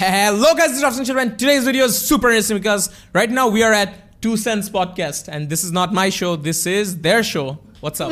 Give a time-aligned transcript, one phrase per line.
[0.00, 3.48] Hello guys, this is Rafsan Sharma and today's video is super interesting because right now
[3.48, 7.24] we are at Two Cents Podcast and this is not my show, this is their
[7.24, 7.46] show.
[7.84, 8.10] What's up?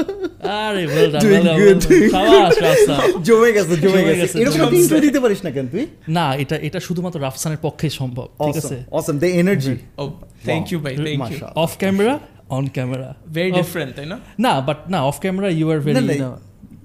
[0.64, 4.58] আরে well done Doing good, doing সাবাস রাফসান জমে গেছে জমে জমে গেছে গেছে, এরকম
[4.58, 5.84] জমে একটা দিতে পারিস না কেন তুই
[6.16, 10.08] না এটা এটা শুধুমাত্র রাফসানের পক্ষেই সম্ভব ঠিক আছে awesome the energy Oh,
[10.48, 10.94] thank you, bhai.
[11.06, 11.22] Thank you.
[11.24, 12.14] মাশাআল্লাহ। Off camera
[12.56, 13.08] on camera
[13.38, 14.20] Very different, I know.
[14.44, 16.30] না বাট না off camera you are very না,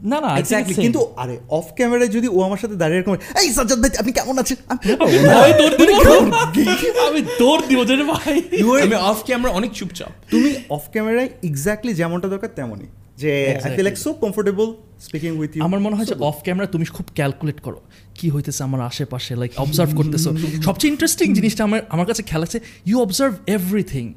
[0.03, 3.79] না, না এক্স্যাক্টলি কিন্তু আরে অফ ক্যামেরায় যদি ও আমার সাথে দাঁড়িয়ে এরকম এই সাজ্জাদ
[3.79, 4.57] ভাই আপনি কেমন আছেন?
[4.69, 8.41] আমি- আমি দৌড় দিব আমি দৌড় দিব যে ভাই।
[8.81, 12.85] আমি অফ ক্যামেরা অনেক চুপচাপ। তুমি অফ ক্যামেরায় এক্স্যাক্টলি যেমনটা দরকার তেমনই।
[13.17, 16.65] যে I feel like so comfortable speaking with you আমার মনে হয় যে অফ ক্যামেরা
[16.67, 17.81] তুমি খুব ক্যালকুলেট করো।
[18.15, 20.29] কি হইতেছে আমার আশেপাশে লাইক অবজার্ভ করতেছো।
[20.61, 24.13] সবচেয়ে ইন্টারেস্টিং জিনিসটা আমার আমার কাছে খেয়াল আছে ইউ অবজার্ভ এভরিথিং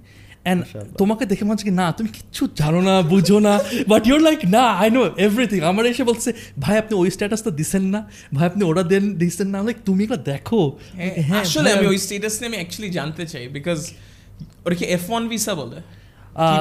[0.46, 0.60] অ্যান্ড
[1.00, 3.54] তোমাকে দেখে মনে হচ্ছে কি, না তুমি কিচ্ছু জানো না বুঝো না।
[3.90, 6.28] বাট ইউর লাইক না আই নো এভরিথিং আমার এসে বলছে
[6.64, 8.00] ভাই আপনি ওই স্ট্যাটাস তো দিছেন না।
[8.36, 10.60] ভাই আপনি ওরা দেন দিচ্ছেন না। লাইক তুমি এগুলো দেখো?
[11.28, 13.78] হ্যাঁ, আসলে আমি ওই স্টেটাস নিয়ে আমি অ্যাকচুয়ালি জানতে চাই বিকজ
[14.64, 15.78] ওটা কি এফ ওয়ান ভিসা বলে?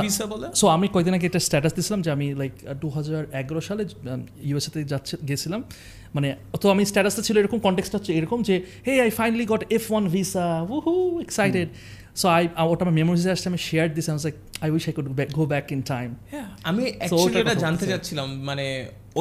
[0.05, 0.47] ভিসা বলে?
[0.59, 2.53] সো আমি কয়েকদিন আগে একটা স্ট্যাটাস দিয়েছিলাম যে আমি লাইক
[2.83, 3.83] দু হাজার এগারো সালে
[4.49, 5.61] ইউএসএতে যাচ্ছে গেছিলাম।
[6.15, 6.27] মানে
[6.61, 8.55] তো আমি স্ট্যাটাসটা ছিল এরকম কন্টেক্সটা হচ্ছে এরকম যে
[8.87, 10.93] hey I finally got F one visa whoo
[11.25, 11.67] excited
[12.21, 15.43] so I ওটা আমার মেমোরিজে আসছে আমি share this like I wish I could go
[15.53, 16.09] back in time
[16.69, 18.65] আমি অ্যাকচুয়ালি এটা জানতে চাচ্ছিলাম মানে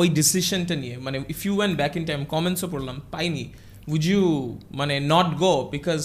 [0.01, 3.45] ওই ডিসিশনটা নিয়ে মানে if you went back in time কমেন্টসও পড়লাম পাইনি।
[3.95, 4.23] উড ইউ
[4.81, 6.01] মানে নট গো বিকজ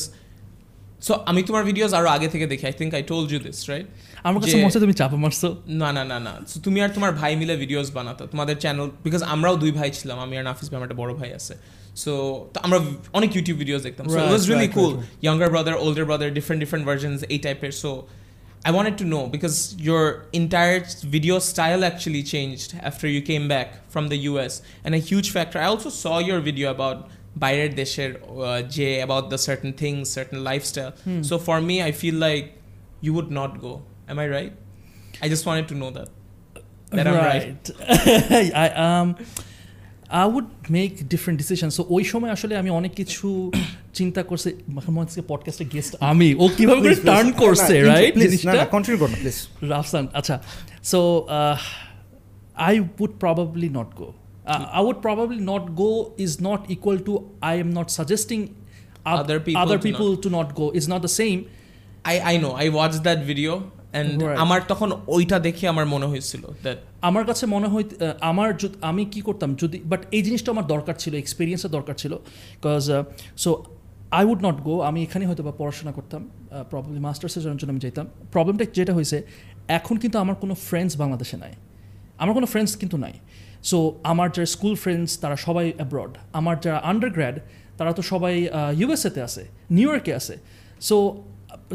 [1.08, 3.88] সো আমি তোমার ভিডিওস আরও আগে থেকে দেখি I think I told you this right
[4.28, 5.50] আমার কাছে মনে তুমি চাপা মারছো।
[5.82, 6.34] না না না না।
[6.66, 10.34] তুমি আর তোমার ভাই মিলে ভিডিওস বানাতো তোমাদের চ্যানেল বিকজ আমরাও দুই ভাই ছিলাম আমি
[10.40, 11.54] আর নাফিস ভাই আমার একটা বড় ভাই আছে।
[12.03, 12.13] সো
[12.53, 12.79] তো আমরা
[13.19, 16.05] অনেক ইউটিউব ভিডিওস দেখতাম so it Right, was really right, cool right, younger brother older
[16.09, 17.93] brother different different versions এই টাইপের so
[18.65, 19.57] I wanted to know because
[19.89, 20.85] your entire
[21.17, 24.53] video style actually changed after you came back from the US.
[24.85, 26.99] And a huge factor, I also saw your video about
[27.43, 30.93] বাইরের দেশের uh, যে about the certain things, certain lifestyle.
[31.07, 31.23] Hmm.
[31.29, 32.47] So for me, I feel like
[33.05, 33.73] you would not go.
[34.11, 34.53] Am I right?
[35.25, 36.09] I just wanted to know that.
[36.97, 37.65] That I'm right.
[38.65, 39.09] I um
[40.10, 41.72] I would make different decisions.
[41.78, 43.52] So ওই সময় আসলে আমি অনেক কিছু
[43.94, 44.50] চিন্তা করছি।
[44.98, 48.54] হচ্ছে পডকাস্টে guest আমি। ও কীভাবে করে টার্ন করছে রাইট না জিনিসটা?
[48.54, 49.38] না কন্টিনিউ করো প্লিজ
[49.70, 50.36] রাফসান আচ্ছা।
[50.84, 51.28] So
[52.56, 54.14] I would probably not go
[54.76, 58.48] I would probably not go is not equal to I am not suggesting
[59.16, 61.38] Other people other to people to not go is not the same
[62.14, 62.54] I, I know.
[62.66, 63.72] I watched that video.
[63.94, 64.40] And Right.
[64.44, 67.86] আমার তখন ওইটা দেখে আমার মনে হয়েছিল that আমার কাছে মনে হয়
[68.22, 68.50] আমার
[68.82, 72.86] আমি কি করতাম যদি বাট এই জিনিসটা আমার দরকার ছিল এক্সপিরিয়েন্সের দরকার ছিল because
[73.44, 73.50] so
[74.12, 76.22] I would not go আমি এখানে হয়তো বা পড়াশোনা করতাম
[76.72, 79.24] প্রবলেম মাস্টার্সের জন্য আমি যেতাম। প্রবলেমটা যেটা হয়েছে
[79.68, 81.54] এখন কিন্তু আমার কোনো ফ্রেন্ডস বাংলাদেশে নাই।
[82.18, 83.14] আমার কোনো ফ্রেন্ডস কিন্তু নাই।
[83.70, 87.40] সো আমার যারা স্কুল ফ্রেন্ডস তারা সবাই অ্যাব্রড আমার যারা আন্ডার গ্র্যাড
[87.78, 88.34] তারা তো সবাই
[88.82, 90.36] ইউএসএতে আছে নিউ ইয়র্কে আছে।
[90.82, 91.24] সো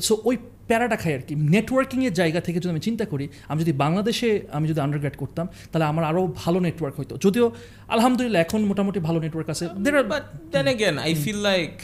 [0.07, 0.37] সো ওই
[0.73, 4.67] প্যারাটা খাই আর কি। নেটওয়ার্কিংয়ের জায়গা থেকে যদি আমি চিন্তা করি আমি যদি বাংলাদেশে আমি
[4.69, 7.47] যদি আন্ডারগ্র্যাড করতাম তাহলে আমার আরও ভালো নেটওয়ার্ক হতো যদিও
[7.89, 10.25] আলহামদুলিল্লাহ এখন মোটামুটি ভালো নেটওয়ার্ক আছে। There are- but
[10.55, 11.77] then again i feel like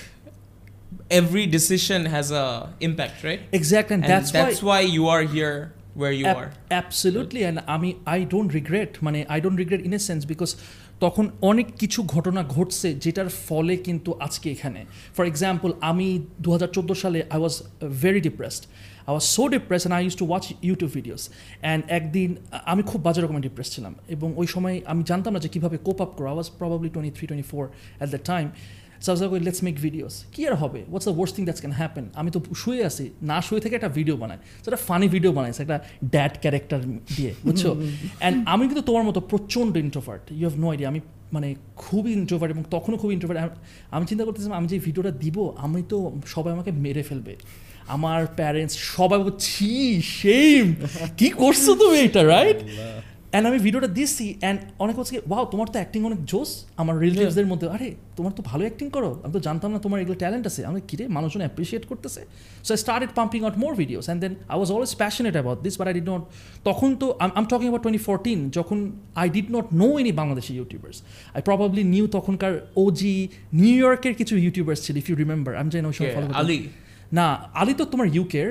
[1.20, 2.46] every decision has a
[2.80, 3.40] impact right?
[3.52, 5.56] Exact and, and that's, that's, why why you are here
[6.00, 6.48] where you are.
[6.74, 10.50] Absolutely and আমি I don't regret মানে I don't regret in a sense because
[11.04, 14.80] তখন অনেক কিছু ঘটনা ঘটছে যেটার ফলে কিন্তু আজকে এখানে।
[15.16, 16.06] ফর এক্সাম্পল আমি
[16.44, 17.54] দু হাজার চোদ্দ সালে I was
[18.02, 18.62] very depressed
[19.08, 22.30] I was so depress and I use to watch YouTube videos and একদিন,
[22.72, 25.98] আমি খুব বাজে রকমের ডিপ্রেস ছিলাম। এবং ওই সময় আমি জানতাম না যে কীভাবে কোপ
[26.04, 28.46] আপ করো I was probably twenty three twenty four at the time
[29.06, 30.80] Sabja করি লেটস মেক ভিডিওস কী আর হবে?
[30.90, 33.90] What's the worst thing that's can happen আমি তো শুয়ে আছি। না শুয়ে থেকে একটা
[33.98, 35.78] ভিডিও বানাই। সেটা ফানি ভিডিও বানাইছে একটা
[36.14, 36.80] ড্যাড ক্যারেক্টার
[37.16, 37.62] দিয়ে বুঝছ?
[38.20, 41.00] অ্যান্ড আমি কিন্তু তোমার মতো প্রচণ্ড introvert you have no idea আমি
[41.36, 41.48] মানে
[41.84, 43.38] খুবই ইন্ট্রোভার্ট এবং তখনও খুবই ইন্ট্রোভার্ট
[43.94, 45.98] আমি চিন্তা করতেছিলাম আমি যে ভিডিওটা দিব আমি তো
[46.34, 47.34] সবাই আমাকে মেরে ফেলবে।
[47.96, 49.74] আমার প্যারেন্টস সবাই বলছে, ছি
[50.20, 50.64] সেম
[51.18, 52.58] কি করছ তুমি এটা রাইট
[53.32, 56.50] অ্যান্ড আমি ভিডিওটা দিচ্ছি অ্যান্ড অনেক হচ্ছে ওয়াও তোমার তো অ্যাক্টিং অনেক জোস
[56.80, 60.16] আমার রিলেটিভসদের মধ্যে আরে তোমার তো ভালো অ্যাক্টিং করো। আমি তো জানতাম না তোমার এগুলো
[60.22, 62.20] ট্যালেন্ট আছে। আমি কিরে মানুষজন অ্যাপ্রিসিয়েট করতেছে?
[62.66, 65.74] So I started pumping out more videos and then I was always passionate about this
[65.78, 66.22] but I did not
[66.68, 67.06] তখন তো
[67.38, 68.78] আম টকিং অ্যাবাউট টোয়েন্টি ফোরটিন যখন
[69.22, 70.96] I did not know any Bangladeshi YouTubers
[71.36, 72.52] I probably knew তখনকার
[72.84, 73.16] OG
[73.62, 75.94] নিউ ইয়র্কের কিছু YouTubers ছিল if you remember আমি জানি ওই
[77.12, 78.48] না আলি তো তোমার ইউকের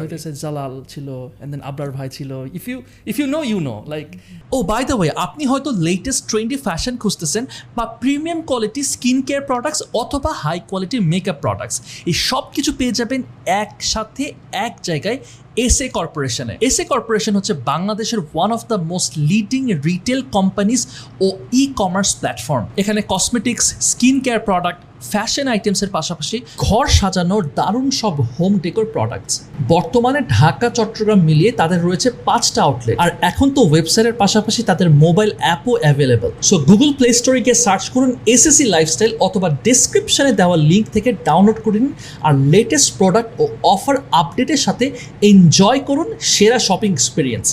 [0.00, 1.08] হইতেছে জালাল ছিল
[1.42, 4.06] এন্ড দেন আবরার ভাই ছিল। If you if you know you know like
[4.52, 7.46] oh by the way আপনি হয়তো লেটেস্ট ট্রেন্ডি ফ্যাশন খুঁজতেছেন
[7.76, 11.76] বা premium quality skin care products অথবা হাই কোয়ালিটি মেকআপ প্রোডাক্টস
[12.06, 15.18] এই সব কিছু পেয়ে যাবেন একসাথে এক জায়গায়
[15.66, 20.86] এসএ কর্পোরেশনে এসএ কর্পোরেশন হচ্ছে বাংলাদেশের one of the most leading retail companies
[21.20, 24.80] O e commerce platform এখানে cosmetics skin care product
[25.12, 29.34] fashion আইটেমসের পাশাপাশি ঘর সাজানোর দারুণ সব হোম ডেকোর প্রোডাক্টস
[29.68, 35.30] বর্তমানে ঢাকা, চট্টগ্রাম মিলিয়ে তাদের রয়েছে পাঁচটা আউটলেট আর এখন তো ওয়েবসাইটের পাশাপাশি তাদের মোবাইল
[35.38, 40.86] অ্যাপও অ্যাভেলেবল সো গুগল প্লে স্টোরে গিয়ে সার্চ করুন এসএসসি লাইফস্টাইল অথবা ডিসক্রিপশনে দেওয়া লিঙ্ক
[40.88, 41.92] থেকে ডাউনলোড করে নিন।
[42.22, 44.84] আর লেটেস্ট প্রোডাক্ট ও অফার আপডেটের সাথে
[45.22, 45.49] এনজয়
[45.88, 47.46] করুন সেরা shopping experience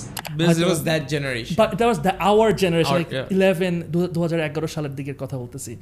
[2.29, 3.01] our generation
[3.35, 3.75] eleven
[4.13, 5.73] দু হাজার এগারো সালের দিকের কথা বলতেছি।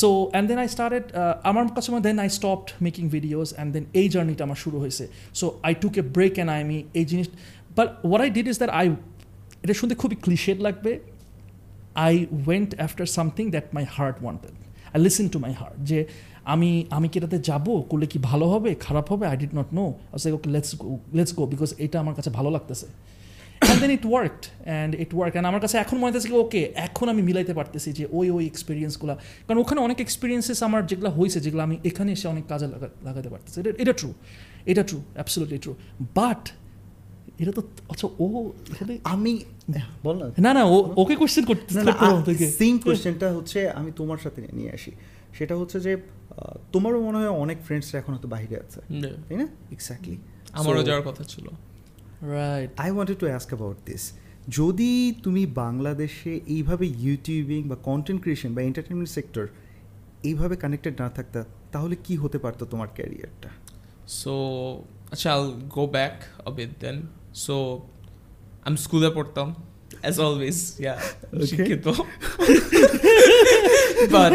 [0.00, 1.04] So and then I started
[1.50, 5.04] আমার কাছে then I stopped making videos and then এই জার্নিটা আমার শুরু হয়েছে।
[5.38, 7.26] So I took a break and I me এই জিনিস
[7.76, 8.86] but what I did is that I
[9.64, 10.92] এটা শুনতে খুবই ক্লিশেড লাগবে।
[12.06, 12.14] I
[12.46, 14.54] went after something that my heart wanted
[14.94, 15.98] I listen to my heart যে
[16.52, 17.66] আমি আমি কি এটাতে যাব?
[17.90, 18.70] করলে কি ভালো হবে?
[18.86, 19.24] খারাপ হবে?
[19.30, 19.84] I did not know
[20.14, 22.88] I okay let's go let's go because এটা আমার কাছে ভালো লাগতেছে।
[23.60, 27.06] And then it worked and it work and আমার কাছে এখন মনে হচ্ছে ওকে এখন
[27.12, 29.14] আমি মিলাইতে পারতেছি যে ওই ওই এক্সপিরিয়েন্সগুলো
[29.46, 33.28] কারণ ওখানে অনেক এক্সপিরিয়েন্সেস আমার যেগুলো হয়েছে যেগুলো আমি এখানে এসে অনেক কাজে লাগা লাগাতে
[33.34, 34.10] পারতেছি। এটা এটা ট্রু
[34.70, 35.72] এটা ট্রু অ্যাবসোলুটলি ট্রু
[36.18, 36.42] বাট
[37.42, 37.62] এটা তো
[37.92, 38.26] আচ্ছা ও
[39.14, 39.32] আমি
[40.04, 41.70] বল না। না না ও ওকে কোশ্চেন করতে
[42.60, 44.92] সেম কোয়েশ্চেনটা হচ্ছে আমি তোমার সাথে নিয়ে আসি।
[45.38, 45.92] সেটা হচ্ছে যে
[46.72, 48.80] তোমারও মনে হয় অনেক ফ্রেন্ডসরা এখন হয়তো বাইরে আছে।
[49.28, 49.46] তাই না?
[49.72, 50.18] এক্স্যাক্টলি
[50.52, 51.48] আমারও যাওয়ার কথা ছিল।
[52.34, 54.12] Right I wanted to ask about this
[54.48, 59.46] যদি তুমি বাংলাদেশে এইভাবে ইউটিউবিং বা কন্টেন্ট ক্রিয়েশন বা এন্টারটেনমেন্ট সেক্টর
[60.22, 63.48] এইভাবে কানেক্টেড না থাকতা তাহলে কি হতে পারতো তোমার ক্যারিয়ারটা
[64.20, 64.34] সো
[65.12, 66.12] আচ্ছা, I'll go back
[66.46, 67.08] a bit then.
[67.46, 67.82] So,
[68.66, 69.54] I'm স্কুলে পড়তাম
[70.02, 71.00] অ্যাজ always, yeah,
[71.34, 71.46] Okay.
[71.46, 71.88] শিক্ষিত.
[74.14, 74.32] but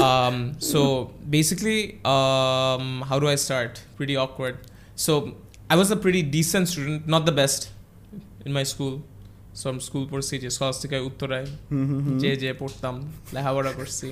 [0.00, 3.82] um, so basically, um, how do I start?
[3.96, 4.58] Pretty awkward.
[4.96, 5.34] So
[5.70, 7.70] I was a pretty decent student, not the best
[8.44, 9.02] in my school.
[9.52, 11.46] So I'm school পড়ছি যে স্কলাস্টিকায় উত্তরায়
[12.22, 12.94] যে যে পড়তাম
[13.34, 14.08] লেখাপড়া করছি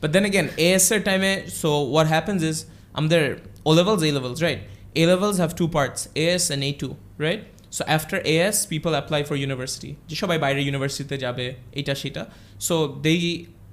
[0.00, 2.58] but then again as এর টাইমে সো হোয়াট হ্যাপেন্স ইজ
[2.98, 3.22] আমাদের
[3.68, 4.60] O levels A levels right
[5.02, 6.88] A levels have two parts AS and A two
[7.24, 7.42] right
[7.76, 11.46] so after AS people apply for university যে সবাই বাইরে ইউনিভার্সিটিতে যাবে
[11.78, 12.22] এইটা সেটা
[12.66, 12.74] so
[13.04, 13.12] they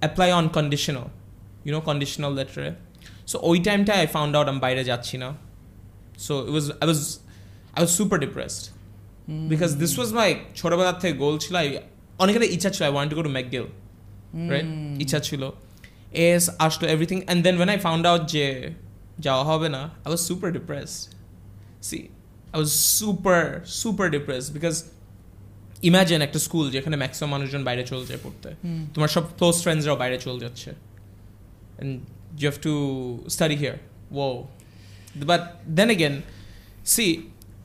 [0.04, 1.08] apply on conditional
[1.66, 2.72] you know conditional লেটারে
[3.28, 5.30] so ওই টাইমটা I found out আমি বাইরে যাচ্ছি না।
[6.26, 7.02] So it was I was
[7.76, 8.64] I was super depressed
[9.52, 11.82] because this was my ছোটবেলার থেকে গোল ছিল I-
[12.24, 13.66] অনেকের ইচ্ছা ছিল I want to go to McGill
[14.52, 14.68] right
[15.04, 15.44] ইচ্ছা ছিল।
[16.28, 18.46] এস আসলো everything and then when I found out যে
[19.20, 20.92] যাওয়া হবে না I was super depress
[21.88, 21.98] see
[22.54, 23.42] I was super
[23.82, 24.76] super depress because
[25.90, 28.50] imagine একটা স্কুল যেখানে ম্যাক্সিমাম মানুষজন বাইরে চলে যায় পড়তে।
[28.94, 30.70] তোমার সব ক্লোজ ফ্রেন্ডসরাও বাইরে চলে যাচ্ছে।
[31.78, 31.94] And
[32.42, 32.74] you have to
[33.36, 33.76] study here
[34.24, 34.26] oh
[35.30, 35.42] but
[35.78, 36.14] then again
[36.94, 37.06] see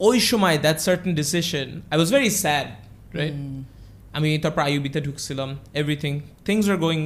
[0.08, 2.66] ওই সময় that certain decision I was very sad
[3.18, 3.34] right
[4.18, 5.48] আমি তারপর আইউবিতে ঢুকছিলাম
[5.80, 6.12] এভরিথিং
[6.46, 7.00] থিংস আর গোয়িং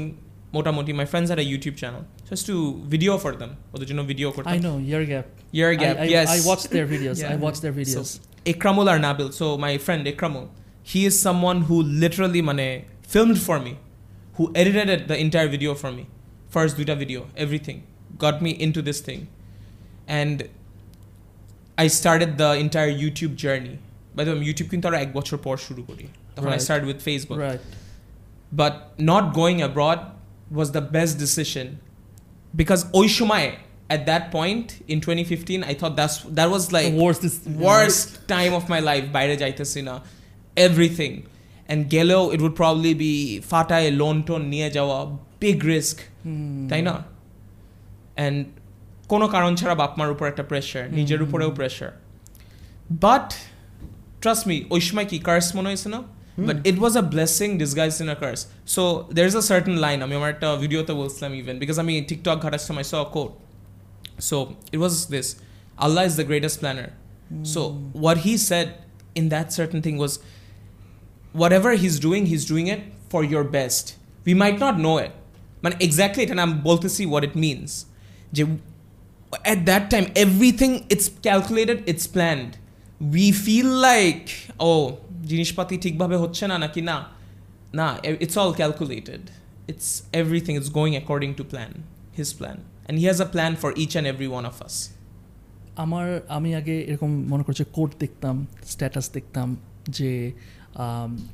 [0.57, 2.57] মোটামুটি my friends R YouTube channel just to
[2.93, 5.27] video for them ওদের জন্য video করতাম I know year gap.
[5.59, 7.17] Year I, gap I, yes I watched their videos.
[7.19, 7.45] I Yeah.
[7.45, 8.11] watched their videos.
[8.53, 9.29] Ikramul or Nabil.
[9.33, 10.47] So my friend Ikramul,
[10.91, 12.71] he is someone who literally mane
[13.13, 13.73] filmed for me,
[14.37, 15.91] who edited the entire video for
[16.55, 16.61] me.
[16.63, 17.83] First duta video, everything.
[18.19, 19.29] Got me into this thing.
[20.09, 20.49] And
[21.79, 23.79] I started the entire YouTube journey.
[24.15, 26.63] By the way, YouTube কিন্তু আরও এক বছর পর শুরু করি তখন I Right.
[26.63, 27.39] started with Facebook.
[27.39, 27.61] right.
[28.63, 29.99] But not going abroad
[30.59, 31.67] was the best decision
[32.57, 33.47] because ওই সময়
[33.95, 37.35] at that point in 2015 I thought that's that was like the worst is
[37.71, 39.95] worst time of my life বাইরে যাইতেছি না
[40.67, 41.15] everything
[41.71, 44.99] and গেলেও it would probably be ফাটায় loan টোন নিয়ে যাওয়া
[45.45, 45.97] big risk
[46.27, 46.69] Hmm.
[46.71, 46.95] তাই না
[48.25, 48.37] and
[49.13, 51.91] কোনো কারণ ছাড়া বাপ মার উপর একটা প্রেশার নিজের হুম। উপরেও প্রেশার
[53.05, 53.27] বাট
[54.23, 56.01] ট্রাস্ট মি ওই সময় কি কার্স মনে হয়েছে না
[56.49, 58.41] but it was a blessing disguise in a curse
[58.75, 58.83] so
[59.17, 62.63] there is a certain line আমি আমার একটা ভিডিওতে বলছিলাম ইভেন বিকজ আমি টিকটক ঘাটার
[62.69, 63.31] সময় saw quote
[64.29, 64.37] so
[64.75, 65.27] it was this
[65.85, 66.91] Allah is the greatest planner
[67.55, 67.61] So
[68.05, 68.69] what he said
[69.15, 70.13] in that certain thing was
[71.43, 73.85] whatever he's doing, he's doing it for your best.
[74.27, 75.13] We might not know it.
[75.13, 75.24] But exactly
[75.65, 77.71] and I'm bold to see what it means.
[78.37, 78.45] যে
[79.55, 82.53] At that time, everything it's calculated, it's planned.
[83.17, 84.27] We feel like,
[84.69, 84.85] oh,
[85.31, 86.97] জিনিসপাতি ঠিকভাবে হচ্ছে না নাকি না
[87.79, 87.89] না
[88.25, 89.23] it's all calculated.
[89.71, 89.89] It's
[90.21, 91.73] everything is going according to plan,
[92.19, 92.59] his plan.
[92.87, 94.77] And he has a plan for each and every one of us.
[95.85, 96.07] আমার
[96.37, 98.37] আমি আগে এরকম মনে করছি কোড দেখতাম
[98.73, 99.49] স্ট্যাটাস দেখতাম
[99.99, 100.64] যে um,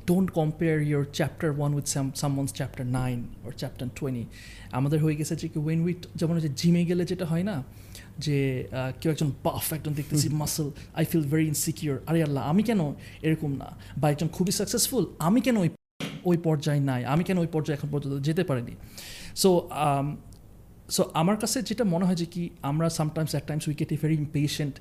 [0.07, 1.85] don't compare your chapter one with
[2.21, 4.25] someone's chapter nine or chapter twenty
[4.71, 7.55] আমাদের হয়ে গেছে যে কি ওয়েন উইথ যেমন যে জিমে গেলে যেটা হয় না
[8.25, 8.37] যে
[9.01, 10.67] কেউ একজন বাফ একজন দেখতেছি muscle
[10.99, 12.81] I feel very insecure আরে আল্লাহ আমি কেন
[13.21, 13.67] এরকম না?
[13.97, 15.69] বা একজন খুবই সাকসেসফুল আমি কেন ওই
[16.29, 17.05] ওই পর্যায়ে নাই?
[17.05, 18.73] আমি কেন ওই পর্যায়ে এখন পর্যন্ত যেতে পারিনি?
[19.35, 19.49] সো
[20.95, 23.97] সো আমার কাছে যেটা মনে হয় যে কি আমরা sometimes at times we get a
[24.01, 24.75] very impatient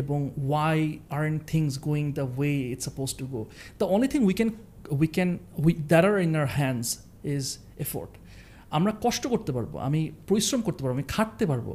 [0.00, 0.78] এবং why
[1.26, 3.40] aren't things going the way it's suppose to go
[3.78, 4.50] the only thing we can
[4.90, 6.88] we can we there are in our hands
[7.36, 7.44] is
[7.78, 8.10] effort
[8.76, 11.68] আমরা কষ্ট করতে পারব আমি পরিশ্রম করতে পারব আমি খাটতে পারব।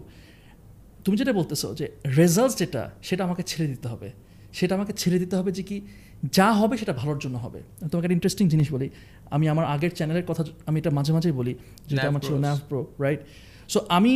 [1.04, 1.86] তুমি যেটা বলতেছো যে
[2.18, 4.12] রেজাল্ট যেটা সেটা আমাকে ছেড়ে দিতে হবে।
[4.54, 5.78] সেটা আমাকে ছেড়ে দিতে হবে যে কি
[6.32, 7.60] যা হবে সেটা ভালোর জন্য হবে।
[7.92, 8.90] তোমাকে একটা ইন্টারেস্টিং জিনিস বলি।
[9.36, 11.54] আমি আমার আগের চ্যানেলের কথা আমি এটা মাঝে মাঝেই বলি
[11.88, 12.36] যেটা আমার ছিল.
[12.36, 13.22] ন্যাভ প্রো রাইট
[13.74, 14.14] সো আমি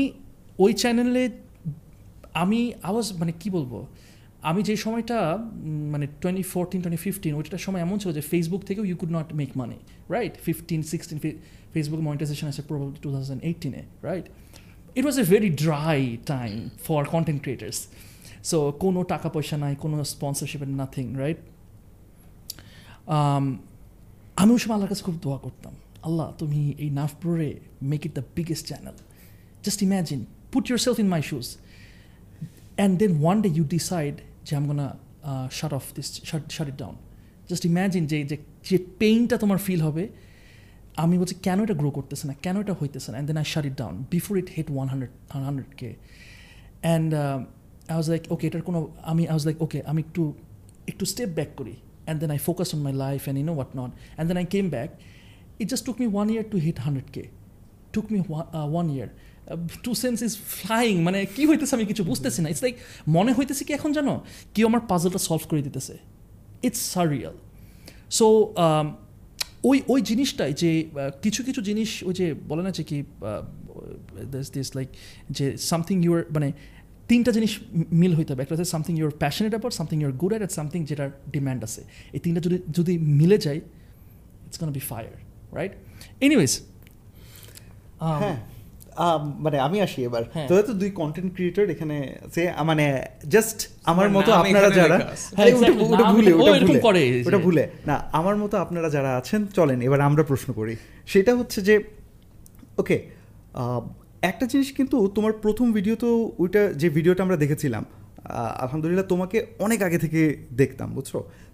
[0.63, 1.23] ওই চ্যানেলে
[2.33, 3.73] আমি আওয়াজ মানে কি বলব?
[4.49, 5.17] আমি যে সময়টা
[5.93, 9.27] মানে টোয়েন্টি ফোরটিন টোয়েন্টি ফিফটিন ওইটার সময় এমন ছিল যে ফেসবুক থেকেও you could not
[9.33, 9.77] make money
[10.15, 11.19] right fifteen sixteen
[11.73, 14.25] Facebook monetization আছে probably two thousand এইটিনে right
[14.97, 17.77] it was a very dry time for content creators
[18.49, 21.39] so কোনো টাকা পয়সা নাই, কোনো স্পন্সরশিপ নাথিং রাইট
[24.41, 25.73] আমি ওই সময় আল্লাহর কাছে খুব দোয়া করতাম।
[26.07, 27.49] আল্লাহ, তুমি এই নাফ প্রোরে
[27.81, 28.95] make it the biggest channel
[29.87, 30.19] imagine
[30.53, 34.15] put yourself in my shoes and then one day you decide
[34.47, 34.87] যে I'm gonna
[35.59, 36.95] shut off this shut shut it down
[37.49, 38.17] just imagine যে
[38.69, 40.03] যে পেইনটা তোমার ফিল হবে,
[41.03, 42.33] আমি বলছি, কেন এটা গ্রো করতেছে না?
[42.43, 43.15] কেন এটা হইতেছে না?
[43.15, 45.13] And then I shut it down before it hit one hundred
[45.47, 45.89] hundred K
[46.85, 47.09] and
[47.91, 48.79] I was like okay এটার কোনো,
[49.11, 50.23] আমি আই ওয়াজ লাইক ওকে আমি একটু
[50.91, 51.75] একটু স্টেপ ব্যাক করি.
[52.05, 54.47] And then I focus on my life and you know what not and then I
[54.55, 54.89] came back
[55.61, 57.23] it just took me one year to hit hundred K
[57.93, 58.19] took me
[58.73, 59.09] one year
[59.85, 62.75] to sense is flying মানে কি হইতেছে আমি কিছু বুঝতেছি না। It's like
[63.15, 64.13] মনে হইতেছে কি এখন জানো?
[64.55, 65.95] কেউ আমার পাজলটা সলভ করে দিতেছে।
[66.67, 67.35] ইটস সারিয়াল
[68.17, 68.27] সো
[69.69, 70.71] ওই ওই জিনিসটাই যে
[71.23, 72.97] কিছু কিছু জিনিস ওই যে বলে না যে কি
[74.55, 74.89] দিস লাইক
[75.37, 76.49] যে সামথিং ইউর মানে
[77.09, 77.51] তিনটা জিনিস
[78.01, 81.09] মিল হইতে হবে। একটা হচ্ছে something you're passionate about something you're good at something যেটার
[81.33, 81.81] ডিম্যান্ড আছে।
[82.15, 83.59] এই তিনটা যদি যদি মিলে যায়
[84.47, 85.13] it's gonna be fire
[85.59, 85.73] right
[86.25, 86.51] anyways
[88.23, 88.37] হ্যাঁ।
[89.39, 91.95] মানে আমি আসি এবার। হ্যাঁ। তো তো দুই কন্টেন্ট ক্রিয়েটর এখানে
[92.51, 92.85] আ, মানে
[93.27, 96.31] জাস্ট আমার মতো আপনারা যারা ওটা- হ্যাঁ, ভুলে ওটা ভুলে
[97.27, 100.73] ওটা ভুলে। না আমার মতো আপনারা যারা আছেন চলেন এবার আমরা প্রশ্ন করি।
[101.07, 101.75] সেটা হচ্ছে যে
[102.77, 102.97] ওকে
[104.21, 107.83] একটা জিনিস কিন্তু তোমার প্রথম ভিডিও তো ওইটা যে ভিডিওটা আমরা দেখেছিলাম
[108.59, 110.21] আলহামদুলিল্লাহ তোমাকে অনেক আগে থেকে
[110.53, 111.11] দেখতাম বুঝছ?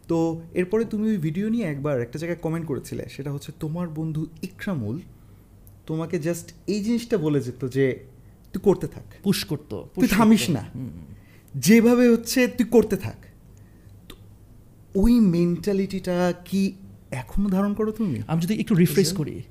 [0.08, 0.18] তো
[0.54, 4.96] এরপরে তুমি ওই ভিডিও নিয়ে একবার একটা জায়গায় কমেন্ট করেছিলে সেটা হচ্ছে তোমার বন্ধু ইকরামুল
[5.86, 7.86] তোমাকে জাস্ট এই জিনিসটা বলে যেত যে
[8.54, 10.63] তুই করতে থাক। পুশ করতো তুই থামিস না।
[11.56, 13.20] যেভাবে হচ্ছে তুই করতে থাক।
[14.96, 16.74] ওই মেন্টালিটিটা কি
[17.12, 18.22] এখনও ধারণ করো তুমি?
[18.27, 19.44] আমি যদি একটু রিফ্রেশ করি.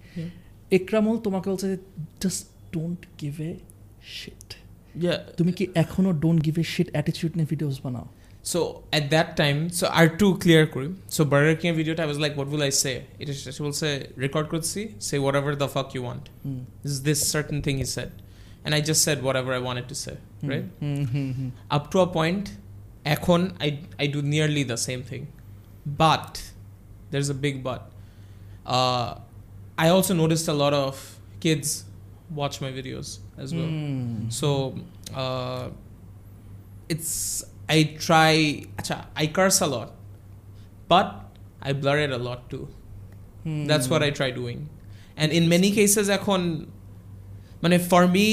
[0.70, 1.76] একরামুল তোমাকে বলছে
[2.22, 3.54] just don't give a
[4.06, 4.48] shit
[5.36, 8.06] তুমি কি এখনও don't give a shit attitude নিয়ে ভিডিওস বানাও?
[8.50, 8.58] So
[8.98, 10.88] at that time, so are two clear kuri.
[11.14, 12.94] So Burger King video I was like, what will I say?
[13.18, 13.92] It is she will say
[14.24, 16.24] record could see, say whatever the fuck you want.
[16.44, 18.10] Hmm, This is this certain thing he said.
[18.64, 20.16] And I just said whatever I wanted to say.
[20.42, 20.66] Hmm, Right?
[20.82, 21.48] Hmm, hmm, hmm.
[21.76, 22.46] Up to a point,
[23.14, 23.70] এখন I
[24.04, 25.24] I do nearly the same thing.
[26.04, 26.32] But
[27.12, 27.82] there's a big but.
[28.76, 29.08] Uh,
[29.84, 30.94] I also noticed a lot of
[31.46, 31.68] kids
[32.40, 33.08] watch my videos
[33.44, 33.72] as well.
[33.74, 34.14] Hmm.
[34.40, 34.48] So
[35.22, 35.64] uh,
[36.94, 37.12] it's
[37.77, 38.33] I try
[38.79, 39.89] acha, I curse a lot,
[40.91, 41.07] but
[41.67, 42.65] I blur it a lot too.
[43.45, 44.59] Hmm. That's what I try doing.
[45.21, 46.41] And in many cases এখন
[47.63, 48.25] মানে for me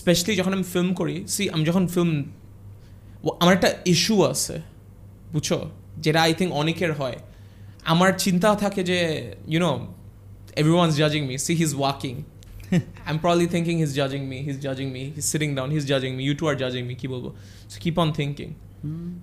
[0.00, 2.12] specially যখন আমি film করি C আমি যখন film
[3.42, 4.56] আমার একটা issue আছে
[5.34, 5.58] বুঝছো
[6.04, 7.18] যেটা আই থিঙ্ক অনেকের হয়
[7.92, 8.98] আমার চিন্তা থাকে যে
[9.54, 9.72] YONO
[10.60, 12.14] every once জাজিং me see he's walking
[13.06, 16.22] I'm probably thinking he's judging me, he's judging me, he's sitting down, he's judging me,
[16.28, 17.30] you two are judging me, কি বলবো
[17.70, 18.52] So keep on thinking.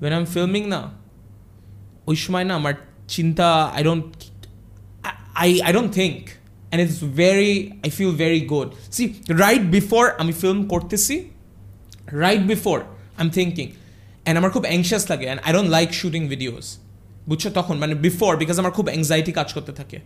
[0.02, 0.80] When I'm filming না
[2.10, 2.74] ওই সময় না আমার
[3.14, 3.48] চিন্তা
[3.80, 4.04] I don't
[5.46, 6.22] I, I don't think
[6.70, 7.54] and it's very
[7.86, 8.68] I feel very good.
[8.96, 9.08] See,
[9.44, 11.14] right before আমি film করতেছি
[12.24, 12.80] right before
[13.18, 13.70] I'm thinking
[14.26, 16.66] and আমার খুব anxious লাগে and I don't like shooting videos
[17.28, 19.98] বুঝছ তখন মানে বিফোর বিকজ আমার খুব অ্যাংজাইটি কাজ করতে থাকে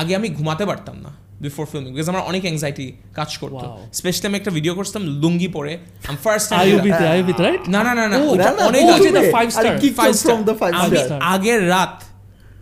[0.00, 1.12] আগে আমি ঘুমাতে পারতাম না
[1.44, 2.86] বিফোর ফিল্মিং বিকজ আমার অনেক অ্যাংজাইটি
[3.18, 3.64] কাজ করতো।
[3.98, 5.72] স্পেশালি আমি একটা ভিডিও করতাম লুঙ্গি পরে।
[6.10, 6.48] আম ফার্স্ট
[7.44, 8.84] রাইট না না না না ওটা না, না, অনেক
[11.34, 11.94] আগে। রাত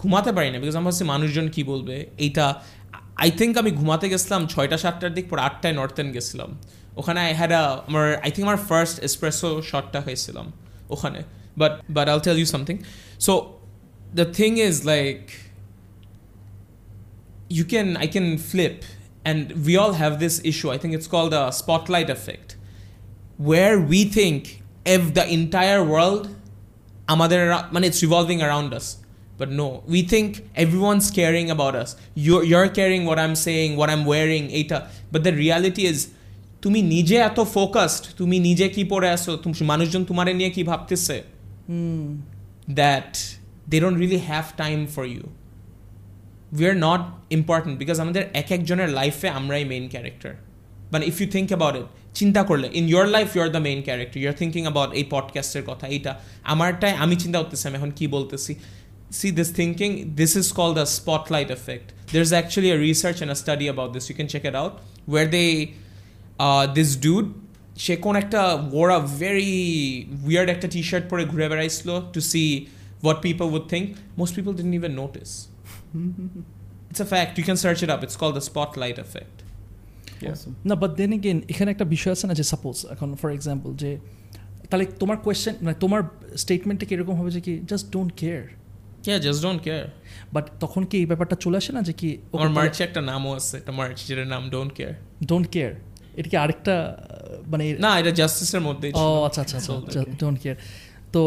[0.00, 2.45] ঘুমাতে পারি না বিকজ আমার হচ্ছে মানুষজন কি বলবে এইটা
[3.23, 6.50] আই থিঙ্ক আমি ঘুমাতে গেছিলাম ছয়টা সাতটার দিক পর আটটায় নর্থ এন্ড গেছিলাম।
[7.00, 7.52] ওখানে আই হ্যাড
[7.88, 10.47] আমার আই থিঙ্ক আমার ফার্স্ট এসপ্রেসো শটটা খাইছিলাম
[10.95, 11.21] ওখানে।
[11.61, 12.76] But but I'll tell you something
[13.26, 13.33] so
[14.19, 15.19] the thing is like
[17.58, 18.77] you can i can flip
[19.30, 22.50] and we all have this issue i think it's called a spotlight effect
[23.50, 24.41] where we think
[24.96, 26.24] if the entire world
[27.13, 28.88] আমাদের around- মানে it's revolving around us
[29.39, 30.30] but no we think
[30.63, 31.89] everyone's caring about us
[32.25, 34.80] you're, you're caring what i'm saying what i'm wearing এটা
[35.13, 36.00] but the reality is
[36.62, 41.18] তুমি নিজে এত focused তুমি নিজে কি পড়ে আসো তুমি মানুষজন তোমারে নিয়ে কি ভাবতেছে
[42.80, 43.12] that
[43.72, 45.24] they don't really have time for you
[46.58, 47.01] we are not
[47.38, 50.32] important because আমাদের এক একজনের লাইফে আমরাই মেইন ক্যারেক্টার
[50.94, 51.88] মানে if you think about it
[52.20, 55.06] চিন্তা করলে in your life you are the main character you are thinking about এই
[55.15, 56.12] পডকাস্টের কথা এইটা
[56.53, 58.53] আমারটাই আমি চিন্তা করতেছি আমি এখন কি বলতেছি
[59.20, 63.38] see this thinking this is called a spotlight effect there's actually a research and a
[63.44, 64.74] study about this you can check it out
[65.13, 65.50] where they
[66.46, 67.30] uh, this dude
[67.86, 68.41] সে কোন একটা
[68.74, 69.53] wore a very
[70.27, 72.50] weird একটা t-shirt পরে ঘুরে বেড়াইছিল to see
[73.06, 73.86] what people would think
[74.22, 75.34] most people didn't even notice
[76.91, 77.33] It's a fact.
[77.38, 78.00] You can search it up.
[78.03, 79.37] It's called the spotlight effect.
[80.17, 80.31] Yeah.
[80.31, 80.55] Awesome.
[80.69, 83.91] না but then again এখানে একটা বিষয় আছে না যে সাপোজ এখন ফর এক্সাম্পল যে
[84.71, 86.00] তাহলে তোমার কোয়েশ্চেন মানে তোমার
[86.43, 88.45] স্টেটমেন্টটা কীরকম হবে যে কি just don't care
[89.09, 89.87] yeah just don't care.
[90.35, 93.55] But তখন কি এই ব্যাপারটা চলে আসে না যে কি আমার মার্চে একটা নামও আছে
[93.61, 94.95] একটা মার্চ যেটার নাম ডোন্ট কেয়ার
[95.31, 95.73] ডোন্ট কেয়ার
[96.19, 96.97] এটা কি আরেকটা আহ,
[97.53, 100.57] মানে না এটা জাস্টিসের মধ্যেই ও আচ্ছা আচ্ছা আচ্ছা Sold, ডোন্ট কেয়ার
[101.15, 101.23] তো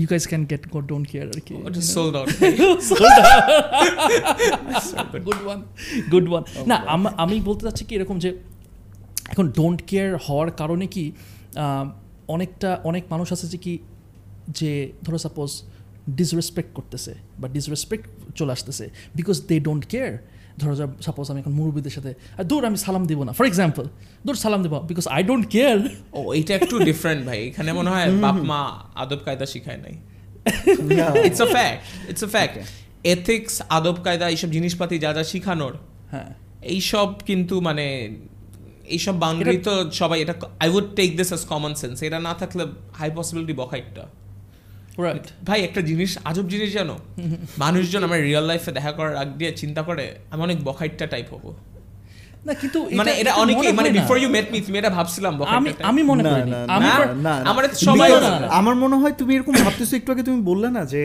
[0.00, 1.54] you guys can get go don't care আর কি
[5.26, 5.58] গুড ওয়ান
[6.12, 6.76] গুড ওয়ান না
[7.24, 8.30] আমি বলতে চাচ্ছি কি এরকম যে
[9.32, 11.04] এখন ডোন্ট কেয়ার হওয়ার কারণে কি
[12.28, 13.74] অনেকটা অনেক মানুষ আছে যে কি
[14.58, 14.70] যে
[15.04, 15.50] ধরো সাপোজ
[16.18, 20.12] ডিসরেসপেক্ট করতেছে বা ডিসরেসপেক্ট চলে আসতেছে বিকজ দে ডোন্ট কেয়ার
[20.62, 23.84] ধরো সাপোজ আমি এখন মুরব্বীদের সাথে "আহ, দূর আমি সালাম দিব না। ফর এক্সাম্পল
[24.26, 25.78] দূর সালাম দেবো বিকজ আই ডোন্ট কেয়ার
[26.12, 28.60] ও এটা একটু ডিফারেন্ট ভাই। এখানে মনে হয় বাপ মা
[28.94, 29.94] আদব কায়দা শিখায় নাই।
[31.24, 31.78] It's a fact
[32.10, 32.54] it's a fact
[33.04, 35.74] ethics আদব কায়দা এইসব জিনিসপাতি যা যা শিখানোর
[36.10, 36.30] হ্যাঁ।
[36.62, 37.86] এইসব কিন্তু মানে
[38.86, 42.62] এইসব বাউন্ডারি তো সবাই এটা I would take this as common sense এটা না থাকলে
[42.94, 44.21] হাই পসিবিলিটি বখাইটটা। রাইট
[45.44, 46.94] ভাই একটা জিনিস আজব জিনিস জানো?
[47.58, 51.46] মানুষজন আমার রিয়েল লাইফে দেখা করার আগ দিয়ে চিন্তা করে আমি অনেক বখাইটটা টাইপ হব।
[52.44, 56.02] না কিন্তু মানে এটা অনেকে মানে বিফোর ইউ মেট মি তুমি এটা ভাবছিলাম আমি আমি
[56.02, 56.30] মনে না,
[56.68, 56.88] আমি
[57.22, 58.10] না। আমার সবাই।
[58.50, 61.02] আমার মনে হয় তুমি এরকম ভাবতেছো একটু আগে তুমি বললে না যে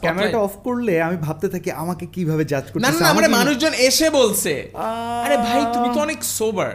[0.00, 0.38] ক্যামেরাটা.
[0.38, 4.10] অফ করলে আমি ভাবতে থাকি আমাকে কীভাবে জাজ না করতেছে। না না মানে মানুষজন এসে
[4.10, 6.72] বলছে। আহ, আরে ভাই তুমি তো অনেক সোবার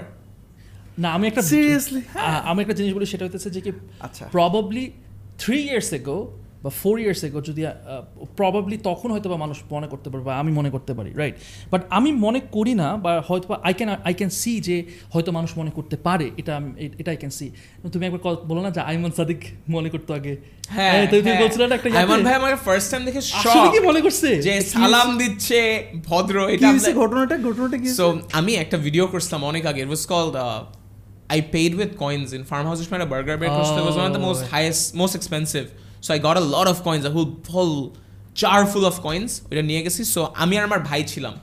[0.99, 2.01] না আমি একটা Seriously?
[2.15, 4.85] আ- আমি একটা জিনিস বলি সেটা হইতেছে যে কি আচ্ছা। প্রবাবলি
[5.41, 6.17] থ্রি ইয়ার্স এগো
[6.63, 7.61] বা ফোর ইয়ার্স এগো যদি
[8.37, 11.35] প্রবাবলি তখন হয়তো বা মানুষ মনে করতে পারে বা আমি মনে করতে পারি রাইট
[11.71, 14.77] বাট আমি মনে করি না বা হয়তো বা I can I can see যে
[15.13, 16.69] হয়তো মানুষ মনে করতে পারে এটা আমি
[17.01, 17.47] এটা আই ক্যান সি
[17.93, 20.33] তুমি একবার বলো না যে আইমান সাদিক মনে করতো আগে।
[20.75, 23.99] হ্যাঁ তুমি তুমি। বলছিলে না একটা আইমান ভাই আমাকে ফার্স্ট টাইম দেখে আসলে কি মনে
[24.05, 24.29] করছে?
[24.47, 25.59] যে সালাম দিচ্ছে
[26.09, 26.67] ভদ্র এটা
[27.01, 28.05] ঘটনাটা ঘটনাটা কি সো
[28.39, 30.35] আমি একটা ভিডিও করছিলাম অনেক আগে it was called
[31.35, 32.29] I paid with coins.
[32.37, 34.51] In farmhouse which made a burger bread because it was one of the most Oh.
[34.53, 35.67] highest most expensive.
[36.05, 37.77] So I got a lot of coins a whole whole
[38.41, 41.35] jar full of coins ওইটা নিয়ে গেছি so আমি আর আমার ভাই ছিলাম।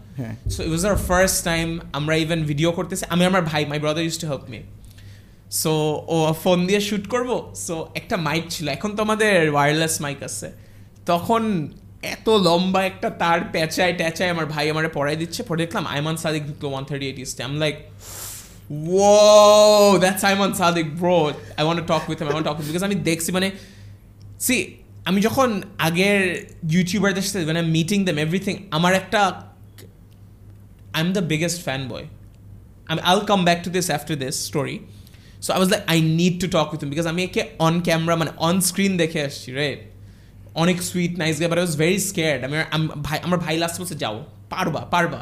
[0.55, 1.67] So it was our first time
[1.99, 4.61] আমরা even video করতেছি। আমি আমার ভাই my brother used to help me
[5.63, 5.73] so
[6.15, 7.31] O phone দিয়ে শ্যুট করব।
[7.67, 10.49] সো একটা মাইক ছিল। এখন তো আমাদের ওয়্যারলেস মাইক আছে।
[11.11, 11.43] তখন
[12.15, 16.43] এত লম্বা একটা তার পেঁচায় ট্যাচায় আমার ভাই আমারে পড়াই দিচ্ছে। পরে দেখলাম আইমান সাদিক
[16.49, 17.77] ঢুকলো ওয়ান থার্টি এইট ইস্টে I'm like
[18.88, 21.18] Whoa, that's Ayman Sadiq, bro.
[21.58, 22.28] I want to talk with him.
[22.28, 23.48] I want to talk with him because আমি দেখছি মানে
[24.40, 24.58] সি
[25.06, 26.20] আমি যখন আগের
[26.72, 29.22] ইউটিউবারদের সাথে মানে মিটিং দেম এভরিথিং আমার একটা
[30.94, 32.06] I am the biggest fan boy
[32.90, 34.76] আমি I'll come back to this after this story
[35.44, 38.16] so I was like I need to talk with him because আমি একে অন ক্যামেরা
[38.16, 39.80] মানে অন স্ক্রিন দেখে আসছি right
[40.56, 43.78] অনেক sweet nice guy but I was very scared আমি আম- ভাই আমার ভাই লাস্ট
[43.82, 44.16] বলছে যাও
[44.50, 45.22] পারবা পারবা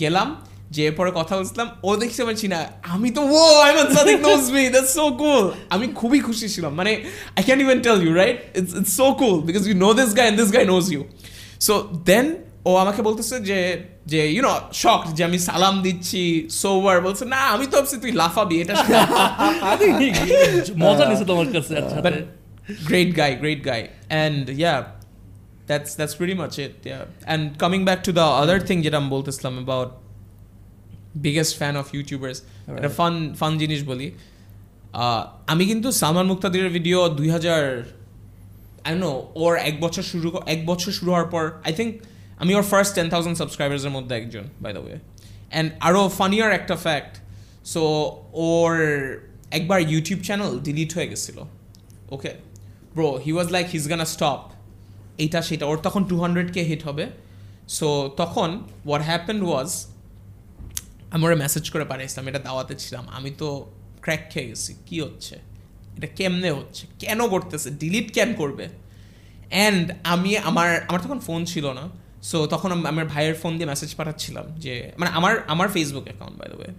[0.00, 0.28] গেলাম
[0.75, 2.59] যে পরে কথা বলছিলাম ও দেখছি আমার চিনা।
[2.93, 6.91] আমি তো ও Ayman Sadik knows me that's so cool আমি খুবই খুশি ছিলাম মানে
[7.37, 10.25] I can even tell you right it's it's so cool because you know this guy
[10.29, 11.01] and this guy knows you
[11.67, 11.73] so
[12.09, 12.25] then
[12.69, 13.57] ও আমাকে বলতেছে যে
[14.11, 16.23] যে ইউ নো শক যে আমি সালাম দিচ্ছি
[16.61, 18.73] সোভার বলছে না আমি তো ভাবছি তুই লাফাবি এটা
[20.85, 22.15] মজা নিছে তোমার কাছে আচ্ছা but
[22.89, 24.87] great guy, great guy, and yeah,
[25.67, 26.75] that's that's pretty much it.
[26.83, 30.02] Yeah, and coming back to the other thing that
[31.15, 32.37] I'm fan Islam YouTubers biggest fan of YouTubers.
[32.77, 34.11] একটা ফান ফান জিনিস বলি।
[35.47, 37.83] আমি কিন্তু Salman মুক্তাদিরের video দুই হাজার
[38.85, 41.91] I know ওর এক বছর শুরু এক বছর শুরু হওয়ার পর আই থিঙ্ক
[42.37, 46.75] আমি ওর ফার্স্ট টেন থাউজেন্ড সাবস্ক্রাইবার্সের মধ্যে একজন বাই দ্য ওয়ে অ্যান্ড আরও ফানিয়ার একটা
[46.75, 47.13] ফ্যাক্ট
[47.65, 47.81] সো
[48.33, 48.71] ওর
[49.51, 51.37] একবার ইউটিউব চ্যানেল ডিলিট হয়ে গেছিল।
[52.11, 52.31] Okay
[52.95, 54.41] bro he was like he's gonna stop
[55.17, 57.05] এইটা সেটা ওর তখন টু হান্ড্রেড কে হিট হবে।
[57.67, 58.49] সো তখন
[58.85, 59.87] হোয়াট হ্যাপেন্ড ওয়াজ
[61.13, 63.47] আমি ওরা মেসেজ করে পাঠিয়েছিলাম এটা দাওয়াতে ছিলাম। আমি তো
[64.01, 65.35] ক্র্যাক খেয়ে গেছি, কী হচ্ছে?
[65.97, 66.83] এটা কেমনে হচ্ছে?
[66.99, 67.69] কেন করতেছে?
[67.81, 68.65] ডিলিট কেন করবে?
[69.49, 71.85] অ্যান্ড আমি আমার আমার তখন ফোন ছিল না
[72.29, 76.47] সো তখন আমার ভাইয়ের ফোন দিয়ে মেসেজ পাঠাচ্ছিলাম যে মানে আমার আমার Facebook account by
[76.49, 76.71] the way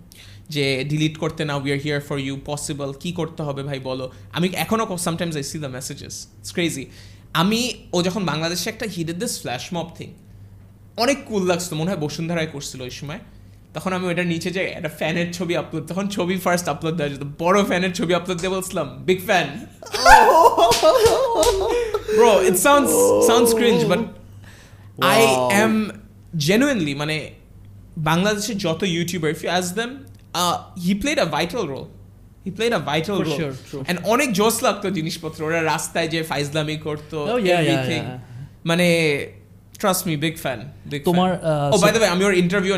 [0.54, 4.04] যে ডিলিট করতে না we are here for you possible কি করতে হবে ভাই বলো?
[4.32, 6.84] আমি এখনও sometimes I see the messages it's crazy
[7.42, 7.60] আমি,
[7.92, 10.08] ও যখন বাংলাদেশে একটা he did this flash mob thing
[10.96, 13.20] অনেক কুল লাগছিল, মনে হয় বসুন্ধরায় করছিল ওই সময়।
[13.74, 17.24] তখন আমি ওটার নিচে যাই একটা ফ্যানের ছবি আপলোড তখন ছবি ফার্স্ট আপলোড দেওয়া যেত
[17.38, 19.46] বড় ফ্যানের ছবি আপলোড দিয়ে বলছিলাম big fan
[22.16, 22.90] bro it sounds
[23.26, 23.98] sounds cringe but
[25.04, 25.52] I Wow.
[25.52, 25.90] Am
[26.36, 27.30] genuinely মানে
[27.98, 29.90] বাংলাদেশের যত YouTuber if you ask them
[30.86, 31.86] he played a vital role
[32.44, 33.52] he played a vital role
[34.04, 37.38] অনেক জোস লাগতো জিনিসপত্র। ওরা রাস্তায় যে ফাইজলামি করতো Oh.
[38.64, 38.88] মানে
[39.82, 40.58] ট্রাস্ট মি বিগ ফ্যান
[41.08, 41.30] তোমার,
[41.74, 42.72] ও বাই দ্য ওয়ে আমি ওর ইন্টারভিউ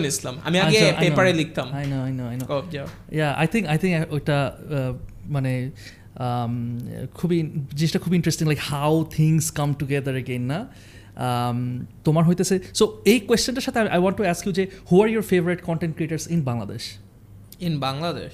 [0.49, 1.01] আমি আগে I know.
[1.03, 2.49] পেপারে লিখতাম। I know, I know, I know.
[2.55, 2.63] Oh,
[3.19, 4.37] yeah I think I think ওইটা
[4.77, 4.93] uh,
[5.35, 5.53] মানে
[6.25, 6.55] um,
[7.19, 7.39] খুবই
[7.79, 10.59] জিনিসটা খুব interesting like how things come together again না?
[11.27, 11.59] Um,
[12.07, 15.25] তোমার হইতেছে সো এই কোয়েশ্চেনটার সাথে I want to ask you যে who are your
[15.33, 16.83] favourite content creators in Bangladesh
[17.67, 18.33] in Bangladesh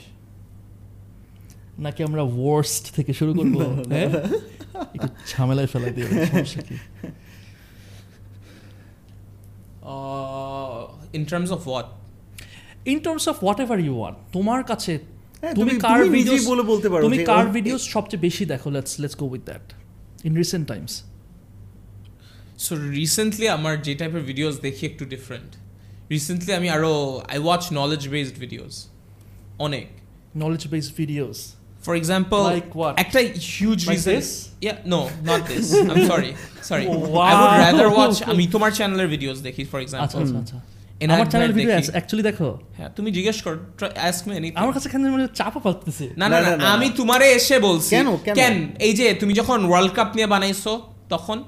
[1.87, 3.57] নাকি আমরা ওয়ার্স্ট থেকে শুরু করব?
[3.95, 4.11] হ্যাঁ?
[4.97, 6.07] একটু ঝামেলায় ফেলাই দিয়ে
[11.17, 11.87] in terms of what
[12.87, 14.93] in terms of whatever you want তোমার কাছে
[15.43, 18.69] হ্যাঁ, তুমি কার ভিডিওস বলে বলতে পারো তুমি কার ভিডিওস সবচেয়ে বেশি দেখো?
[18.71, 19.65] Let's let's go with that
[20.25, 20.93] in recent times
[22.65, 25.51] so recently আমার যে টাইপের ভিডিওস দেখি একটু ডিফারেন্ট
[26.11, 26.93] রিসেন্টলি আমি আরও
[27.29, 28.75] I watch knowledge based videos
[29.59, 29.87] অনেক।
[30.37, 31.39] Knowledge based videos
[31.85, 32.95] for example Like what?
[33.05, 33.19] একটা
[33.53, 34.29] huge Like reason this?
[34.67, 35.67] Yeah, no, not this.
[35.91, 36.31] I'm sorry.
[36.71, 36.85] Sorry.
[37.15, 37.31] Wow.
[37.31, 40.59] I would rather watch আমি তোমার চ্যানেলের videos দেখি for আচ্ছা example আচ্ছা আচ্ছা
[41.15, 43.55] আমার চ্যানেল ভিডিও অ্যাকচুয়ালি দেখো হ্যাঁ তুমি জিজ্ঞেস কর
[44.09, 47.57] আস্ক মি এনিথিং আমার কাছে এখানে মানে চাপা পাচ্ছে না না না, আমি তোমারে এসে
[47.69, 48.35] বলছি কেন, কেন?
[48.41, 48.55] কেন
[48.87, 50.73] এই যে তুমি যখন ওয়ার্ল্ড কাপ নিয়ে বানাইছো
[51.11, 51.39] তখন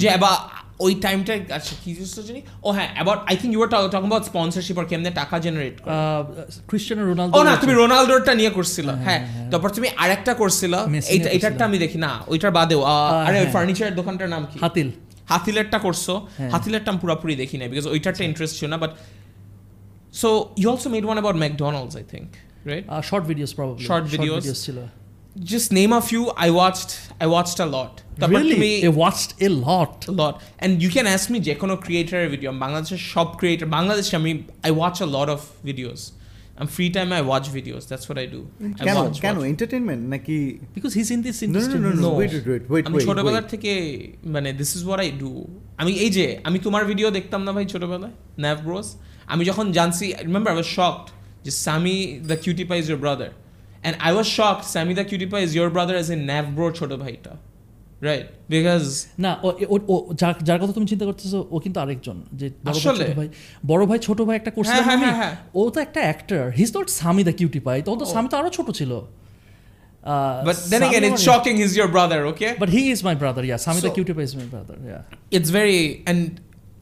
[0.00, 0.34] যে এবার
[0.80, 2.40] ওই টাইমটা আচ্ছা কি জিনিস জানি?
[2.62, 5.92] ও হ্যাঁ about I think you are talking about sponsorship আর কেমনে টাকা জেনারেট করে।
[6.68, 9.20] ক্রিশ্চিয়ানো রোনালদো ও না তুমি রোনালদোরটা নিয়ে করছিলা হ্যাঁ
[9.52, 10.78] তারপর তুমি আরেকটা করছিলা
[11.14, 12.80] এইটা এটারটা আমি দেখি না ওইটার বাদেও
[13.26, 14.56] আরে হ্যাঁ। ফার্নিচারের দোকানটার নাম কি?
[14.64, 14.88] হাতিল।
[15.32, 16.04] হাতিলেরটা করছ
[16.38, 18.92] হ্যাঁ। হাতিলেরটা আমি পুরোপুরি দেখি না বিকজ ওইটারটা ইন্টারেস্ট ছিল না but
[20.20, 20.28] so
[20.60, 22.28] you also made one about McDonald's I think
[22.70, 24.42] right short videos probably short videos.
[24.66, 24.78] ছিল।
[25.36, 26.90] Just name a few i watched
[27.20, 28.54] i watched a lot তারপর Really?
[28.54, 29.94] তুমি I watched a lot.
[30.12, 34.14] a lot and you can ask me যে কোনো ক্রিয়েটারের video বাংলাদেশের সব creator বাংলাদেশে
[34.20, 34.30] আমি
[34.68, 36.00] i watch a lot of videos
[36.58, 39.48] i'm free time i watch videos that's what i do I কেন watch, কেন watch.
[39.52, 40.36] Entertainment নাকি
[40.76, 41.78] Because he's in this No, no, industry.
[41.84, 42.10] no, no, No.
[42.20, 43.46] wait, wait, wait, wait, আমি ছোটবেলার.
[43.52, 43.72] থেকে
[44.34, 45.30] মানে this is what I do
[45.82, 48.14] আমি এই যে আমি তোমার ভিডিও দেখতাম না ভাই ছোটবেলায়
[48.44, 48.88] ন্যাভ ব্রোস
[49.32, 51.06] আমি যখন জানছি রিমেম্বার আই ওয়াজ শকড
[51.44, 51.96] যে Sami
[52.30, 53.30] the cutie pie is your brother
[53.82, 56.66] and I was shocked Sami the cutie pie is your brother as a nav bro
[56.72, 57.32] ছোট ভাইটা
[58.02, 58.84] রাইট বিকজ
[59.18, 60.02] না ও-
[60.44, 63.04] যার কথা তুমি চিন্তা করতেছো ও কিন্তু আরেকজন যে ভাই আসলে?
[63.14, 63.28] ভাই।
[63.66, 66.70] বড় ভাই ছোট ভাই একটা করছিল হ্যাঁ, আমি হ্যাঁ, হ্যাঁ। ও তো একটা actor he's
[66.76, 68.14] not Sami the cutie pie তখন তো Oh.
[68.14, 68.92] সামি তো আরও ছোট ছিল।
[70.46, 73.58] But then again it's shocking is your brother okay but he is my brother yeah
[73.58, 75.00] Sami the So- cutie pie is my brother yeah
[75.32, 76.20] it's very and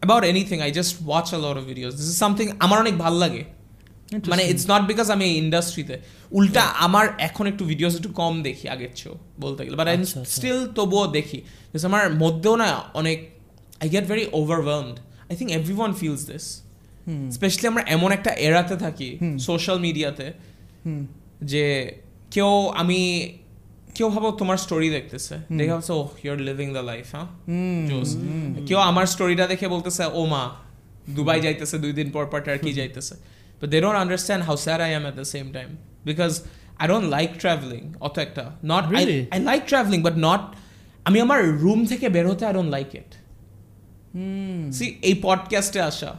[0.02, 1.92] about anything i just watch a lot of videos.
[1.92, 3.42] This is something আমার অনেক ভালো লাগে।
[4.32, 5.96] মানে it's not because আমি ইন্ডাস্ট্রিতে
[6.38, 9.96] উল্টা আমার এখন একটু ভিডিওস একটু কম দেখি আগের চেয়েও বলতে গেলে। But I.
[10.36, 11.38] স্টিল তবুও দেখি।
[11.90, 12.68] আমার মধ্যেও না
[13.00, 13.18] অনেক
[13.82, 14.96] I get very overwhelmed
[15.30, 16.46] I think everyone feels this
[17.36, 19.08] specially আমরা এমন একটা এরাতে থাকি
[19.48, 20.26] সোশ্যাল মিডিয়াতে
[21.52, 21.64] যে
[22.34, 22.50] কেউ
[22.82, 23.00] আমি
[23.96, 27.28] কেউ ভাবো তোমার স্টোরি দেখতেছে। দেখে ভাবছে ও ইউর লিভিং দ্য লাইফ হ্যাঁ
[28.68, 30.42] কেউ আমার স্টোরিটা দেখে বলতেছে ও মা
[31.16, 33.14] দুবাই যাইতেছে দুই দিন পর পর টার্কি যাইতেছে।
[33.60, 35.68] But they don't understand how sir I am at the same time
[36.04, 36.32] because
[36.80, 39.20] I don't like traveling অত একটা not I Really?
[39.34, 40.42] I like traveling but not
[41.08, 43.10] আমি আমার রুম থেকে বের হতে I don't like it
[44.78, 46.10] see এই পডকাস্টে আসা।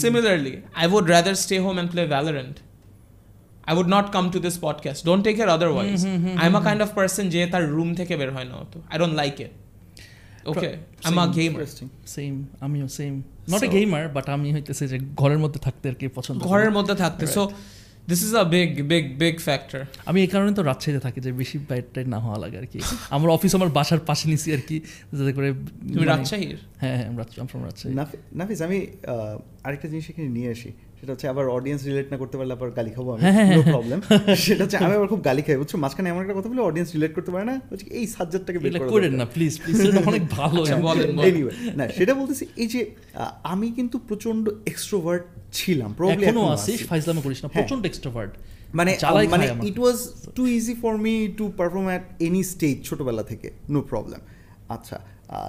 [0.00, 2.56] Similarly I would rather stay home and play Valorant
[3.70, 5.00] I would not come to this podcast.
[5.08, 6.02] Don't take it otherwise.
[6.42, 9.16] I'm a kind of person যে তার room থেকে বের হয় না অত। I don't
[9.22, 9.52] like it.
[10.50, 10.74] Okay,
[11.06, 11.60] I'm a gamer.
[11.60, 11.88] Interesting.
[12.16, 12.34] Same
[12.66, 13.14] আমিও same
[13.50, 16.94] not a gamer but আমি হইতেছে যে ঘরের মধ্যে থাকতে আর কি পছন্দ ঘরের মধ্যে
[16.94, 17.42] থাকতে। So
[18.08, 21.58] this is a big big big factor আমি এই কারণে তো রাজশাহীতে থাকি যে বেশি
[21.68, 22.78] বাইরটাই না হওয়া লাগে আর কি।
[23.10, 24.76] আমার অফিস আমার বাসার পাশে নিছি আর কি
[25.12, 26.58] যাতে করে তুমি মানে- রাজশাহীর?
[26.78, 31.12] হ্যাঁ হ্যাঁ I'm from রাজশাহী। নাফি- নাফিস আমি আহ, আরেকটা জিনিস এখানে নিয়ে আসি। সেটা
[31.14, 33.74] হচ্ছে আবার অডিয়েন্স রিলেট না করতে পারলে আবার গালি খাব আমি। হ্যাঁ, হ্যাঁ, নো হ্যাঁ।
[33.74, 33.98] প্রবলেম
[34.44, 35.72] সেটা হচ্ছে আমি আবার খুব গালি খাই বুঝছ?
[35.76, 39.06] মাঝখানে এমন একটা কথা বলে অডিয়েন্স রিলেট করতে পারে না হচ্ছে এই সাবজেক্টটাকে বের করে
[39.20, 39.78] না প্লিজ প্লিজ
[40.10, 41.08] অনেক ভালো আচ্ছা, বলেন।
[41.78, 42.80] না সেটা বলতেছি এই যে
[43.44, 48.32] আমি কিন্তু প্রচণ্ড এক্সট্রোভার্ট ছিলাম probably এখনও আছিস ফাইজলামে করিস না হ্যাঁ। প্রচণ্ড এক্সট্রোভার্ট
[48.74, 48.92] মানে
[49.28, 49.98] মানে it was
[50.34, 54.20] too easy for me to perform at any stage ছোটবেলা থেকে নো প্রবলেম
[54.68, 54.96] আচ্ছা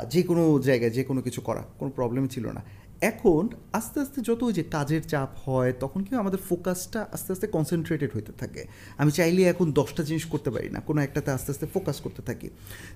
[0.09, 2.61] যে কোনো জায়গায় যে কোনো কিছু করা কোনো প্রবলেম ছিল না।
[3.01, 8.11] এখন আস্তে আস্তে যত যে কাজের চাপ হয়, তখন কি আমাদের ফোকাসটা আস্তে আস্তে কনসেন্ট্রেটেড
[8.15, 8.65] হতে থাকে।
[8.97, 12.49] আমি চাইলে এখন দশটা জিনিস করতে পারি না, কোনো একটাতে আস্তে আস্তে ফোকাস করতে থাকি।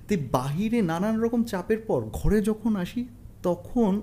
[0.07, 3.01] তো বাহিরে নানান রকম চাপের পর ঘরে যখন আসি,
[3.43, 4.01] তখন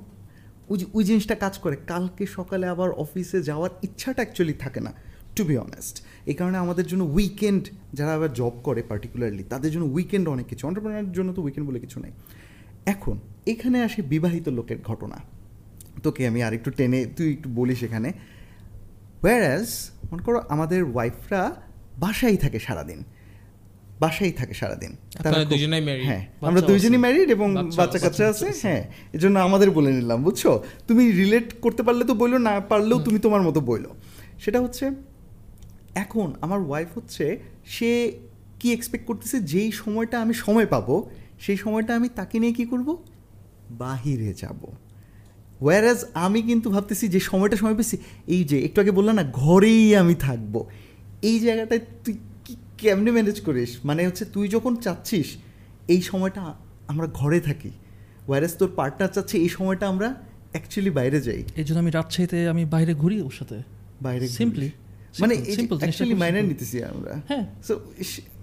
[0.69, 4.93] ওই ওই জিনিসটা কাজ করে। কালকে সকালে আবার অফিসে যাওয়ার ইচ্ছাটা অ্যাকচুয়ালি থাকে না
[5.37, 9.85] টু বি অনেস্ট এই কারণে আমাদের জন্য উইকেন্ড যারা আবার জব করে পার্টিকুলারলি তাদের জন্য
[9.95, 12.13] উইকেন্ড অনেক কিছু। অন্টারপ্রেনারের জন্য তো উইকেন্ড বলে কিছু নেই।
[12.87, 15.42] এখন, এখানে আসে বিবাহিত লোকের ঘটনা।
[16.03, 18.13] তোকে আমি আরেকটু টেনে তুই একটু বলিস এখানে।
[19.23, 19.69] ওয়ারাজ
[20.11, 21.43] মনে করো আমাদের ওয়াইফরা
[21.99, 23.01] বাসায় থাকে সারাদিন।
[24.01, 24.93] বাসায় থাকে সারাদিন?
[26.09, 30.43] হ্যাঁ আমরা দুইজনই ম্যারিড এবং বাচ্চা কাচ্চা আছে। হ্যাঁ এই জন্য আমাদের বলে নিলাম বুঝছ?
[30.89, 33.91] তুমি রিলেট করতে পারলে তো বইলো না পারলেও তুমি তোমার মতো বইলো।
[34.43, 34.91] সেটা হচ্ছে
[35.95, 37.91] এখন আমার ওয়াইফ হচ্ছে সে
[38.61, 42.89] কি এক্সপেক্ট করতেছে যেই সময়টা আমি সময় পাবো সেই সময়টা আমি তাকে নিয়ে কি করব?
[43.71, 44.61] বাহিরে যাব।
[45.63, 47.97] ওয়ারাজ আমি কিন্তু ভাবতেছি যে সময়টা সময় পেয়েছি
[48.27, 50.55] এই যে একটু আগে বললাম না ঘরেই আমি থাকব।
[51.23, 53.71] এই জায়গাটায় তুই কি কেমনে ম্যানেজ করিস?
[53.85, 55.29] মানে হচ্ছে তুই যখন চাচ্ছিস
[55.89, 56.43] এই সময়টা
[56.89, 57.71] আমরা ঘরে থাকি।
[58.29, 60.09] ওয়ারাজ তোর পার্টনার চাচ্ছে এই সময়টা আমরা
[60.53, 63.59] অ্যাকচুয়ালি বাইরে যাই। এই জন্য আমি রাজশাহীতে আমি বাইরে ঘুরি ওর সাথে।
[64.03, 64.71] বাইরে সিম্পলি
[65.21, 67.75] মানে অ্যাকচুয়ালি মাইনে নিতেছি আমরা। হ্যাঁ। সো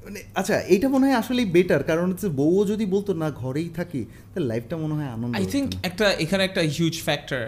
[0.06, 4.02] মানে আচ্ছা এটা মনে হয় আসলেই বেটার কারণ হচ্ছে বউও যদি বলতো না ঘরেই থাকি
[4.32, 7.44] তাহলে লাইফটা মনে হয় আনন্দ আই থিঙ্ক একটা এখানে একটা হিউজ ফ্যাক্টর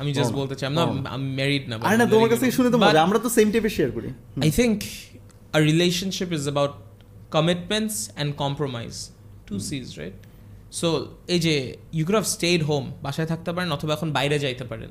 [0.00, 0.82] আমি জাস্ট বলতে চাই না।
[1.16, 3.90] আমি ম্যারিড না আরে না তোমার কাছে শুনে তো মজা আমরা তো সেম টাইপের শেয়ার
[3.96, 4.08] করি
[4.48, 4.76] I think
[5.58, 6.72] a relationship is about
[7.36, 8.98] commitments and compromise.
[9.48, 10.16] Two C's, right?
[10.80, 10.88] So,
[11.34, 11.54] এই যে
[11.96, 14.90] you could have stayed home বাসায় থাকতে পারেন অথবা এখন বাইরে যাইতে পারেন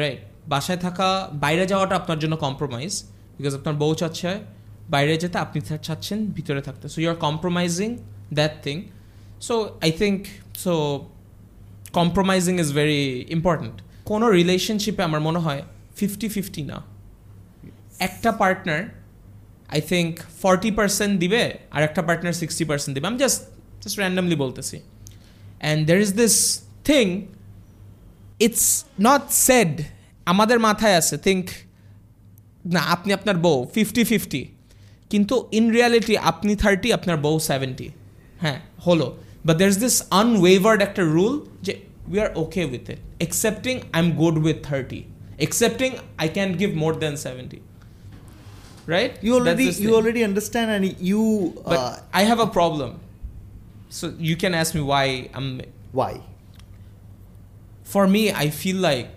[0.00, 0.20] রাইট
[0.52, 1.08] বাসায় থাকা
[1.44, 2.92] বাইরে যাওয়াটা আপনার জন্য কম্প্রোমাইজ
[3.36, 4.30] বিকজ আপনার বউ চাচ্ছে
[4.94, 7.90] বাইরে যেতে আপনি চাচ্ছেন, ভিতরে থাকতে। So you are compromising
[8.38, 8.76] that thing
[9.46, 10.18] so I think
[10.64, 10.72] so
[11.98, 13.02] compromising is very
[13.36, 13.76] important
[14.10, 15.62] কোনো রিলেশনশিপে আমার মনে হয়
[15.98, 16.78] ফিফটি ফিফটি না।
[18.08, 18.80] একটা partner
[19.74, 20.10] I think
[20.42, 21.42] forty percent দিবে
[21.74, 23.40] আর একটা পার্টনার সিক্সটি পার্সেন্ট দিবে। আমি জাস্ট
[23.82, 26.34] জাস্ট র্যান্ডামলি বলতেছি। And there is this
[26.90, 27.06] thing
[28.46, 28.66] it's
[29.08, 29.72] not said
[30.32, 31.44] আমাদের মাথায় আছে থিঙ্ক
[32.74, 34.42] না, আপনি আপনার বউ ফিফটি ফিফটি
[35.11, 37.87] কিন্তু ইন রিয়ালিটি আপনি থার্টি আপনার বউ সেভেন্টি
[38.43, 39.07] হ্যাঁ হলো
[39.45, 41.35] but there is this unwavered একটা রুল
[41.65, 41.73] যে
[42.11, 44.99] we are okay with it accepting I am good with thirty
[45.45, 45.89] accepting
[46.21, 47.59] I can give more than seventy
[48.87, 49.97] right you already That's the you thing.
[49.99, 51.21] already understand and you
[51.71, 52.99] but uh, i have a problem
[53.89, 55.61] so you can ask me why i'm
[55.99, 56.13] why
[57.83, 59.09] for me i feel like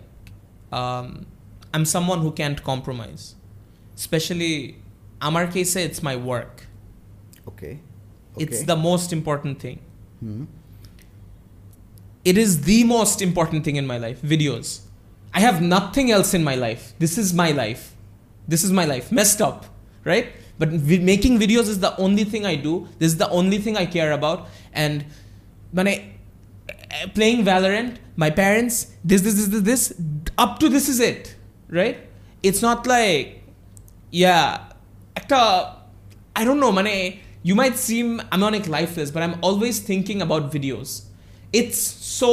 [0.73, 1.27] um,
[1.75, 3.35] i'm someone who can't compromise
[3.95, 4.55] especially
[5.29, 6.55] আমার case it's my work
[7.51, 7.75] okay
[8.45, 8.67] it's okay.
[8.73, 9.79] the most important thing
[10.23, 10.45] Hmm.
[12.25, 14.69] it is the most important thing in my life videos
[15.39, 17.83] i have nothing else in my life this is my life
[18.53, 19.59] this is my life messed up
[20.11, 20.29] right
[20.61, 23.77] but vi- making videos is the only thing i do this is the only thing
[23.77, 24.39] i care about
[24.73, 25.05] and
[25.79, 27.93] when i uh, playing valorant
[28.25, 29.83] my parents this this this this, this
[30.45, 31.23] up to this is it
[31.81, 31.99] right
[32.43, 33.27] it's not like
[34.11, 34.45] yeah
[35.16, 35.40] একটা
[36.40, 36.94] I don't know মানে
[37.50, 40.90] you might seem আমি অনেক lifeless but I'm always thinking about videos
[41.60, 41.82] it's
[42.22, 42.32] so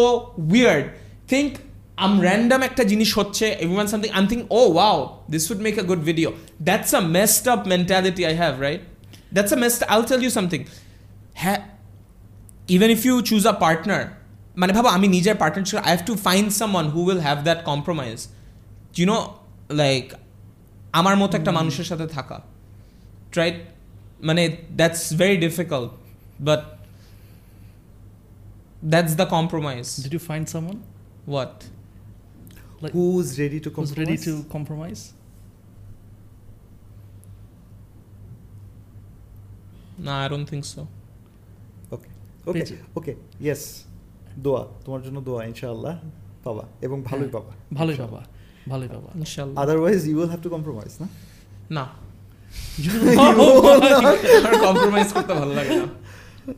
[0.54, 0.84] weird
[1.32, 1.50] think
[2.02, 4.96] I'm random একটা জিনিস হচ্ছে everyone something I'm thinking oh wow
[5.32, 6.28] this would make a good video
[6.68, 8.82] that's a messed up mentality I have right
[9.36, 10.62] that's a messed I'll tell you something
[11.42, 11.62] ha-
[12.76, 14.00] even if you choose a partner
[14.60, 18.16] মানে ভাবো আমি নিজের partner I have to find someone who will have that compromise
[18.98, 19.18] you know
[19.82, 20.04] like
[21.00, 22.36] আমার মতো একটা মানুষের সাথে থাকা
[23.38, 23.56] রাইট
[24.28, 24.42] মানে
[24.80, 25.90] that's very difficult
[26.48, 26.62] but
[28.92, 30.78] that's the compromise Did you find someone?
[31.30, 31.56] What
[32.82, 35.02] like who's ready to who's compromise ready to compromise?
[40.06, 40.82] না I don't think so
[41.94, 42.08] okay
[42.48, 43.12] okay পেয়েছি। Okay
[43.44, 43.62] yes
[44.44, 45.94] দোয়া তোমার জন্য দোয়া ইনশাআল্লাহ
[46.46, 48.20] পাবা এবং ভালোই হ্যাঁ। পাবা ভালোই বাবা
[48.72, 51.06] ভালোই বাবা ইনশাআল্লাহ otherwise you will have to compromise না?
[51.78, 51.84] না।
[54.42, 55.88] আমার কম্প্রোমাইজ করতে ভালো লাগে না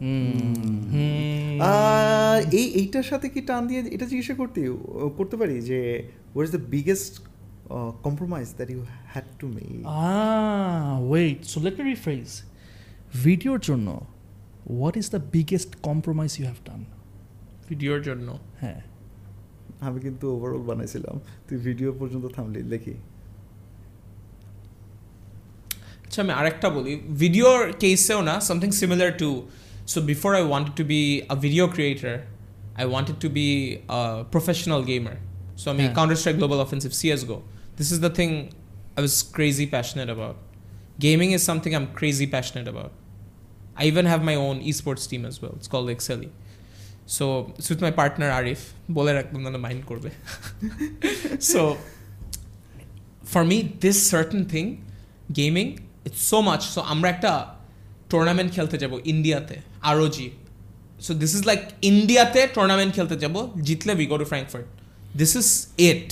[0.03, 0.83] Hmm.
[2.53, 4.61] এই এইটার সাথে কি টান দিয়ে এটা জিজ্ঞাসা করতে
[5.19, 5.79] করতে পারি যে
[6.33, 7.13] what is the biggest
[8.07, 8.81] compromise that you
[9.13, 9.69] had to make
[10.07, 11.39] Ah, wait.
[11.45, 12.35] So let me rephrase.
[13.25, 13.89] ভিডিওর জন্য
[14.81, 16.85] what is the biggest compromise you have done?
[17.69, 18.29] ভিডিওর জন্য
[18.61, 18.81] হ্যাঁ
[19.87, 22.95] আমি কিন্তু ওভারঅল বানাইছিলাম তুই ভিডিও পর্যন্ত থামলি দেখি
[26.13, 29.31] আচ্ছা আমি আরেকটা বলি ভিডিওর কেসেও না something similar to
[29.93, 31.01] so before I wanted to be
[31.33, 32.17] a video creator
[32.83, 33.49] I wanted to be
[33.99, 34.01] a
[34.35, 35.17] professional gamer.
[35.61, 35.99] So I mean, Yeah.
[35.99, 37.37] Counter Strike Global Offensive CS:GO.
[37.79, 38.33] This is the thing
[38.99, 40.37] I was crazy passionate about.
[40.99, 42.93] Gaming is something I'm crazy passionate about.
[43.81, 45.55] I even have my own esports team as well.
[45.59, 46.31] It's called Excelli.
[47.17, 47.25] So
[47.59, 48.61] it's with my partner Arif.
[48.97, 50.11] বলে রাখলাম না mind করবে
[51.53, 51.61] so
[53.33, 54.69] for me this certain thing
[55.41, 55.71] gaming
[56.07, 57.33] it's so much so আমরা একটা
[58.11, 59.57] tournament খেলতে যাব ইন্ডিয়াতে
[59.91, 60.29] ROG
[61.01, 63.35] so this is like ইন্ডিয়াতে টুর্নামেন্ট খেলতে যাব
[63.67, 64.67] জিতলে we go to Frankfurt
[65.17, 65.49] this is
[65.91, 66.09] it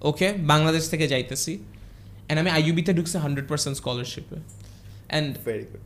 [0.00, 4.36] okay Bangladesh থেকে যাইতেছি। অ্যান্ড আমি আইইউবিতে ঢুকছি hundred percent স্কলারশিপে
[5.10, 5.82] and very good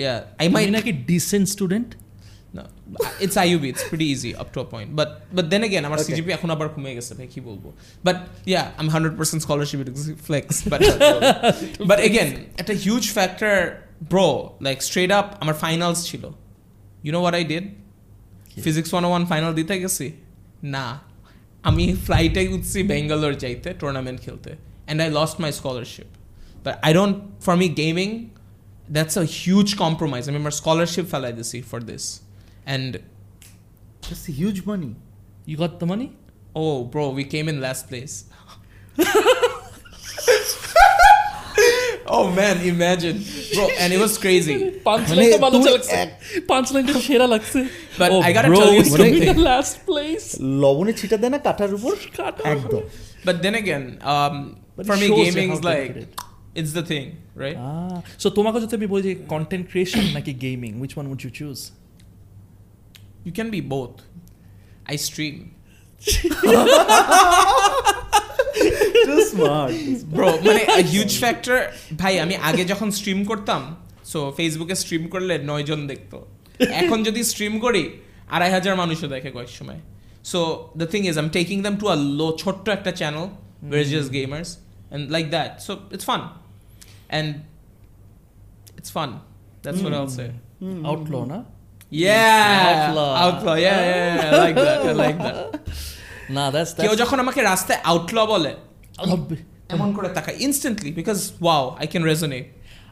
[0.00, 1.88] yeah I my নাকি decent student
[2.54, 2.64] No,
[3.18, 3.64] it's IUB.
[3.72, 4.88] It's pretty easy up to a point.
[4.94, 6.08] But but then again, আমার Okay.
[6.08, 7.64] CGP এখন আবার কমে গেছে ভাই কি বলব
[8.06, 8.16] But
[8.52, 9.88] yeah, I'm 100% scholarship it
[10.28, 10.46] flex.
[10.72, 10.80] But
[11.90, 12.30] but again,
[12.62, 13.54] at a huge factor,
[14.12, 14.28] bro,
[14.66, 16.24] like straight up আমার finals ছিল.
[17.06, 17.64] You know what I did?
[18.64, 20.06] Physics 101 final দিতে গেছি
[20.74, 20.86] না
[21.68, 26.08] আমি ফ্লাইটে উঠছি বেঙ্গালোর যাইতে টুর্নামেন্ট খেলতে and I lost my scholarship
[26.64, 28.08] but I don't for me gaming
[28.96, 32.04] that's a huge compromise আমি আমার স্কলারশিপ ফেলাই দিছি for this
[32.65, 32.91] And
[34.07, 34.91] That's huge money.
[35.49, 36.07] You got the money
[36.61, 38.15] Oh, bro, we came in last place.
[42.07, 43.17] oh man, imagine,
[43.53, 44.55] bro, and it was crazy.
[44.87, 46.15] পাঁচ মানে লাইনটা ভালো তুমি লাগছে এক-
[46.51, 47.59] পাঁচ লাইনটা সেরা লাগছে
[47.99, 49.13] But Oh, I gotta bro, tell you we something.
[49.13, 50.27] came in the last place
[50.63, 52.83] লবণে ছিটা দেয় না কাটার উপর কাটার একদম
[53.27, 54.35] But then again, um,
[54.77, 56.09] But for it me, shows you gaming's how like dedicated.
[56.59, 57.07] it's the thing,
[57.43, 57.57] right?
[58.21, 61.57] So তোমাকে যদি আমি বলি যে কন্টেন্ট ক্রিয়েশন নাকি gaming which one would you choose
[63.24, 63.96] You can be both.
[64.92, 65.36] I stream,
[69.30, 69.74] smart
[70.14, 70.28] bro.
[70.46, 71.58] মানে a huge factor.
[72.00, 73.62] ভাই আমি আগে যখন স্ট্রিম করতাম
[74.12, 76.18] সো ফেসবুকে স্ট্রিম করলে নয় জন দেখতো।
[76.82, 77.84] এখন যদি স্ট্রিম করি
[78.34, 79.80] আড়াই হাজার মানুষও দেখে কয়েক সময়।
[80.30, 80.40] So
[80.80, 83.24] the thing is I'm taking them to a low ছোট্ট একটা channel
[83.70, 86.22] where just gamers and like that so it's fun
[87.12, 87.28] and
[88.78, 89.10] it's fun
[89.62, 90.26] that's what I'll say
[90.90, 91.38] Outlaw না
[91.92, 93.12] Yeah, Outlaw.
[93.16, 93.54] outlaw.
[93.56, 94.30] Yeah, yeah, yeah.
[94.30, 94.80] I like that.
[94.82, 95.36] I like that.
[96.36, 98.52] না that's কেউ যখন আমাকে রাস্তায় outlaw বলে
[99.74, 102.44] এমন করে তাকাই instantly because wow I can resonate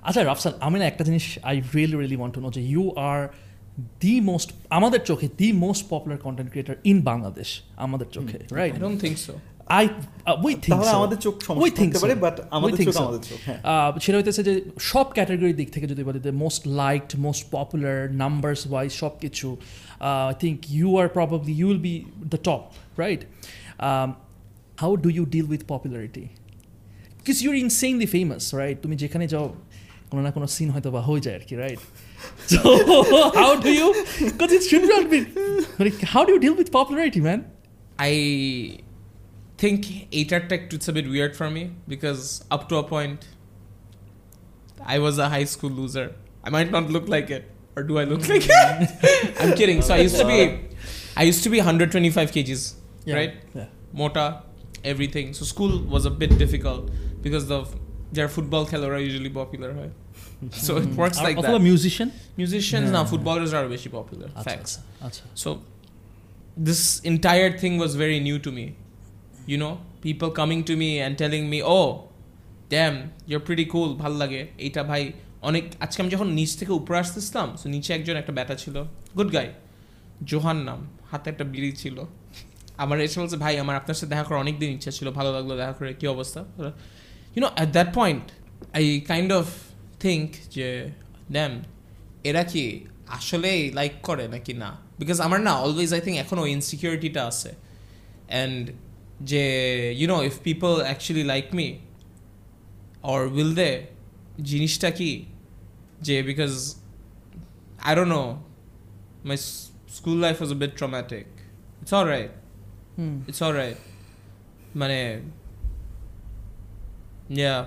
[0.09, 3.21] আচ্ছা রাফসান আমি না একটা জিনিস I really really want to know যে ইউ আর
[4.03, 7.49] দি মোস্ট আমাদের চোখে the most popular content creator in Bangladesh
[7.85, 9.33] আমাদের চোখে right I don't think so
[9.79, 9.85] I
[10.47, 13.03] we think তাহলে আমাদের চোখ We সমস্যা think থাকতে পারে বাট আমাদের think চোখ.
[13.05, 14.55] আমাদের চোখ হ্যাঁ আহ, সেটা হইতেছে যে
[14.91, 19.47] সব ক্যাটাগরির দিক থেকে যদি বলি most liked most popular numbers wise সব কিছু
[20.27, 21.95] I think you are probably you will be
[22.33, 22.63] the top
[22.99, 23.21] right
[24.79, 26.25] how do you deal with popularity
[27.19, 29.47] because your insanely famous right তুমি যেখানে যাও
[30.11, 31.81] কোনো না কোনো সিন হয়তো বা হয়ে যায় আর কি right
[32.55, 32.61] So
[33.41, 33.89] how do you?
[34.29, 35.19] Because it should not be.
[35.79, 37.41] Like, how do you deal with popularity, man?
[38.03, 38.13] I
[39.62, 39.80] think
[40.20, 42.22] এইটার tech it's a bit weird for me because
[42.56, 43.20] up to a point
[44.96, 46.08] I was a high school loser.
[46.48, 47.44] I might not look like it.
[47.78, 48.54] Or do I look like it?
[49.42, 49.80] I'm kidding.
[49.88, 50.40] So I used to be
[51.22, 52.62] I used to be 125 kgs,
[53.08, 53.34] right?
[53.54, 53.66] Yeah.
[53.94, 54.26] Mota,
[54.84, 55.34] everything.
[55.34, 57.76] So school was a bit difficult because of
[58.18, 59.92] their football খেলোয়াড়রা usually popular হয়
[60.66, 62.08] so it works R like অথবা that musician
[62.42, 62.98] musicians Yeah.
[62.98, 65.50] now footballers are বেশি popular আচ্ছা, facts আচ্ছা, আচ্ছা so
[66.68, 66.82] this
[67.14, 68.66] entire thing was very new to me
[69.47, 69.75] you know,
[70.05, 71.89] people coming to me and telling me oh
[72.73, 72.97] damn,
[73.31, 75.03] you're pretty cool, ভালো লাগে, এইটা ভাই।
[75.49, 78.77] অনেক, আজকে আমি যখন নিচ থেকে উপরে আসতেছিলাম, so নিচে একজন একটা ব্যাটা ছিল
[79.17, 79.49] গুড গাই
[80.31, 81.97] জোহান নাম, হাতে একটা বিড়ি ছিল।
[82.83, 85.51] আমার এসে বলছে, ভাই, আমার আপনার সাথে দেখা করার অনেক দিন ইচ্ছা ছিল, ভালো লাগল
[85.57, 86.41] দেখা করে, কি অবস্থা?
[87.35, 88.25] You know at that point
[88.79, 89.47] I kind of
[90.05, 90.27] think
[90.57, 90.69] যে
[91.35, 91.53] ড্যাম
[92.29, 92.65] এরা কি
[93.19, 94.71] আসলেই লাইক করে নাকি না?
[94.99, 97.51] বিকজ আমার না অলওয়েজ আই থিঙ্ক এখনও ইনসিকিউরিটিটা আছে।
[98.33, 98.63] অ্যান্ড
[99.21, 99.43] যে
[99.93, 101.67] you know if people actually like me
[103.03, 103.71] or will they
[104.43, 105.11] জিনিসটা কি
[106.03, 106.53] যে because
[107.83, 108.25] I don't know
[109.25, 109.37] my
[109.89, 111.27] school life was a bit traumatic
[111.83, 112.31] it's all right
[112.97, 113.17] Hmm.
[113.29, 113.79] it's all right
[114.77, 114.99] মানে
[117.41, 117.61] yeah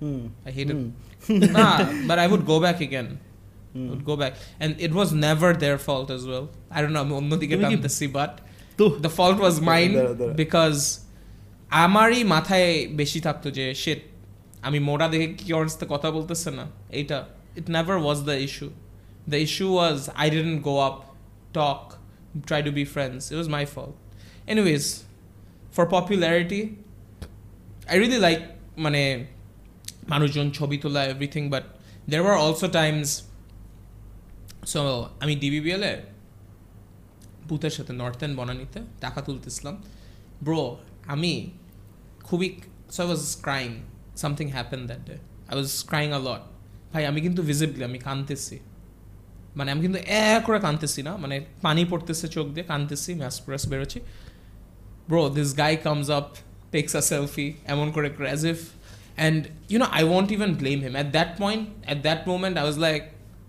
[0.00, 0.86] hmm I hate hmm
[1.36, 1.76] it nah
[2.08, 3.08] but I would go back again
[3.74, 3.86] hmm.
[3.90, 6.44] would go back and it was never their fault as well
[6.76, 8.32] I don't know আমি অন্যদিকে তুমি কি- টানতেছি but
[8.80, 10.80] তো the fault was mine দাঁড়া, দাঁড়া। because
[11.84, 12.70] আমারই মাথায়
[13.00, 14.00] বেশি থাকতো যে shit
[14.66, 15.46] আমি মোটা দেখে কি
[15.94, 16.64] কথা বলতেছে না
[16.98, 17.18] এইটা
[17.60, 18.72] it never was the issue
[19.32, 20.98] the issue was I didn't go up
[21.58, 21.84] talk
[22.50, 23.96] try to be friends it was my fault
[24.52, 24.84] anyways
[25.74, 26.62] for popularity
[27.92, 28.42] I really like
[28.84, 29.02] মানে
[30.12, 31.64] মানুষজন ছবি তোলা everything but
[32.10, 33.08] there were also times
[34.72, 34.80] so
[35.22, 35.82] আমি DBBL
[37.50, 39.74] এ ভূতের সাথে North End বনানিতে টাকা তুলতেছিলাম।
[40.46, 40.62] ব্রো
[41.14, 41.32] আমি
[42.28, 42.48] খুবই
[42.96, 43.70] so was crying
[44.22, 45.16] something happen that day
[45.50, 46.42] I was crying a lot
[46.92, 48.56] ভাই, আমি কিন্তু ভিজিবলি আমি কাঁদতেছি।
[49.58, 54.00] মানে আমি কিন্তু এক করে কাঁদতেছি না। মানে পানি পড়তেছে চোখ দিয়ে, কাঁদতেছি ম্যাসপ্রেস বেরোচ্ছি।
[55.10, 56.26] Bro this guy comes up
[56.74, 58.08] takes a selfie এমন করে
[58.52, 58.60] if
[59.20, 59.40] and
[59.70, 62.78] you know I won't even blame him at that point at that moment I was
[62.86, 63.02] like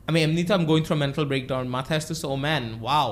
[0.09, 3.11] আমি এমনিতে I'm going through mental breakdown মাথায় আসতেছে oh man wow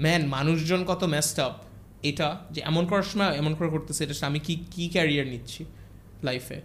[0.00, 1.52] man মানুষজন কত messed up
[2.02, 5.64] এটা যে এমন করার সময় এমন করে করতেছে এটা আমি কি কি ক্যারিয়ার নিচ্ছি
[6.22, 6.60] লাইফে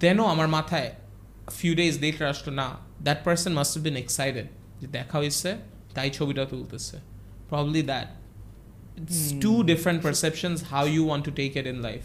[0.00, 0.92] দেনও আমার মাথায়
[1.56, 4.46] ফিউ ডেজ লেটার আসলো না that person must been excited
[4.80, 5.56] যে দেখা হয়েছে
[5.94, 6.96] তাই ছবিটা তুলতেছে।
[7.48, 8.08] Probably that
[8.98, 12.02] it's two different perceptions how you want to take it in life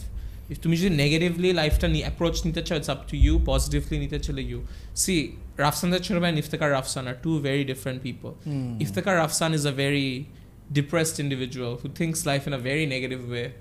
[0.51, 4.19] if তুমি যদি নেগেটিভলি লাইফটা নিয়ে অ্যাপ্রোচ নিতে চাও it's up to you positively নিতে
[4.19, 4.63] চলে ইউ
[4.95, 8.33] সি রাফসানদের ছোট ভাই Iftekhar Rafsan are two very different people
[8.79, 10.38] Iftikhar Rafsan is a very
[10.72, 13.54] depressed individual who thinks life in a very negative way.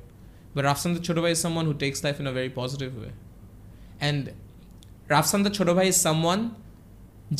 [0.55, 3.11] But Rafsan the Choto Bhai is someone who takes life in a very positive way.
[3.99, 4.33] And
[5.09, 6.43] Rafsan the Choto Bhai is someone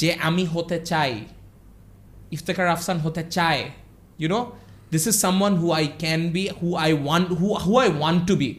[0.02, 1.14] যে আমি হতে চাই
[2.36, 3.64] ইফতেখার রাফসান হতে চায়
[4.22, 4.44] you know
[4.94, 8.36] this is someone who I can be who I want who, who I want to
[8.44, 8.50] be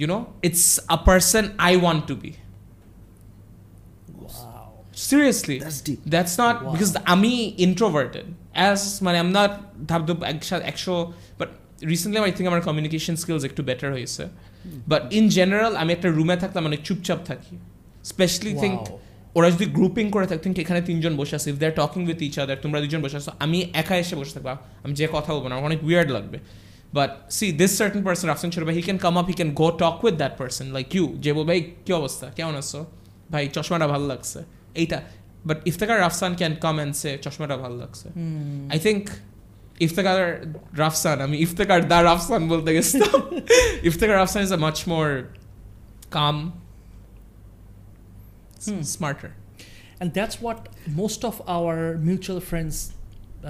[0.00, 0.64] you know it's
[0.96, 2.32] a person I want to be
[4.22, 4.84] Wow.
[4.92, 6.00] seriously That's deep.
[6.14, 6.72] that's not Wow.
[6.72, 7.32] because আমি
[7.66, 8.26] introverted
[8.67, 9.51] As মানে I'm not
[9.89, 10.01] ধাপ
[10.33, 11.49] একশো একশো but
[11.91, 14.23] recently I think আমার communication skills একটু better হয়েছে।
[14.91, 17.55] But in general আমি একটা রুমে থাকতাম অনেক চুপচাপ থাকি।
[18.11, 18.79] Specially think.
[19.37, 22.21] ওরা যদি গ্রুপিং করে থাকে think এখানে তিনজন বসে আছে। If they are talking with
[22.21, 25.45] each other তোমরা দুজন বসে আছো। আমি একা এসে বসে থাকবা। আমি যে কথা বলব
[25.47, 26.37] না আমার অনেক উইয়ার্ড লাগবে।
[26.97, 29.97] But see this certain person Rafsan ছোট he can come up he can go talk
[30.05, 32.25] with that person like you যে বল ভাই কি অবস্থা?
[32.37, 32.79] কেমন আছো?
[33.31, 34.39] ভাই চশমাটা ভালো লাগছে।
[34.81, 34.97] এইটা
[35.47, 38.73] but Iftekhar Rafsan can come and say চশমাটা ভালো লাগছে Hmm.
[38.73, 39.03] I think
[39.85, 40.19] Iftekhar
[40.83, 43.19] Rafsan আমি ইফতেকার দা রাফসান বলতে গেছিলাম
[43.89, 45.07] Iftekhar Rafsan is a much more
[46.17, 46.35] calm
[48.65, 48.81] Hmm.
[48.95, 49.31] Smarter
[50.01, 50.59] and that's what
[51.03, 51.75] most of our
[52.09, 52.75] mutual friends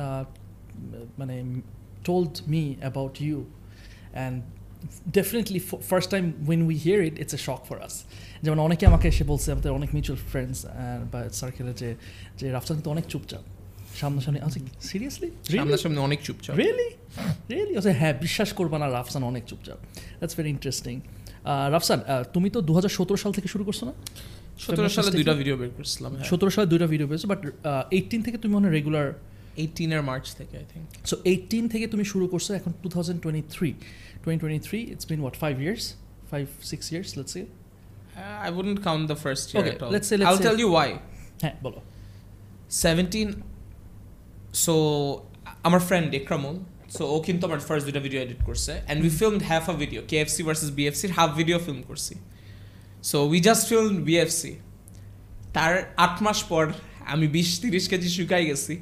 [0.02, 0.24] uh,
[1.20, 1.36] মানে,
[2.10, 3.38] told me about you
[4.24, 4.36] and
[5.20, 7.96] definitely f- first time when we hear it it's a shock for us.
[8.44, 10.58] যেমন অনেকে আমাকে এসে বলছে আমাদের অনেক mutual friends
[11.12, 11.90] বা সার্কেলে যে
[12.40, 13.44] যে রাফসান কিন্তু অনেক চুপচাপ।
[14.02, 14.60] সামনাসামনি আচ্ছা
[14.90, 16.90] সিরিয়াসলি সামনাসামনি অনেক চুপচাপ। রিয়েলি
[17.52, 19.78] রিয়েলি আচ্ছা হ্যাঁ বিশ্বাস করবা না রাফসান অনেক চুপচাপ।
[20.20, 20.96] দ্যাটস ভেরি ইন্টারেস্টিং
[21.76, 22.00] রাফসান
[22.36, 22.74] তুমি তো দু
[23.24, 23.94] সাল থেকে শুরু করছ না?
[24.66, 27.40] সতেরো সালে দুইটা ভিডিও বের করছিলাম সতেরো সালে দুইটা ভিডিও পেয়েছ বাট
[27.98, 29.08] এইটিন থেকে তুমি মনে রেগুলার
[29.64, 33.44] এইটিনের মার্চ থেকে আই থিঙ্ক সো এইটিন থেকে তুমি শুরু করছ এখন two thousand twenty
[33.56, 33.70] three
[34.30, 35.84] twenty twenty three it's been what five years
[36.32, 37.44] five six years let's say
[38.48, 39.92] I wouldn't count the first year Okay, at all.
[39.96, 40.90] let's say- let's I'll say- tell you why.
[41.44, 41.80] হ্যাঁ বলো
[42.84, 43.30] 17
[44.66, 44.74] so
[45.64, 46.56] আমার friend Ikramul
[46.98, 50.02] so ও কিন্তু আমার first দুইটা video edit করছে and we filmed half a video
[50.12, 52.14] KFC versus বিএফসির half video film করছি
[53.04, 54.52] so we just film BFC
[55.54, 55.74] তার
[56.06, 56.66] আট মাস পর
[57.14, 58.74] আমি বিশ তিরিশ কেজি শুকাই গেছি।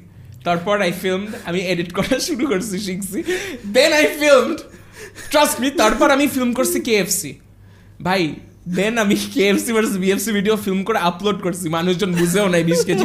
[0.44, 3.18] তারপর আই ফিল্মড আমি এডিট করা শুরু করছি শিখছি।
[3.76, 4.58] Then I filmed
[5.32, 7.32] trust me তারপর আমি ফিল্ম করছি কেএফসি
[8.06, 8.22] ভাই
[8.76, 13.04] দেন আমি KFC versus BFC video film করে আপলোড করছি মানুষজন বুঝেও নাই বিশ KG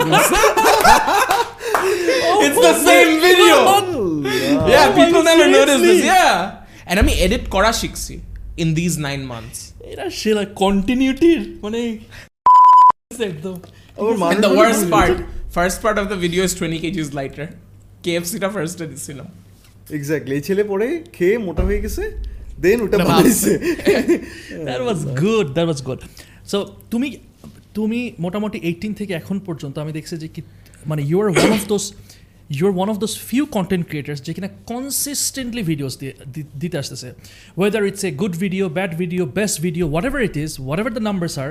[2.45, 3.57] It's the same video.
[4.71, 5.99] Yeah, Oh people never notice this.
[6.05, 6.35] Yeah.
[6.89, 8.13] And আমি এডিট করা শিখছি
[8.63, 9.59] in these nine months.
[9.91, 11.81] এটা সেরা কন্টিনিউটির মানে
[13.29, 13.55] একদম
[14.31, 15.17] And the worst part,
[15.57, 17.47] first part of the video is 20 kgs lighter.
[18.05, 19.27] KFC টা first এ দিছিলাম।
[19.97, 22.03] Exactly এই ছেলে পরে খেয়ে মোটা হয়ে গেছে
[22.63, 23.51] দেন ওটা বানাইছে।
[24.67, 25.99] That was good that was good
[26.51, 26.57] so
[26.91, 27.07] তুমি
[27.77, 30.41] তুমি মোটামুটি এইটিন থেকে এখন পর্যন্ত আমি দেখছি যে কি
[30.89, 31.83] মানে you are one of those
[32.55, 35.93] you are one of those few content creators যে কিনা কনসিস্টেন্টলি ভিডিওস
[36.61, 37.09] দিতে আসতেছে।
[37.59, 41.35] Whether it's a good video bad video best video whatever it is whatever the numbers
[41.43, 41.49] are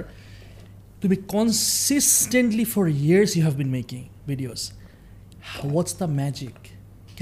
[1.02, 4.60] তুমি consistently for years you have been making videos
[5.62, 6.56] what's the magic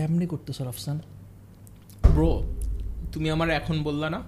[0.01, 0.97] কেমনি করতেছো Rafsan?
[2.15, 2.31] Bro
[3.13, 4.21] তুমি আমার এখন বললা না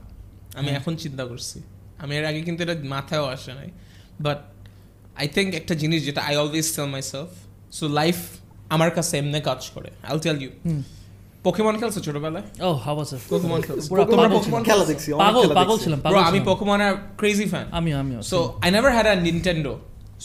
[0.59, 1.59] আমি। এখন চিন্তা করছি।
[2.03, 3.69] আমি এর আগে কিন্তু এটা মাথায়ও আসে নাই।
[4.25, 4.39] বাট
[5.21, 7.31] আই থিঙ্ক একটা জিনিস যেটা I always tell myself
[7.79, 8.19] so life
[8.75, 10.51] আমার কাছে এমনি কাজ করে। আই টেল ইউ
[11.47, 12.47] পোকেমন খেলছো ছোটবেলায়?
[12.67, 16.41] ও হাউ ওয়াজ ইট পোকেমন খেলছো। তোমরা পোকেমন খেলা দেখছি পাগল পাগল ছিলাম পাগল আমি
[16.49, 19.75] পোকেমনের ক্রেজি ফ্যান আমিও আমিও so I never had a Nintendo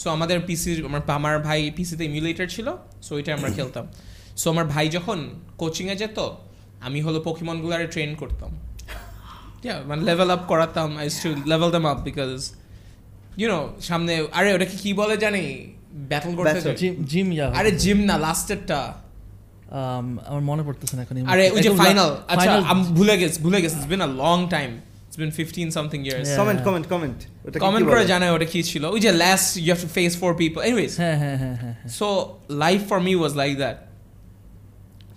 [0.00, 2.66] so আমাদের পিসি আমার আমার ভাই পিসিতে ইমিউলেটর ছিল
[3.06, 3.86] সো ওইটা আমরা খেলতাম।
[4.40, 5.18] সো আমার ভাই যখন
[5.60, 6.18] কোচিংয়ে যেত
[6.86, 8.50] আমি হলো পোকিমনগুলারে ট্রেন করতাম।
[9.88, 12.32] মানে level up করাতাম I to level them up because
[13.40, 15.44] you know সামনে আরে ওটাকে কি বলে জানি?
[16.10, 18.80] ব্যাটল করতে জিম জিম ইয়া আরে জিম না লাস্টেরটা
[19.78, 23.58] um, আমার মনে পড়তেছে না এখন আরে ওই যে ফাইনাল আচ্ছা আমি ভুলে গেছি ভুলে
[23.62, 24.70] গেছি it's been a long time
[25.08, 26.28] it's been 15 something years.
[26.40, 27.18] Comment comment comment
[27.64, 30.58] comment করে জানায় ওটা কি ছিল। ওই যে last you have to face four people
[30.68, 32.08] anyways হ্যাঁ হ্যাঁ হ্যাঁ হ্যাঁ হ্যাঁ। So
[32.64, 33.76] life for me was like that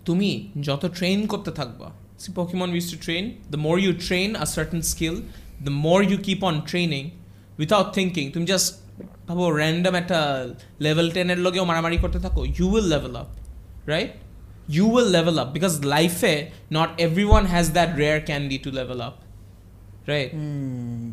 [0.06, 0.30] তুমি
[0.66, 1.88] যত ট্রেন করতে থাকবা
[2.22, 5.16] see Pokemon use to train the more you train a certain skill
[5.66, 7.02] the more you keep on training
[7.60, 8.68] without thinking তুমি জাস্ট
[9.28, 10.18] ভাবো র্যান্ডম একটা
[10.86, 13.28] লেভেল টেনের লগেও মারামারি করতে থাকো you will level up
[13.92, 14.12] right
[14.68, 19.00] you will level up because life eh, not everyone has that rare candy to level
[19.00, 19.22] up
[20.06, 21.10] right Hmm.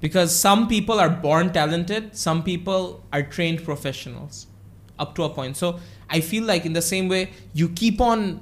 [0.00, 4.46] because some people are born talented some people are trained professionals
[4.98, 5.68] up to a point so
[6.08, 7.22] i feel like in the same way
[7.52, 8.40] you keep on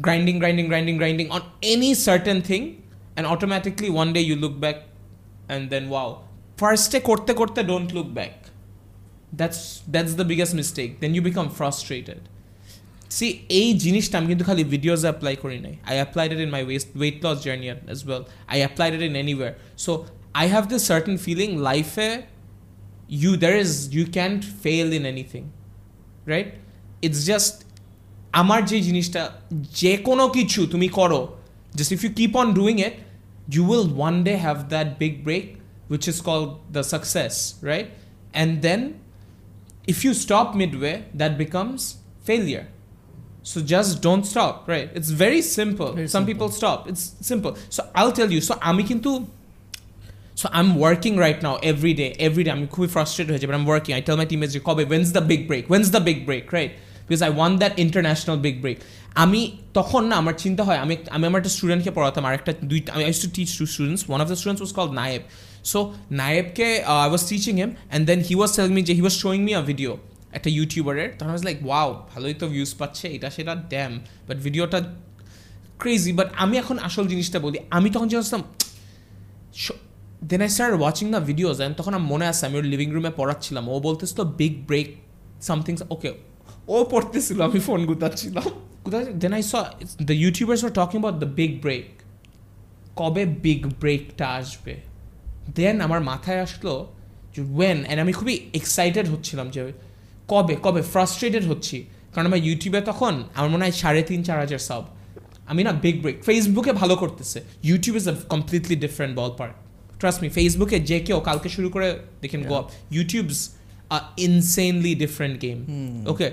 [0.00, 2.64] grinding grinding grinding grinding on any certain thing
[3.16, 4.84] and automatically one day you look back
[5.48, 6.08] and then wow
[6.56, 8.34] first korte korte don't look back
[9.32, 12.22] that's that's the biggest mistake then you become frustrated
[13.16, 13.26] see
[13.60, 16.88] এই জিনিসটা আমি কিন্তু খালি videos apply করি নাই I applied it in my west
[17.00, 18.22] weight loss journey as well
[18.52, 19.50] I applied it in anywhere
[19.84, 19.92] so
[20.40, 22.08] I have this certain feeling লাইফে
[23.20, 25.42] You there is you can't fail in anything
[26.32, 26.48] right
[27.06, 27.54] it's just
[28.40, 29.22] আমার যে জিনিসটা
[29.80, 31.20] যে কোনো কিছু তুমি করো
[31.78, 32.96] just if you keep on doing it
[33.48, 37.90] you will one day have that big break, which is called the success, right?
[38.34, 39.00] And then
[39.86, 42.68] if you stop midway, that becomes failure.
[43.42, 44.88] So just don't stop, right?
[44.94, 45.92] It's very simple.
[45.92, 46.34] Very Some simple.
[46.34, 46.88] people stop.
[46.88, 47.56] It's simple.
[47.68, 48.40] So I'll tell you.
[48.40, 48.84] So আমি
[50.37, 52.11] কিন্তু so I'm working right now every day.
[52.19, 53.93] Every day I'm খুবই frustrated হয়েছে, but I'm working.
[53.99, 55.63] I tell my teammates, Kobe, when's the big break?
[55.71, 56.71] When's the big break, right?
[57.07, 58.77] Because I want that international big break
[59.23, 59.41] আমি
[59.77, 63.03] তখন না আমার চিন্তা হয় আমি আমি আমার একটা স্টুডেন্টকে পড়াতাম আর একটা দুইটা আমি
[63.09, 65.21] use to teach two students one of the students was called Nayeb
[65.71, 65.79] so
[66.21, 66.67] নায়েবকে
[67.03, 69.53] I was teaching him and then he was telling me যে he was showing me
[69.59, 69.91] a video
[70.37, 73.91] একটা ইউটিউবারের তখন ওয়াজ লাইক ওয়াও ভালোই তো views পাচ্ছে এটা সেটা damn
[74.27, 74.79] but ভিডিওটা
[75.81, 78.43] ক্রেজি বাট আমি এখন আসল জিনিসটা বলি আমি তখন জানতাম
[80.31, 83.11] then I start watching the videos and তখন আমার মনে আছে, আমি ওর লিভিং রুমে
[83.19, 84.87] পড়াচ্ছিলাম। ও বলতেছিল বিগ ব্রেক
[85.47, 86.11] সামথিং ওকে
[86.75, 88.47] ও পড়তেছিল, আমি phone গুতাচ্ছিলাম।
[89.21, 89.53] Then I saw
[90.09, 91.85] the YouTubers are talking about the big break
[92.99, 94.73] কবে বিগ ব্রেকটা আসবে?
[95.57, 96.73] দেন আমার মাথায় আসলো
[97.35, 99.61] যে ওয়েন অ্যান্ড আমি খুবই এক্সাইটেড হচ্ছিলাম যে,
[100.31, 100.81] কবে কবে?
[100.93, 101.77] ফ্রাস্ট্রেটেড হচ্ছি।
[102.13, 104.83] কারণ আমার ইউটিউবে তখন, আমার মনে হয় সাড়ে তিন, চার হাজার সাব
[105.51, 107.39] আমি না বিগ ব্রেক ফেসবুকে ভালো করতেছে।
[107.69, 109.55] YouTube is a completely different ballpark
[109.99, 111.87] trust me ফেসবুকে যে কেউ কালকে শুরু করে
[112.23, 112.67] দেখেন go up
[112.97, 113.39] YouTube's
[113.95, 115.57] a insanely different game
[116.11, 116.27] okay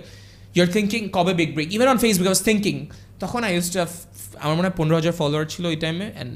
[0.56, 2.74] your thinking কবে big break even on Facebook I was thinking
[3.22, 3.78] তখন আই ইউজ টু
[4.44, 6.32] আমার মনে হয় পনেরো হাজার ফলোয়ার ছিল ওই টাইমে অ্যান্ড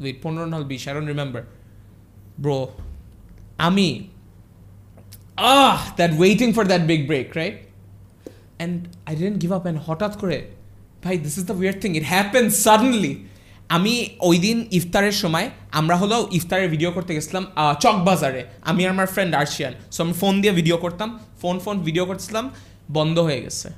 [0.00, 1.42] ওয়েট পনেরো নাল বিশ আই ডোন্ট রিমেম্বার
[2.42, 2.56] ব্রো
[3.68, 3.88] আমি
[5.54, 7.56] আহ that waiting for that big break right
[8.58, 8.76] and
[9.08, 10.38] I didn't give up and হঠাৎ করে
[11.04, 13.12] ভাই this is the weird thing it happen suddenly
[13.76, 13.94] আমি
[14.28, 15.46] ওই দিন ইফতারের সময়
[15.80, 17.44] আমরা হলো ইফতারের ভিডিও করতে গেছিলাম
[17.82, 21.08] চকবাজারে আমি আর আমার ফ্রেন্ড আর্শিয়ান। সো আমি ফোন দিয়ে ভিডিও করতাম।
[21.42, 22.44] ফোন ফোন ভিডিও করছিলাম,
[22.98, 23.68] বন্ধ হয়ে গেছে।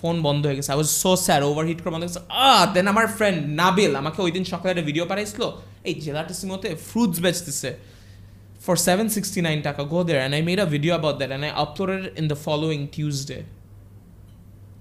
[0.00, 2.86] ফোন বন্ধ হয়ে গেছে। I was so sir overheat করে বন্ধ হয়ে গেছে। আ দেন
[2.92, 5.42] আমার ফ্রেন্ড নাবিল আমাকে ওই দিন সকালে একটা ভিডিও পাঠাইছিল।
[5.88, 7.70] এই জেলাটা সিমোতে ফ্রুটস বেচতেছে
[8.64, 12.02] for 769 taka go there and i made a video video that and i uploaded
[12.06, 13.42] it in the following tuesday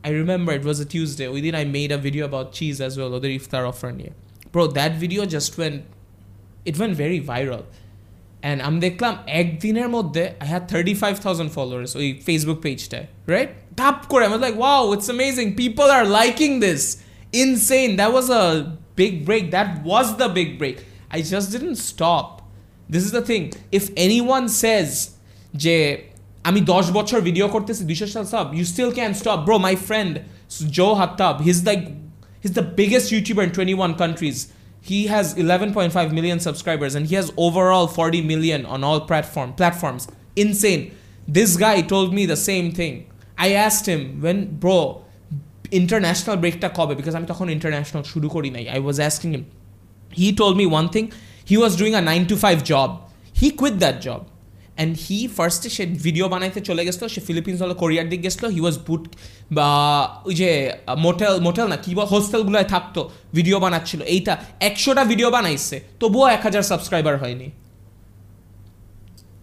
[0.04, 1.28] i remember it was a tuesday.
[1.28, 4.12] Within i made a video about cheese as well other iftar offer niye
[4.54, 5.84] bro, that video just went,
[6.64, 7.66] it went very viral.
[8.50, 13.52] And আমি দেখলাম একদিনের মধ্যে I had thirty five thousand followers ওই Facebook পেজটায় right
[13.80, 16.82] tap করে আমি like wow it's amazing people are liking this
[17.44, 18.44] insane that was a
[19.00, 20.76] big break that was the big break
[21.14, 22.28] I just didn't stop
[22.94, 23.42] this is the thing
[23.78, 23.84] if
[24.30, 24.90] anyone says
[25.64, 25.76] যে
[26.50, 30.14] আমি দশ বছর video করতেছি দুইশো sub you still can stop bro my friend
[30.78, 31.80] Joe Hattab he's like
[32.44, 34.38] he's the biggest YouTuber in twenty one countries
[34.84, 40.04] he has 11.5 million subscribers and he has overall 40 million on all platform platforms
[40.36, 40.82] insane
[41.28, 42.94] this guy told me the same thing
[43.38, 45.02] i asked him when bro
[45.72, 49.44] international breakta kobe because i'm talking international শুরু করি নাই i was asking him
[50.12, 51.08] he told me one thing
[51.52, 52.90] he was doing a 9 to 5 job
[53.42, 54.22] he quit that job
[54.82, 58.62] and he ফার্স্টে সে video বানাইতে চলে গেছিল সে Philippines হলো কোরিয়ার দিক গেছিল হি
[58.66, 59.04] ওয়াজ বুট
[59.58, 59.70] বা
[60.28, 60.50] ওই যে
[61.06, 63.02] মোটেল মোটেল না কি বল হোস্টেলগুলোয় থাকতো
[63.38, 64.34] ভিডিও বানাচ্ছিল এইটা
[64.70, 67.50] একশোটা ভিডিও বানাইছে তবুও এক হাজার সাবস্ক্রাইবার হয়নি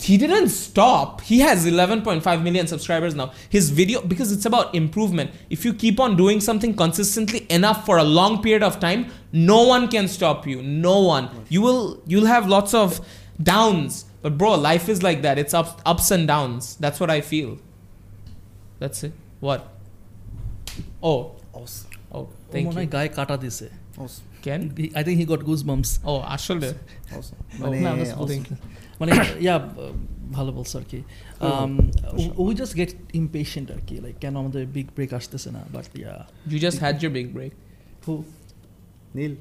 [0.03, 1.20] he didn't stop.
[1.20, 3.33] He has 11.5 million subscribers now.
[3.49, 5.31] His video, because it's about improvement.
[5.51, 9.01] If you keep on doing something consistently enough for a long period of time,
[9.33, 10.62] no one can stop you.
[10.62, 11.28] No one.
[11.49, 12.03] You will.
[12.07, 12.89] You'll have lots of
[13.43, 15.36] downs, but bro, life is like that.
[15.38, 16.64] It's ups, ups and downs.
[16.84, 17.51] That's what I feel.
[18.82, 19.14] That's it.
[19.41, 19.62] What?
[21.03, 21.20] Oh,
[21.53, 21.91] Awesome.
[22.12, 22.20] oh, O
[22.53, 22.93] thank মনে হয় you.
[22.95, 23.68] গায়ে কাটা দিছে
[24.03, 24.26] Awesome.
[24.45, 24.62] Can?
[24.97, 26.70] I think he got goose bumps Oh, আসলে
[27.18, 27.39] Awesome.
[27.41, 28.30] Oh, মানে no, that's awesome.
[28.32, 28.58] thank you.
[28.99, 29.12] মানে
[29.45, 29.56] yeah
[30.38, 30.99] ভালো বলছো আর কি
[31.47, 31.72] Um,
[32.43, 32.91] we just get
[33.22, 36.14] impatient আর কি লাইক কেন আমাদের বিগ ব্রেক আসতেছে না but yeah
[36.51, 37.53] You just had your big break.
[38.06, 38.14] Who
[39.18, 39.34] Neil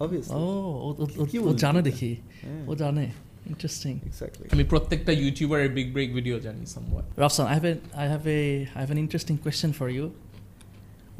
[0.00, 0.34] Obviously.
[0.34, 0.42] ও
[0.86, 1.58] ও- ও- ও- কি ও বলবি?
[1.64, 3.04] জানে দেখি হ্যাঁ, ও জানে
[3.51, 4.45] ইন্টারেস্টিং exactly.
[4.53, 7.05] আমি প্রত্যেকটা ইউটিউবারের বিগ ব্রেক ভিডিও জানি somewhat.
[7.23, 7.73] Rafsan, I have, a,
[8.03, 8.41] I, have a,
[8.77, 10.05] I have an interesting question for you.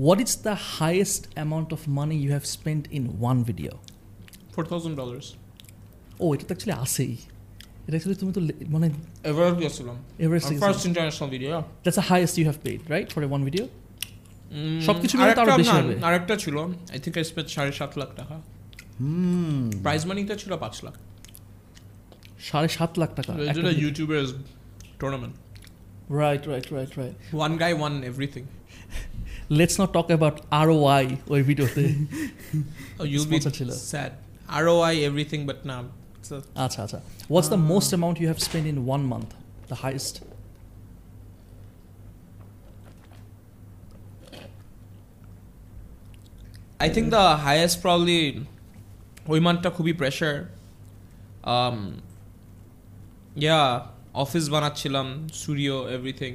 [0.08, 3.74] What is the highest amount of money you have spent in one video?
[4.56, 5.26] Four thousand dollars.
[6.24, 7.14] ও এটা তো actually আসেই
[7.86, 8.42] এটা actually তুমি তো
[8.76, 8.88] মানে
[9.32, 9.96] Everest গেছিলাম।
[10.26, 11.50] Everest international video.
[11.56, 11.64] yeah.
[11.84, 13.66] That's the highest you have paid right for a one video
[14.58, 16.56] Mm, সবকিছু মিলে তো আরও আরেকটা বেশি হবে। আরেকটা ছিল
[16.94, 18.36] আই থিঙ্ক আই স্পেন্ড সাড়ে সাত লাখ টাকা
[19.00, 20.96] হুম প্রাইজ মানিতে ছিল পাঁচ লাখ
[22.48, 23.32] সাড়ে সাত লাখ টাকা।
[23.84, 24.24] ইউটিউবের
[25.02, 25.36] tournament
[26.22, 28.44] right right right right one guy one everything
[29.58, 31.84] let's not talk about R O I ওই ভিডিওতে
[33.26, 34.12] Sponsor ছিল। Sad
[34.56, 35.76] R O I everything but না
[36.66, 37.00] আচ্ছা আচ্ছা।
[37.32, 39.30] What's the most amount you have spend in one month
[39.72, 40.16] the highest
[46.86, 48.22] I think the highest probably
[49.34, 50.36] ওই মানটা খুবই pressure
[53.44, 53.62] yeah
[54.24, 55.08] office বানাচ্ছিলাম
[55.40, 56.32] স্টুডিও এভরিথিং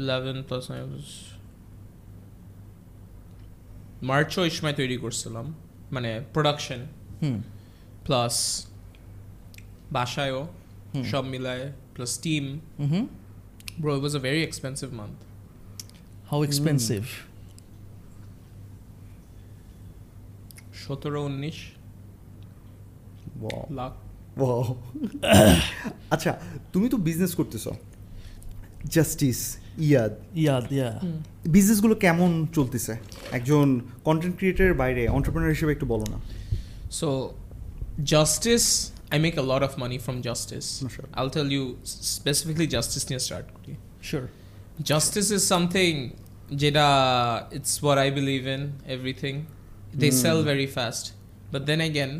[0.00, 0.64] ইলেভেন প্লাস
[4.08, 5.46] মার্চও ওই সময় তৈরি করছিলাম
[5.94, 6.80] মানে প্রোডাকশন
[8.06, 8.34] প্লাস
[9.96, 10.42] বাসায়ও
[11.12, 12.44] সব মিলায় plus team
[13.82, 15.16] bro it was a very expensive month
[16.30, 17.02] how expensive
[20.82, 21.58] সতেরো উনিশ
[23.80, 23.92] লাখ.
[26.10, 26.30] আচ্ছা
[26.72, 27.64] তুমি তো বিজনেস করতেছ
[28.94, 29.40] জাস্টিস
[29.88, 30.12] ইয়াদ
[30.42, 30.88] ইয়াদ ইয়া
[31.56, 32.92] বিজনেসগুলো কেমন চলতেছে
[33.38, 33.66] একজন
[34.04, 36.18] কন্টেন্ট ক্রিয়েটারের বাইরে অন্টারপ্রেনার হিসেবে একটু বলো না
[37.00, 37.08] So,
[38.14, 38.68] justice,
[39.14, 40.68] I make a lot of money from justice.
[40.94, 41.08] Sure.
[41.18, 41.64] I'll tell you
[42.16, 43.72] specifically justice নিয়ে start করি
[44.08, 44.24] শিওর
[44.90, 45.94] Justice is something
[46.62, 46.86] যেটা
[47.58, 48.62] it's what I believe in
[48.94, 49.36] everything.
[50.02, 50.22] They Hmm.
[50.24, 51.04] sell very fast.
[51.54, 52.12] But then again,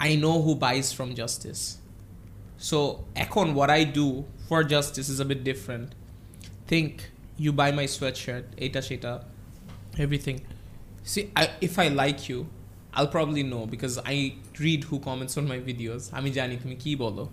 [0.00, 1.62] I know who buys from justice.
[2.68, 2.78] So,
[3.24, 5.88] এখন what I do for justice is a bit different.
[6.70, 6.92] Think
[7.38, 9.12] you buy my sweatshirt, এটা সেটা,
[10.04, 10.38] everything.
[11.04, 12.38] See, I, if I like you,
[12.94, 14.16] I'll probably know because I
[14.64, 16.02] read who comments on my videos.
[16.18, 17.24] আমি জানি তুমি কি বলো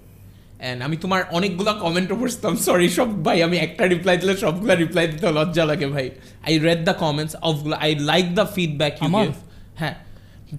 [0.62, 5.06] and আমি তোমার অনেকগুলা কমেন্টও পড়তাম সরি সব ভাই আমি একটা রিপ্লাই দিলে সবগুলা রিপ্লাই
[5.12, 6.08] দিতে লজ্জা লাগে ভাই
[6.48, 9.34] I read the comments অফগুলো I like the feedback you give
[9.82, 9.96] হ্যাঁ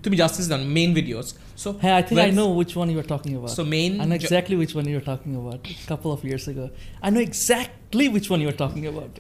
[0.04, 1.26] তুমি জাস্টিস দান main videos
[1.62, 3.50] so Hey, I think I know which one you were talking about.
[3.58, 5.60] So main I know ju- exactly which one you were talking about.
[5.84, 6.64] A couple of years ago,
[7.06, 9.12] I know exactly which one you were talking about.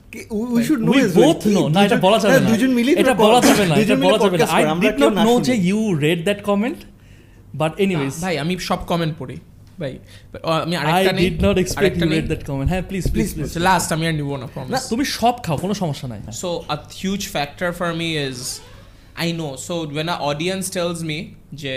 [0.54, 1.66] We should know We both know.
[1.76, 4.46] না এটা বলা যাবে না। দুজন মিলে এটা বলা যাবে না। এটা বলা যাবে না।
[4.60, 6.78] I did not know যে you read that comment,
[7.62, 9.36] but anyways, ভাই আমি সব কমেন্ট পড়ি
[9.80, 12.42] ভাই uh, আমি আরেকটা নেই did not expect আরেকটা you নেই read that
[12.72, 13.54] হ্যাঁ, please, please, please.
[13.68, 17.24] লাস্ট আমি আর নিব না প্রমিস তুমি সব খাও কোনো সমস্যা নাই So a huge
[17.36, 18.38] factor for me is
[19.25, 19.51] I know.
[19.55, 21.17] So when an audience tells me
[21.61, 21.73] যে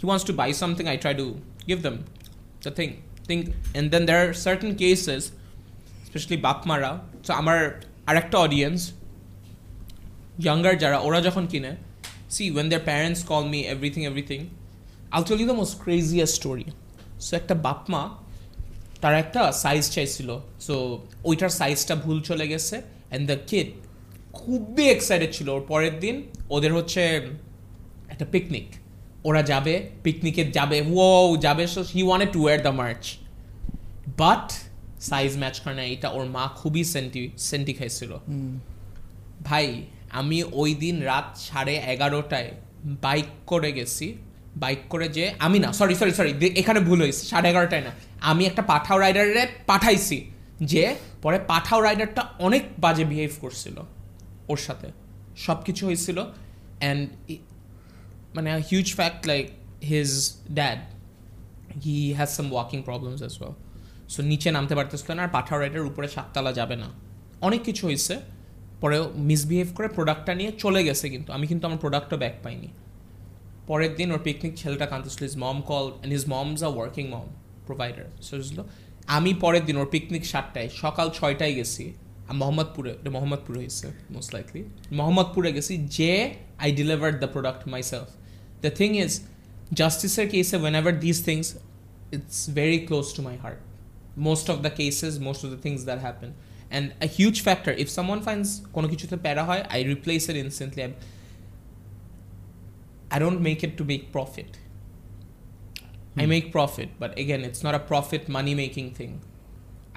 [0.00, 1.26] he wants to buy something, I try to
[1.70, 1.96] give them
[2.64, 2.92] the thing.
[3.28, 3.42] Think
[3.76, 5.22] and then there are certain cases,
[6.04, 6.90] especially বাপমারা
[7.26, 7.58] so আমার
[8.10, 8.82] আরেকটা audience
[10.48, 11.72] younger যারা ওরা যখন কিনে
[12.36, 14.42] see when their parents call me everything everything
[15.12, 16.66] I'll tell you the most craziest story
[17.24, 18.02] so একটা বাপমা
[19.02, 20.30] তার একটা size চাইছিল
[20.66, 20.74] সো
[21.28, 22.76] ওইটার সাইজটা ভুল চলে গেছে
[23.10, 23.68] অ্যান্ড দ্য কিড
[24.39, 26.15] খুবই এক্সাইটেড ছিল। ওর পরের দিন
[26.55, 27.01] ওদের হচ্ছে
[28.13, 28.67] একটা পিকনিক
[29.27, 29.75] ওরা যাবে
[30.05, 31.05] পিকনিকে যাবে ও
[31.45, 33.03] যাবে। So he wanted to wear the merch
[34.21, 34.45] but
[35.09, 38.11] size match করে না এটা ওর মা খুবই সেন্টি সেন্টি খাইছিল।
[39.47, 39.65] ভাই
[40.19, 42.49] আমি ওই দিন রাত সাড়ে এগারোটায়
[43.03, 44.07] বাইক করে গেছি।
[44.63, 46.31] বাইক করে যে আমি না সরি সরি সরি
[46.61, 47.91] এখানে ভুল হয়েছে সাড়ে এগারোটায় না।
[48.29, 50.17] আমি একটা পাঠাও রাইডারে পাঠাইছি
[50.71, 50.83] যে
[51.23, 53.77] পরে পাঠাও রাইডারটা অনেক বাজে বিহেভ করছিল।
[54.49, 54.87] ওর সাথে।
[55.45, 56.17] সব কিছু হয়েছিল
[56.81, 57.09] অ্যান্ড
[58.35, 59.45] মানে huge fact like
[59.83, 60.11] his
[60.53, 60.79] dad
[61.83, 63.55] he has some walking problems as well
[64.13, 66.89] so নিচে নামতে পারতেছিল না আর পাঠাও রাইডার উপরে সাততলা যাবে না।
[67.41, 68.15] অনেক কিছু হয়েছে,
[68.81, 72.67] পরেও মিসবিহেভ করে প্রোডাক্টটা নিয়ে চলে গেছে কিন্তু। আমি কিন্তু আমার প্রোডাক্টটা ব্যাক পাইনি।
[73.67, 77.27] পরের দিন ওর পিকনিক ছেলেটা কাঁদতেছিল his mom call and his mom's a working mom
[77.67, 78.05] provider
[78.39, 78.67] বুঝলো?
[79.07, 81.93] আমি পরের দিন ওর পিকনিক সাতটায়, সকাল ছয়টায় গেছি।
[82.40, 84.60] মোহাম্মদপুরে এটা মোহাম্মদপুরে হয়েছে মোস্ট লাইকলি
[84.98, 86.10] মোহাম্মদপুরে গেছি যে
[86.64, 87.62] I delivered the product
[87.92, 88.08] myself
[88.64, 89.12] the thing is
[89.80, 91.46] জাস্টিসের কেসে whenever this things
[92.16, 93.60] it's very close to my heart
[94.16, 96.30] most of the cases, most of the things that happen.
[96.70, 100.82] and a huge factor if someone finds কোনো কিছুতে প্যারা হয় I replace it instantly
[100.86, 100.90] I,
[103.14, 104.50] I don't make it to make profit
[106.16, 106.30] I Hmm.
[106.34, 109.12] make profit but again it's not a profit money making thing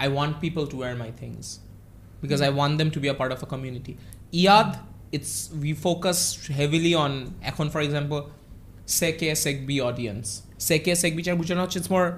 [0.06, 1.46] I want people to wear my things
[2.23, 3.95] Because I want them to be a part of a community
[4.41, 4.71] Iyad
[5.17, 6.19] it's we focus
[6.61, 7.13] heavily on
[7.51, 8.21] এখন for example
[8.99, 10.29] Seke Segbi audience
[10.69, 12.09] Seke Segbi চার বুঝানো হচ্ছে it's more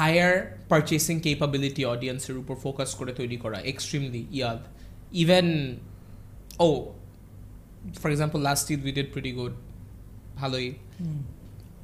[0.00, 0.32] higher
[0.72, 4.60] purchasing capability audience এর উপর focus করে তৈরি করা extremely Iyad
[5.22, 5.46] even
[6.66, 6.76] oh
[8.02, 9.54] for example last year we did pretty good
[10.40, 10.68] ভালোই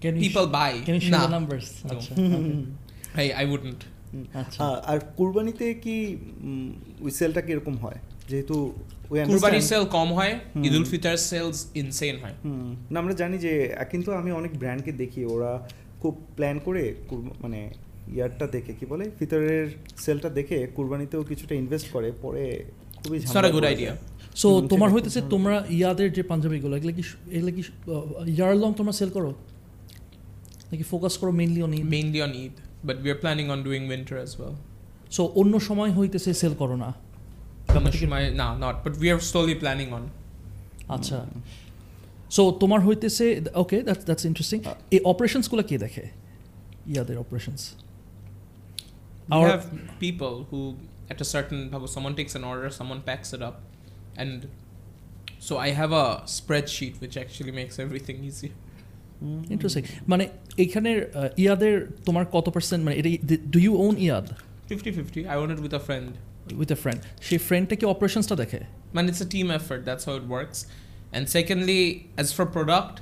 [0.03, 1.67] Can you people buy Can you share Nah, the numbers?
[1.85, 1.91] No.
[1.93, 2.13] আচ্ছা
[3.23, 3.96] I, I wouldn't আচ্ছা আ-
[4.91, 6.17] আর কুরবানিতে কি
[7.01, 7.99] ওই সেলটা কীরকম হয়?
[8.29, 8.73] যেহেতু
[9.09, 10.35] কুরবানির সেল কম হয়
[10.65, 12.35] ঈদ উল ফিতর সেলস ইনসেন হয়।
[12.91, 15.69] না আমরা জানি যে কিন্তু আমি অনেক ব্র্যান্ডকে দেখি ওরা
[16.03, 16.95] খুব প্ল্যান করে
[17.41, 17.73] মানে
[18.15, 19.11] ইয়ারটা দেখে কি বলে?
[19.19, 22.65] ফিতরের সেলটা দেখে কুরবানিতেও কিছুটা ইনভেস্ট করে পরে
[22.97, 23.81] খুবই পড়ে idea.
[23.81, 23.97] যায়।
[24.37, 27.63] সো তোমার হইতেছে তোমরা ইয়াদের যে পাঞ্জাবিগুলো এগুলো কি এগুলো কি
[28.31, 29.35] ইয়ার লং তোমরা সেল করো?
[30.73, 32.57] নাকি ফোকাস করো mainly on mainly on Eid
[32.88, 34.54] but we are planning on doing winter as well
[35.16, 36.90] so অন্য সময় হইতেছে সেল করো না
[38.14, 40.04] My- nah not but we are slowly planning on
[40.96, 41.18] আচ্ছা
[42.36, 43.26] সো তোমার হইতেছে
[43.64, 44.60] ওকে দ্যাটস দ্যাটস ইন্টারেস্টিং
[44.96, 46.06] এই অপারেশনসগুলো কে দেখে
[46.94, 47.64] ইয়াদের operations
[49.28, 49.66] we Our- have
[50.06, 50.60] people who
[51.12, 53.56] at a certain ভাবো someone takes an order someone packs it up
[54.22, 54.32] and
[55.48, 56.08] so I have a
[56.38, 58.65] spreadsheet which actually makes everything easy hmm,
[59.55, 60.25] Interesting মানে
[60.65, 61.75] এখানের ah, ইয়াদের
[62.07, 63.09] তোমার কত percent মানে এটা
[63.55, 64.27] do you own Eyad
[64.71, 66.09] 50-50 I own it with a friend
[66.61, 68.61] with a friend সেই ফ্রেন্ডটা কি অপারেশনসটা দেখে
[68.97, 70.59] man it's a team effort that's how it works
[71.17, 71.81] and secondly
[72.23, 72.97] as for product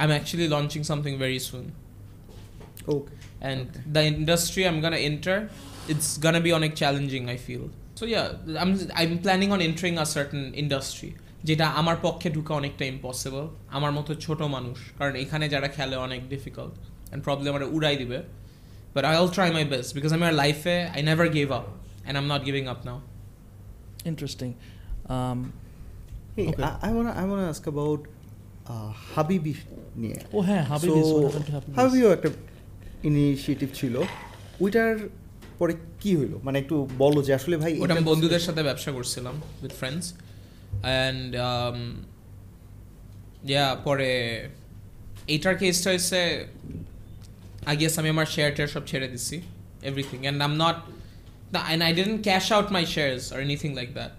[0.00, 1.66] I'm actually launching something very soon
[2.94, 3.14] Okay.
[3.50, 3.66] and
[3.96, 5.36] the industry I'm gonna enter,
[5.92, 7.24] it's gonna be on a challenging.
[7.34, 7.64] I feel
[7.98, 8.02] so.
[8.14, 8.26] Yeah,
[8.62, 11.10] I'm I'm planning on entering a certain industry.
[11.48, 13.44] যেটা আমার পক্ষে ঢুকা অনেকটা impossible
[13.76, 18.18] আমার মতো ছোট মানুষ কারণ এখানে যারা খেলে অনেক ডিফিকাল্ট অ্যান্ড প্রবলেম আমার উড়াই দিবে
[18.94, 22.22] but I will try my best because আমার লাইফে I never give up and I
[22.24, 22.98] am not giving up now
[24.10, 24.50] interesting
[26.36, 26.62] Hey, Okay.
[26.62, 28.00] I, I wanna I wanna ask about
[28.72, 29.54] uh, হাবিবি
[30.02, 30.92] নিয়ে। ও হ্যাঁ হাবিব
[31.76, 32.28] হাবিবিও একটা
[33.08, 33.94] ইনিশিয়েটিভ ছিল।
[34.60, 34.94] ওইটার
[35.58, 36.34] পরে কি হইল?
[36.46, 40.06] মানে একটু বলো যে আসলে ভাই ওটা আমি বন্ধুদের সাথে ব্যবসা করছিলাম উইথ ফ্রেন্ডস
[40.84, 41.30] অ্যান্ড
[43.52, 44.10] ইয়া পরে
[45.34, 46.20] এইটার কেসটা হচ্ছে
[47.70, 49.36] আই গেস আমি আমার শেয়ার টেয়ার সব ছেড়ে দিছি
[49.90, 50.76] everything and I'm not
[51.66, 54.12] and I didn't cash out my shares or anything like that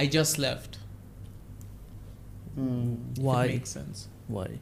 [0.00, 0.72] I just left
[2.56, 2.90] hmm,
[3.26, 3.94] why make sense
[4.34, 4.52] why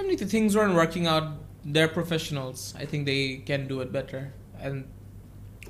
[0.00, 1.26] এমনিতে things weren't working out
[1.74, 2.58] they're professionals.
[2.82, 4.22] I think they can do it better.
[4.64, 4.76] And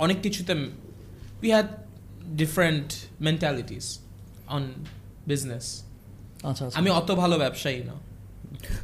[0.05, 0.55] অনেক কিছুতে
[1.43, 1.67] we had
[2.43, 2.89] different
[3.29, 3.87] mentalities.
[4.55, 4.63] On
[5.31, 5.65] business.
[6.49, 7.95] আচ্ছা আচ্ছা। আমি অত ভালো ব্যবসায়ী না।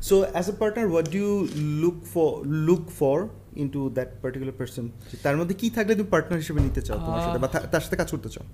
[0.08, 1.34] So as a partner, what do you
[1.82, 2.30] look for
[2.68, 3.16] look for
[3.62, 4.84] into that particular person?
[5.24, 8.08] তার মধ্যে কি থাকলে তুমি পার্টনার হিসেবে নিতে চাও তোমার সাথে বা তার সাথে কাজ
[8.14, 8.44] করতে চাও?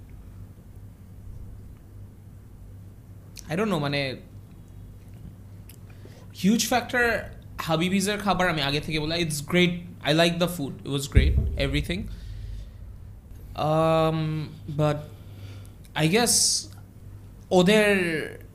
[3.52, 4.00] I don't know মানে
[6.40, 7.04] হিউজ ফ্যাক্টর
[7.66, 9.74] হাবিবিজের খাবার আমি আগে থেকে বলা it's great
[10.08, 11.34] I like the food it was great
[11.66, 11.98] everything
[14.80, 14.98] but
[16.00, 16.34] I guess
[17.50, 17.96] ওদের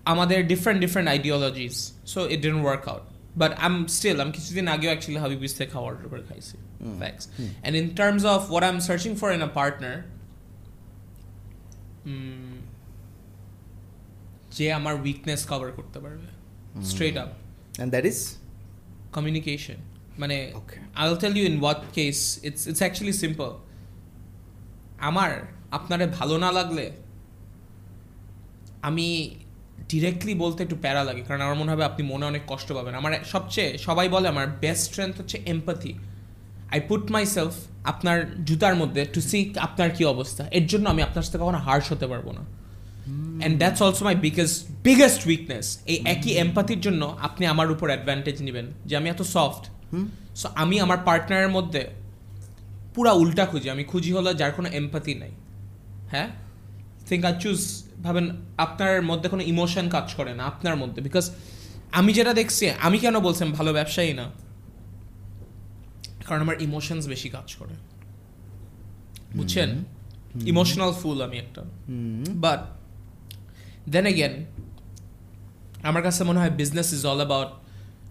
[0.06, 3.02] আমাদের different different ideologies so it didn't work out
[3.38, 7.28] but I'm still আমি কিছুদিন আগেও অ্যাকচুয়ালি হাবিবিজ থেকে খাওয়া অর্ডার করে খাইছি হুম। Facts
[7.40, 7.50] hmm.
[7.66, 9.96] And in terms of what I'm searching for in a partner,
[12.06, 12.52] mm,
[14.52, 16.28] যে আমার উইকনেস কভার করতে পারবে।
[16.86, 17.30] Straight up
[17.80, 18.20] and that is?
[19.14, 19.76] Communication
[20.20, 20.80] মানে Okay.
[20.96, 23.50] I will tell you in what case it's it's actually simple
[25.00, 25.32] আমার
[25.72, 26.92] আপনারে ভালো না লাগলে
[28.82, 29.36] আমি
[29.90, 33.12] ডিরেক্টলি বলতে একটু প্যারা লাগে কারণ আমার মনে হবে আপনি মনে অনেক কষ্ট পাবেন। আমার
[33.26, 35.94] সবচেয়ে সবাই বলে আমার বেস্ট স্ট্রেংথ হচ্ছে empathy
[36.72, 37.54] I put myself
[37.84, 41.92] আপনার জুতার মধ্যে টু সি আপনার কি অবস্থা। এর জন্য আমি আপনার সাথে কখনো হার্শ
[41.92, 42.44] হতে পারব না।
[43.40, 48.42] And that's also my biggest biggest weakness এই একই এমপ্যাথির জন্য আপনি আমার উপর অ্যাডভান্টেজ
[48.42, 49.64] নেবেন যে আমি এত সফট
[50.36, 51.82] সো আমি আমার পার্টনারের মধ্যে
[52.96, 55.32] পুরা উল্টা খুঁজি। আমি খুঁজি হলো যার কোনো এমপ্যাথি নাই।
[56.12, 56.30] হ্যাঁ?
[57.10, 57.60] থিঙ্ক আই চুজ
[58.04, 61.32] ভাবেন আপনার মধ্যে কোনো ইমোশন কাজ করে না আপনার মধ্যে। বিকজ
[61.92, 64.26] আমি যেটা দেখছি আমি কেন বলছেন ভালো ব্যবসায়ী না?
[66.28, 67.76] কারণ আমার ইমোশনস বেশি কাজ করে।
[69.38, 69.84] বুঝছেন?
[70.46, 71.62] ইমোশনাল ফুল আমি একটা।
[72.30, 72.62] বাট
[73.90, 74.46] দেন এগেন
[75.84, 77.48] আমার কাছে মনে হয় business is all about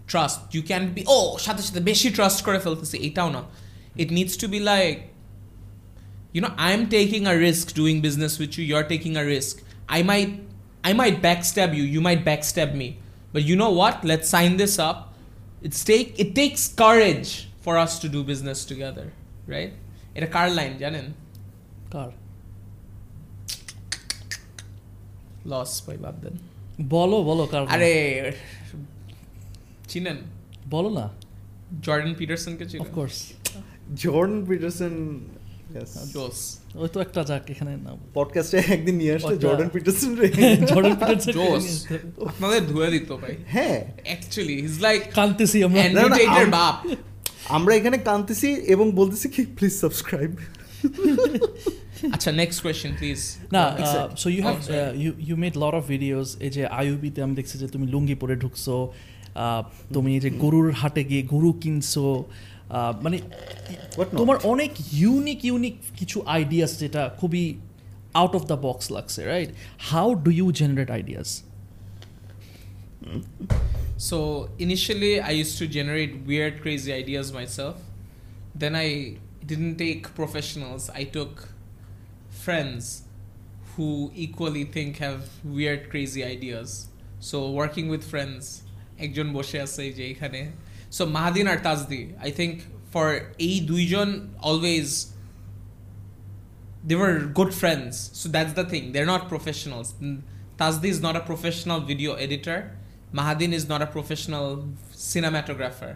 [0.07, 3.41] trust you can be ও সাথে সাথে বেশি ট্রাস্ট করে ফেলতেছি এটাও না।
[3.95, 4.95] It needs to be like
[6.35, 9.55] you know i'm taking a risk doing business with you you're taking a risk.
[9.90, 10.32] i might
[10.84, 12.88] i might backstab you you might backstab me
[13.32, 14.98] but you know what let's sign this up
[15.62, 17.30] it's take it takes courage
[17.64, 19.06] for us to do business together
[19.54, 19.72] right
[20.16, 21.06] এটা কার line জানেন
[21.94, 22.10] কার
[25.50, 26.34] loss ভাই বাদ দেন
[26.94, 27.92] বলো বলো কার আরে
[29.90, 30.18] চিনেন
[30.74, 31.06] বলো না
[31.86, 33.16] জর্ডান পিটারসনকে চিনেন অফকোর্স
[34.02, 34.94] জর্ডন পিটারসন
[36.13, 36.39] জোস
[36.75, 40.27] ওই তো একটা যাক এখানে না পডকাস্টে একদিন নিয়ে আসলে জর্ডন পিটারসন রে।
[40.69, 41.65] জর্ডন পিটারসন জোস
[42.25, 45.81] আপনাদের ধুয়ে দিত ভাই। হ্যাঁ। অ্যাকচুয়ালি হিজ লাইক কানতেছি আমরা
[46.49, 46.75] বাপ।
[47.49, 50.31] আমরা এখানে কাঁদতেছি এবং বলতেছি কি প্লিজ সাবস্ক্রাইব
[52.15, 53.19] আচ্ছা নেক্সট কোয়েশ্চেন প্লিজ
[53.51, 53.63] না.
[54.15, 54.57] So you have.
[54.95, 58.35] You you made lot of videos এই যে আইউবিতে আমি দেখছি যে তুমি লুঙ্গি পরে
[58.35, 58.75] ঢুকছো
[59.35, 59.61] আহ,
[59.93, 62.05] তুমি এই যে গরুর হাটে গিয়ে গরু কিনছো
[63.04, 63.18] মানে
[63.98, 64.18] What not?
[64.20, 67.44] তোমার অনেক ইউনিক ইউনিক কিছু আইডিয়াস যেটা খুবই
[68.20, 69.50] আউট অফ দ্য বক্স লাগছে right
[69.90, 71.30] how do you generate ideas
[74.08, 74.18] So
[74.58, 77.76] initially, I used to generate weird, crazy ideas myself.
[78.54, 80.82] Then I didn't take professionals.
[80.90, 81.48] I took
[82.44, 82.82] friends
[83.72, 86.88] who equally think have weird, crazy ideas.
[87.20, 88.42] So working with friends,
[89.04, 90.40] একজন বসে আছে এই যে এখানে
[90.91, 92.55] so Mahadin আর Tajdi I think
[92.93, 93.07] for
[93.47, 94.07] এই দুইজন
[94.49, 94.89] always
[96.83, 98.09] they were good friends.
[98.13, 98.91] So that's the thing.
[98.91, 99.93] They're not professionals.
[99.95, 100.21] Mm,
[100.57, 102.71] Tazdi is not a professional video editor.
[103.13, 104.47] Mahadin is not a professional
[105.09, 105.93] cinematographer.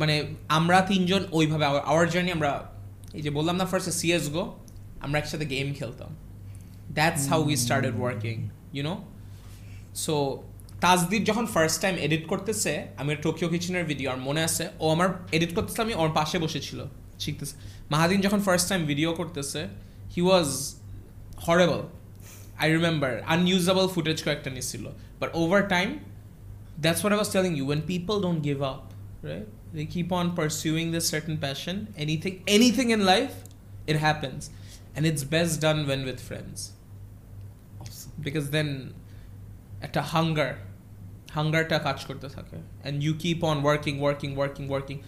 [0.00, 0.14] মানে
[0.58, 2.52] আমরা তিনজন ওইভাবে আওয়ার জার্নি আমরা
[3.18, 4.44] এই যে বললাম না ফার্স্ট সিএস গো
[5.04, 6.10] আমরা একসাথে গেম খেলতাম
[6.98, 8.36] that's how we started working
[8.76, 8.94] you
[10.04, 10.14] know
[10.84, 15.08] Tajdir যখন ফার্স্ট টাইম এডিট করতেছে আমি টোকিও কিচেনের ভিডিও আর মনে আছে ও আমার
[15.36, 16.80] এডিট করতেছে আমি ওর পাশে বসেছিল।
[17.22, 17.54] শিখতেছে।
[17.92, 19.60] মাহাদিন যখন ফার্স্ট টাইম ভিডিও করতেছে
[20.14, 20.48] he was
[21.46, 21.82] horrible
[22.62, 24.84] I remember unusable footage কয়েকটা নিয়েছিল
[25.20, 25.88] but over time
[26.82, 28.82] that's what was telling you and people don't give up
[29.28, 33.28] right they keep on pursuing the certain passion anything anything in life
[33.90, 36.58] it happens and it's best done when with friends
[38.26, 38.68] because then
[39.86, 40.52] একটা hunger
[41.36, 44.98] hungerটা কাজ করতে থাকে, and you keep on working, working, working, working.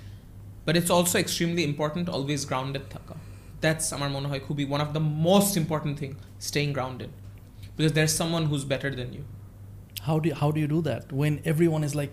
[0.66, 3.16] But it's also extremely important always grounded থাকা.
[3.64, 6.12] That's আমার মনে হয় খুবই one of the most important thing,
[6.50, 7.10] staying grounded,
[7.76, 9.24] because there's someone who's better than you.
[10.06, 12.12] How do you, how do you do that when everyone is like,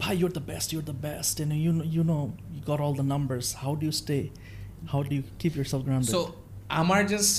[0.00, 2.22] "Bhai, you're the best, you're the best," and you know, you know
[2.54, 3.46] you got all the numbers.
[3.62, 4.24] How do you stay?
[4.92, 6.12] How do you keep yourself grounded?
[6.16, 6.20] So
[6.80, 7.36] আমার just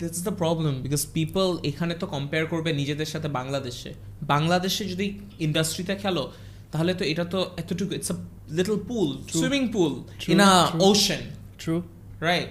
[0.00, 3.92] this the problem because people এখানে তো compare করবে নিজেদের সাথে বাংলাদেশে
[4.32, 5.06] বাংলাদেশে যদি
[5.46, 6.24] ইন্ডাস্ট্রিতে খেলো
[6.72, 8.16] তাহলে তো এটা তো এতটুকু it's a
[8.58, 9.40] little pool True.
[9.40, 9.92] Swimming pool
[10.22, 10.80] True, in a true.
[10.90, 11.22] Ocean
[11.62, 11.82] True.
[12.30, 12.50] right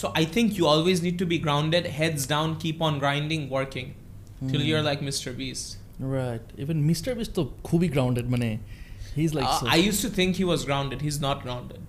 [0.00, 3.88] so i think you always need to be grounded heads down keep on grinding working
[4.50, 4.68] till Hmm.
[4.68, 5.66] you're like mr beast
[6.18, 6.44] Right.
[6.62, 7.10] Even Mr.
[7.18, 8.48] Beast তো খুবই grounded মানে
[9.18, 10.98] he's like Uh, so, I used to think he was grounded.
[11.06, 11.80] He's not grounded.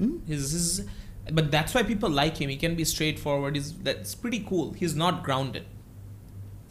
[0.00, 0.14] Hmm?
[0.30, 0.70] He's, he's,
[1.38, 2.48] but that's why people like him.
[2.54, 3.52] He can be straightforward.
[3.58, 4.66] He's that's pretty cool.
[4.80, 5.64] He's not grounded.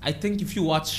[0.09, 0.91] I think if you watch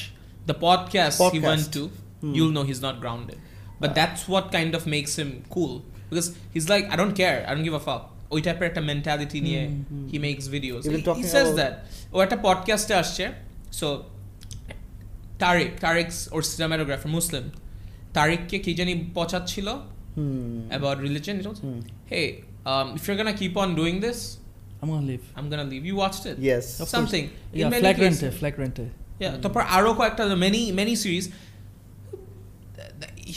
[0.49, 1.49] the podcast, he Podcast.
[1.51, 1.84] went to,
[2.21, 2.34] Hmm.
[2.38, 3.38] you'll know he's not grounded.
[3.81, 3.95] But Uh.
[3.99, 5.73] that's what kind of makes him cool
[6.09, 7.38] because he's like, I don't care.
[7.47, 8.03] I don't give a fuck.
[8.36, 10.05] ওই টাইপের একটা mentality নিয়ে Hmm, hmm.
[10.11, 10.81] he makes videos.
[10.88, 11.73] Even He, he talking says about- that.
[12.15, 13.23] ও একটা পডকাস্টে আসছে
[13.79, 13.88] so
[15.43, 17.43] Tariq Tariq's ওর cinematographer মুসলিম
[18.17, 19.67] তারিককে কি জানি পচাচ্ছিল
[20.17, 20.77] Hmm.
[20.77, 21.36] about religion.
[21.41, 21.79] It was, Hmm.
[22.13, 22.25] hey,
[22.71, 24.19] um, if you're gonna keep on doing this,
[24.79, 25.25] I'm gonna leave.
[25.38, 25.84] I'm gonna leave.
[25.89, 26.36] You watched it?
[26.51, 26.65] Yes.
[26.65, 26.93] Of course.
[26.95, 27.25] Something.
[27.53, 28.39] In Yeah, many flagrante, cases.
[28.41, 28.86] flagrante.
[29.24, 29.34] Yeah.
[29.42, 31.26] তারপর আরও কয়েকটা many many series.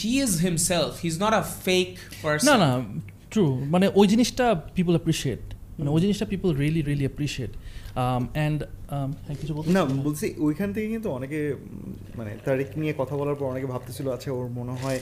[0.01, 0.91] He is himself.
[1.03, 2.45] He's not a fake person.
[2.49, 2.69] না না
[3.31, 4.45] true মানে ওই জিনিসটা
[4.77, 5.43] people appreciate
[5.79, 7.51] মানে ওই জিনিসটা people really really appreciate
[8.37, 8.59] and
[9.41, 11.39] কিছু বলতে না বলছি ওইখান থেকে কিন্তু অনেকে
[12.19, 14.99] মানে তারিক নিয়ে কথা বলার পর অনেকে ভাবতেছিল আচ্ছা ওর মনে হয়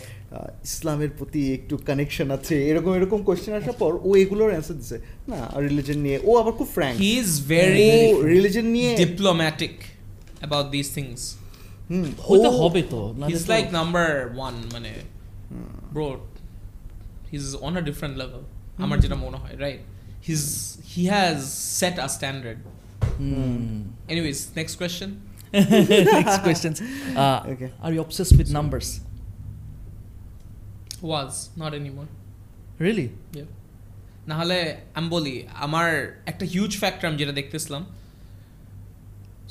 [0.70, 4.98] ইসলামের প্রতি একটু কানেকশন আছে এরকম এরকম কোয়েশ্চেন আসার পর ও এগুলোর অ্যান্সার দিছে
[5.32, 7.96] না রিলিজন নিয়ে ও আবার খুব ফ্র্যাঙ্ক He is very ও
[8.34, 9.76] রিলিজন নিয়ে diplomatic
[10.49, 11.21] about these things.
[11.91, 14.09] হুম, হইতে ও- হবে তো না He's like number
[14.47, 14.93] one, মানে
[15.95, 16.07] bro.
[17.31, 18.43] He's on a different level.
[18.85, 19.81] আমার যেটা মনে হয়, right?
[20.27, 20.45] He's
[20.93, 21.37] he has
[21.81, 22.59] set a standard.
[24.13, 25.09] Anyways, next question.
[26.19, 26.77] Next questions
[27.53, 27.69] Okay.
[27.85, 28.91] Are you obsessed with numbers
[31.13, 32.09] Was not anymore.
[32.81, 33.49] Really Yeah.
[34.29, 34.59] না হলে
[34.99, 35.35] আমি বলি
[35.67, 35.89] আমার
[36.27, 37.83] একটা হিউজ ফ্যাক্টর আমি যেটা দেখতেছিলাম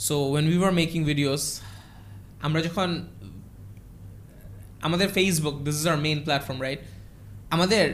[0.06, 1.42] so when we are making videos
[2.46, 2.88] আমরা যখন,
[4.86, 6.80] আমাদের Facebook this is our main platform right
[7.54, 7.84] আমাদের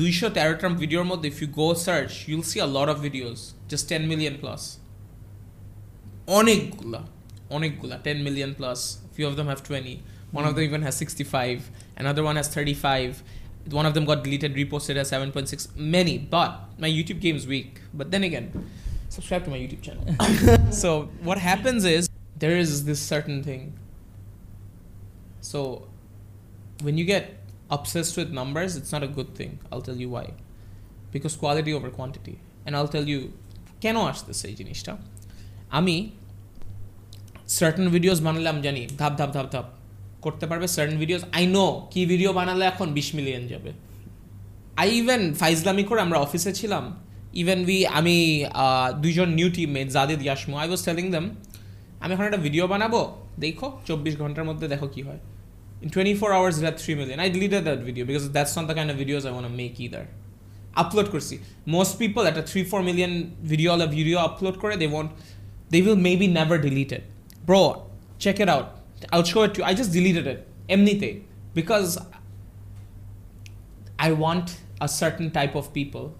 [0.00, 3.38] দুইশো তেরোটা ভিডিওর মধ্যে if you go search you'll see a lot of videos
[3.70, 4.62] just ten million plus
[6.38, 7.00] অনেকগুলা
[7.56, 8.80] অনেকগুলা ten million plus
[9.14, 10.00] few of them have 20
[10.38, 13.22] one of them even has 65 another one has 35
[13.70, 17.80] one of them got deleted, reposted as 7.6 many, but my youtube game is weak.
[17.94, 18.46] But then again
[19.14, 20.04] subscribe to my youtube channel
[20.82, 20.88] so
[21.28, 22.02] what happens is
[22.36, 23.62] there is this certain thing
[25.42, 25.60] so
[26.80, 27.24] when you get
[27.70, 30.26] obsessed with numbers it's not a good thing i'll tell you why
[31.12, 32.36] because quality over quantity
[32.66, 33.20] and i'll tell you
[33.84, 34.92] কেন আসতেছে এই জিনিসটা
[35.78, 35.96] আমি
[37.56, 39.66] certain videos বানালে আমি জানি ধাপ ধাপ ধাপ ধাপ
[40.24, 43.70] করতে পারবে সার্টেন ভিডিওস আই নো কি ভিডিও বানালে এখন বিশ মিলিয়ন যাবে
[44.82, 46.84] আই ইভেন ফাইজলামি করে আমরা অফিসে ছিলাম
[47.40, 48.16] ইভেন উই আমি
[49.02, 51.24] দুইজন নিউ টিমমেট জাদিদ ইয়াসমু আই ওয়াজ টেলিং দেম
[52.02, 53.00] আমি এখন একটা ভিডিও বানাবো
[53.44, 55.20] দেখো চব্বিশ ঘণ্টার মধ্যে দেখো কি হয়
[55.84, 58.74] in twenty four hours that three million I deleted that video because that's not the
[58.78, 60.04] kind of videos I want make either
[60.82, 61.34] upload করছি
[61.74, 63.12] মোস্ট পিপল একটা থ্রি ফোর মিলিয়ন
[63.52, 65.10] ভিডিও ওয়ালা ভিডিও আপলোড করে they want
[65.72, 67.04] they will maybe never delete it.
[67.46, 68.66] Bro, check it out.
[69.10, 69.64] I'll show it to you.
[69.64, 70.46] I just deleted it.
[70.68, 71.22] Emnite.
[71.54, 71.98] Because
[73.98, 76.14] I want a certain type of people.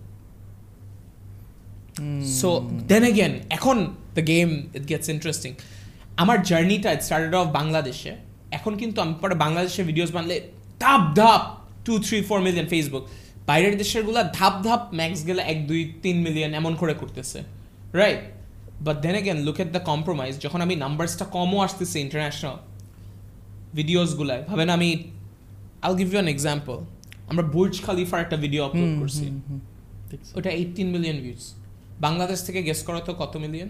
[2.39, 2.49] So
[2.91, 3.77] then again, এখন
[4.17, 5.55] the game it gets interesting.
[6.23, 8.13] আমার জার্নিটা it started off বাংলাদেশে
[8.59, 10.37] এখন কিন্তু আমি পরে বাংলাদেশে videos বানলে
[10.85, 11.43] ধাপ ধাপ
[11.87, 13.05] two three four million Facebook
[13.49, 17.39] বাইরের দেশেরগুলা ধাপ ধাপ ম্যাক্স গেলে এক দুই তিন মিলিয়ন এমন করে করতেছে।
[18.01, 18.21] Right
[18.87, 22.57] but then again look at the compromise যখন আমি নাম্বারসটা কমও আসতেছে ইন্টারন্যাশনাল
[23.79, 24.89] ভিডিওসগুলায় ভাবেন আমি
[25.87, 26.77] I'll give you an example
[27.31, 29.27] আমরা বুর্জ খালিফার একটা ভিডিও আপলোড করছি।
[30.39, 31.43] ওটা এইটিন মিলিয়ন ভিউজ
[32.01, 33.69] বাংলাদেশ থেকে গেস করো তো কত million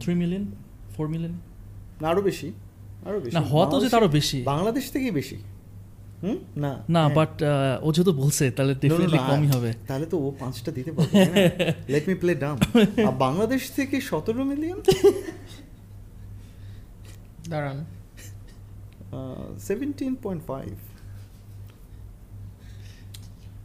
[0.00, 0.46] three million
[0.96, 1.38] four million
[2.06, 2.52] আরও বেশি।
[3.06, 5.36] আরও বেশি। না হওয়া তো উচিত বাংলাদেশে- বেশি। বাংলাদেশ থেকেই বেশি।
[6.22, 6.36] হুম?
[6.56, 7.42] না। না হ্যাঁ। বাট
[7.82, 11.50] ও যেহেতু বলছে তাহলে ডেফিনেটলি কমই হবে। তাহলে তো ও পাঁচটা দিতে পারবে
[11.88, 12.58] লেট মি প্লে ডাম
[13.18, 14.82] বাংলাদেশ থেকে সতেরো মিলিয়ন
[17.48, 17.84] দাঁড়ান।
[19.58, 20.70] সেভেন্টিন পয়েন্ট ফাইভ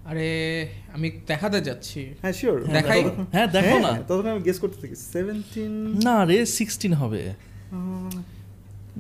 [0.10, 0.28] আরে
[0.96, 3.02] আমি দেখাতে যাচ্ছি। হ্যাঁ শিওর দেখাই?
[3.36, 5.74] হ্যাঁ, দেখো না। তখন আমি গেস করতে থাকি। সেভেন্টিন
[6.08, 7.22] না রে সিক্সটিন হবে।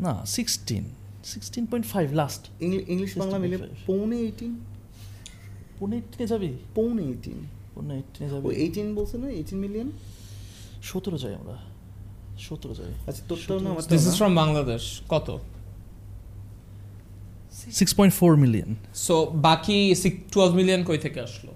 [0.05, 0.83] না sixteen
[1.31, 2.43] sixteen point five last
[2.93, 3.57] English Bangla মিলে
[3.89, 4.53] পৌনে এইটিন
[5.79, 6.49] পনেরো এইটিনে যাবি?
[6.75, 7.39] পৌনে এইটিন
[7.75, 9.27] পনেরো এইটিনে ও যাবি। এইটিন বলছে না?
[9.39, 9.89] এইটিন মিলিয়ন
[10.89, 11.57] সতেরো যাই আমরা।
[12.47, 15.27] সতেরো যাই। আচ্ছা তোরটাও না আমার দিস ইজ ফ্রম বাংলাদেশ কত?
[17.71, 19.95] Six point four million so বাকি
[20.31, 21.51] টুয়েলভ মিলিয়ন কই থেকে আসলো?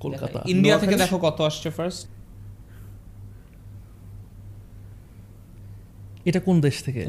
[0.00, 2.08] কলকাতা। ইন্ডিয়া থেকে দেখো কত আসছে ফার্স্ট
[6.24, 7.00] এটা কোন দেশ থেকে?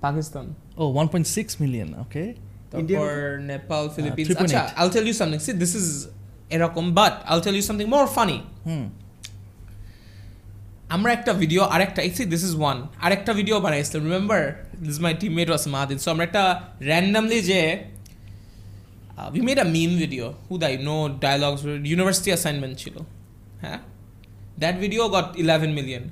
[0.00, 0.46] পাকিস্তান।
[0.76, 2.34] ও one point six million okay
[2.72, 6.06] India- তারপর নেপাল ফিলিপিন্স। 3.8 আচ্ছা I'll tell you something see this is
[6.50, 8.84] এরকম but I'll tell you something more funny hmm.
[10.94, 12.76] আমরা একটা ভিডিও আরেকটা সি দিস ইজ ওয়ান
[13.06, 14.40] আরেকটা ভিডিও বানাইছিলাম remember
[14.86, 16.42] this my teammate was Mahadin so আমরা একটা
[16.90, 17.60] র্যান্ডামলি যে
[19.34, 21.60] we made a meme video হুদাই নো ডায়লগস
[21.90, 22.96] ইউনিভার্সিটি অ্যাসাইনমেন্ট ছিল
[23.64, 23.80] হ্যাঁ?
[24.62, 26.04] That video got eleven million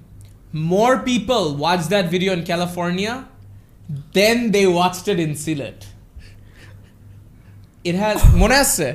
[0.72, 3.14] more people watch that video in California
[4.18, 5.78] then they watched it in Sylhet
[7.84, 8.88] it has, মনে আছে?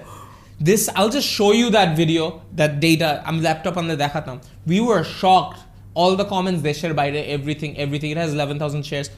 [0.59, 2.23] This, I'll just show you that video,
[2.53, 4.37] that data, আমি laptop আনলে দেখাতাম.
[4.71, 5.59] We were shocked.
[6.00, 9.08] all the comments দেশের বাইরে everything everything it has 11000 shares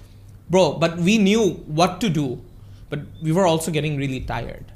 [0.53, 1.43] bro but we knew
[1.79, 2.27] what to do
[2.91, 4.67] but we were also getting really tired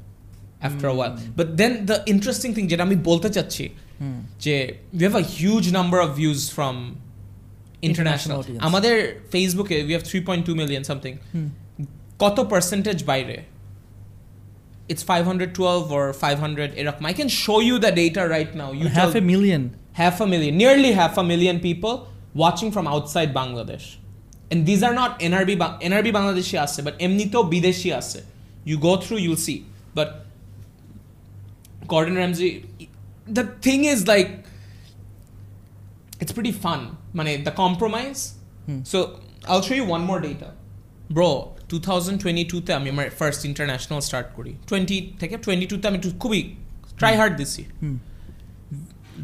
[0.67, 3.65] after a while but then the interesting thing যেটা আমি বলতে চাচ্ছি
[4.01, 4.55] হুম যে
[4.97, 6.75] we have a huge number of views from
[7.89, 8.61] International international audience.
[8.67, 8.95] আমাদের
[9.33, 11.47] ফেসবুকে we have 3.2 million something হুম
[12.23, 13.37] কত percentage বাইরে
[14.91, 19.11] it's 512 or 500 এরকম I can show you the data right now you half
[19.11, 19.61] tell- a million
[20.01, 21.93] half a million nearly half a million people
[22.43, 23.85] watching from outside Bangladesh
[24.51, 28.19] and these are not NRB Ba- NRB Bangladeshi আছে but এমনিতেও বিদেশি আছে
[28.69, 29.59] you go through you'll see
[29.97, 30.09] but
[31.87, 32.51] Gordon Ramsay
[33.37, 34.31] the thing is like
[36.21, 36.81] it's pretty fun
[37.17, 38.21] মানে the compromise
[38.67, 38.81] Hmm.
[38.91, 38.97] so
[39.49, 40.49] I'll show you one more data
[41.09, 41.29] bro
[41.69, 46.41] 2022 তে আমি আমার first international start করি 20 থেকে 22 তে আমি একটু খুবই
[46.99, 47.95] ট্রাই হার্ড দিছি হুম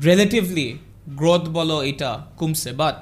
[0.09, 0.68] রিলেটিভলি
[1.20, 2.97] গ্রোথ বলো এটা কমছে but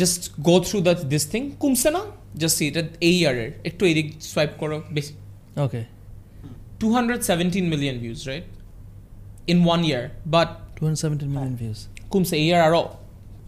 [0.00, 2.02] just go through the this thing কমছে না?
[2.42, 5.12] জাস্ট এটা এই ইয়ারের একটু এদিক সোয়াইপ করো বেশি।
[5.66, 5.80] Okay
[6.80, 8.46] two hundred seventeen million views right
[9.52, 10.02] in one year
[10.34, 11.78] but two hundred seventeen million views
[12.12, 12.82] কমছে এই ইয়ার আরও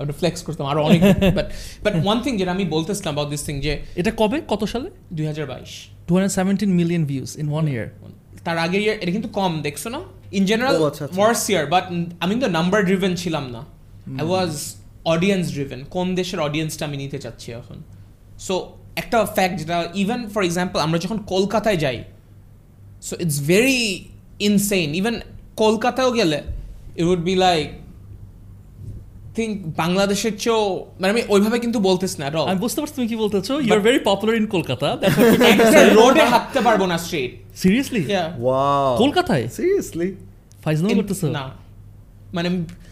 [0.02, 1.00] ওটা ফ্লেক্স করতাম আরও অনেক
[1.38, 1.46] বাট
[1.84, 4.38] বাট ওয়ান থিং যেটা আমি বলতেছিলাম অ্যাবাউট দিস থিং যে এটা কবে?
[4.52, 4.88] কত সালে?
[5.16, 5.72] দুই হাজার বাইশ।
[6.06, 7.86] Two hundred seventeen million views in one year
[8.46, 10.00] তার আগের ইয়ার এটা কিন্তু কম দেখছ না?
[10.36, 10.76] In general.
[11.52, 11.84] ইয়ার বাট
[12.24, 13.62] আমি তো নাম্বার ড্রিভেন ছিলাম না।
[14.20, 14.52] আই ওয়াজ
[15.12, 17.78] অডিয়েন্স ড্রিভেন কোন দেশের অডিয়েন্সটা আমি নিতে চাচ্ছি এখন?
[18.46, 18.54] সো
[19.00, 21.98] একটা ফ্যাক্ট যেটা ইভেন ফর এক্সাম্পল আমরা যখন কলকাতায় যাই
[23.06, 23.82] so it's very
[24.48, 25.16] insane even
[25.62, 26.38] কলকাতায়ও গেলে
[26.98, 27.66] it would be like
[29.38, 30.62] think বাংলাদেশের চেয়েও
[31.00, 34.00] মানে আমি ওইভাবে কিন্তু বলতেছি না আমি বুঝতে পারছি তুমি কি বলতেছো you are very
[34.04, 34.88] popular in Kolkata
[35.98, 38.02] রোডে হাঁটতে পারব না স্ট্রেট সিরিয়াসলি
[38.42, 40.08] ওয়াও কলকাতায় সিরিয়াসলি
[40.64, 41.26] ফাইজলাম করতেছো?
[41.30, 41.44] না.
[42.34, 42.48] মানে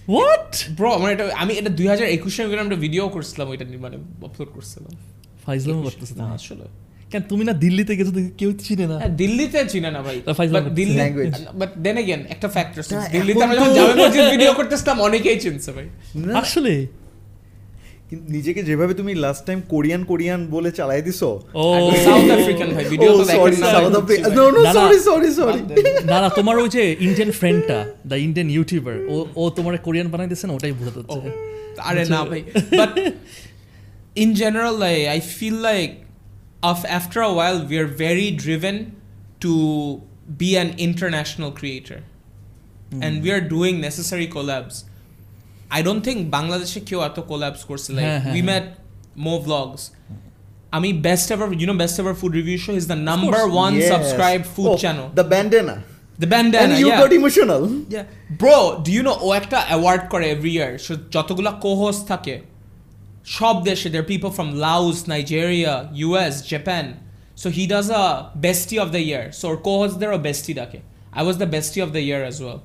[0.09, 4.51] হোয়াট ব্রো আমার এটা আমি এটা দুই হাজার একুশে আমরা ভিডিও করছিলাম ওইটা মানে আপলোড
[4.55, 4.93] করছিলাম।
[5.47, 6.67] ফাইজলাম করতেছো না আসলে।
[7.11, 8.97] কেন তুমি না দিল্লিতে গেছো কেউ চিনে না?
[9.01, 10.17] হ্যাঁ, দিল্লিতে চিনে না ভাই।
[10.81, 10.99] দিল্লি
[11.61, 12.83] বাট দেন এগেন একটা ফ্যাক্টর
[13.15, 15.87] দিল্লিতে আমরা যখন জামে মসজিদ ভিডিও করতেছিলাম অনেকেই চিনছে ভাই।
[16.43, 16.75] আসলে?
[18.35, 21.65] নিজেকে যেভাবে তুমি লাস্ট টাইম কোরিয়ান কোরিয়ান বলে চালাই দিছো। ও।
[22.05, 25.61] সাউথ আফ্রিকান ভাই ভিডিও তো দেখেন South Africa no no sorry sorry sorry
[26.11, 27.79] না না তোমার ওই যে ইন্ডিয়ান ফ্রেন্ডটা
[28.11, 31.29] দা ইন্ডিয়ান ইউটিউবার ও ও তোমার কোরিয়ান বানাই দিছে না ওটাই ভুল হচ্ছে
[31.89, 32.41] আরে না ভাই।
[32.81, 32.93] But
[34.23, 35.91] in general I I feel like
[36.63, 39.01] of after a while we are very driven
[39.41, 40.03] to
[40.37, 42.03] be an international creator
[42.91, 43.03] mm.
[43.03, 44.85] and we are doing necessary collabs
[45.71, 48.65] i don't think bangladeshe কেউ এত collabs করছে like হ্যাঁ, হ্যাঁ, we হ্যাঁ। met
[49.25, 49.83] mo vlogs
[50.77, 54.47] আমি best ever you know best ever food review show is the number one subscribed
[54.55, 55.77] food channel the bandana
[56.19, 58.05] the bandana and you yeah got emotional Yeah.
[58.31, 60.71] Bro, do you know ও একটা award করে every year
[61.15, 62.35] যতগুলা কোহোস থাকে
[63.38, 65.74] সব দেশে there are people from Laos, Nigeria,
[66.08, 66.86] US, Japan.
[67.42, 68.06] So he does a
[68.46, 69.26] bestie of the year.
[69.40, 70.80] So or co-host there a bestie ডাকে.
[71.20, 72.60] I was the bestie of the year as well.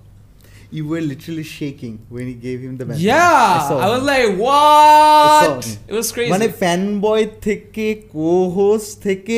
[0.70, 4.00] you were literally shaking when he gave him the bandana Yeah, I, saw I was
[4.00, 4.06] him.
[4.06, 5.64] like, I saw what?
[5.64, 5.78] him.
[5.90, 6.30] It was crazy.
[6.34, 9.36] মানে fan boy থেকে কোহোস থেকে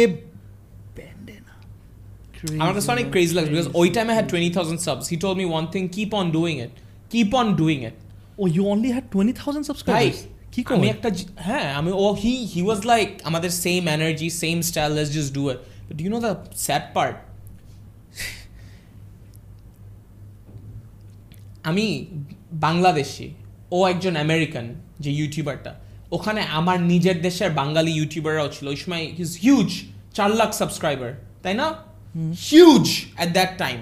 [0.96, 1.54] bandana
[2.62, 5.04] আমার কাছে অনেক crazy লাগছে because ওই টাইমে I had 20,000 subs.
[5.12, 6.72] He told me one thing, keep on doing it.
[7.14, 7.96] Keep on doing it.
[8.42, 10.18] O you only had twenty thousand ভাই সাবস্ক্রাইবার্স
[10.53, 14.93] কি আমি একটা হ্যাঁ আমি ও হি হি ওয়াজ লাইক আমাদের same energy same style
[14.93, 17.15] let's just do it but you know the sad part
[21.63, 22.05] আমি
[22.53, 23.33] বাংলাদেশি
[23.71, 25.75] ও একজন আমেরিকান যে ইউটিউবারটা
[26.11, 29.81] ওখানে আমার নিজের দেশের বাঙালি ইউটিউবাররাও ছিল। ওই সময় হিজ হিউজ
[30.13, 31.73] চার লাখ সাবস্ক্রাইবার তাই না?
[32.51, 33.77] হিউজ অ্যাট দ্যাট টাইম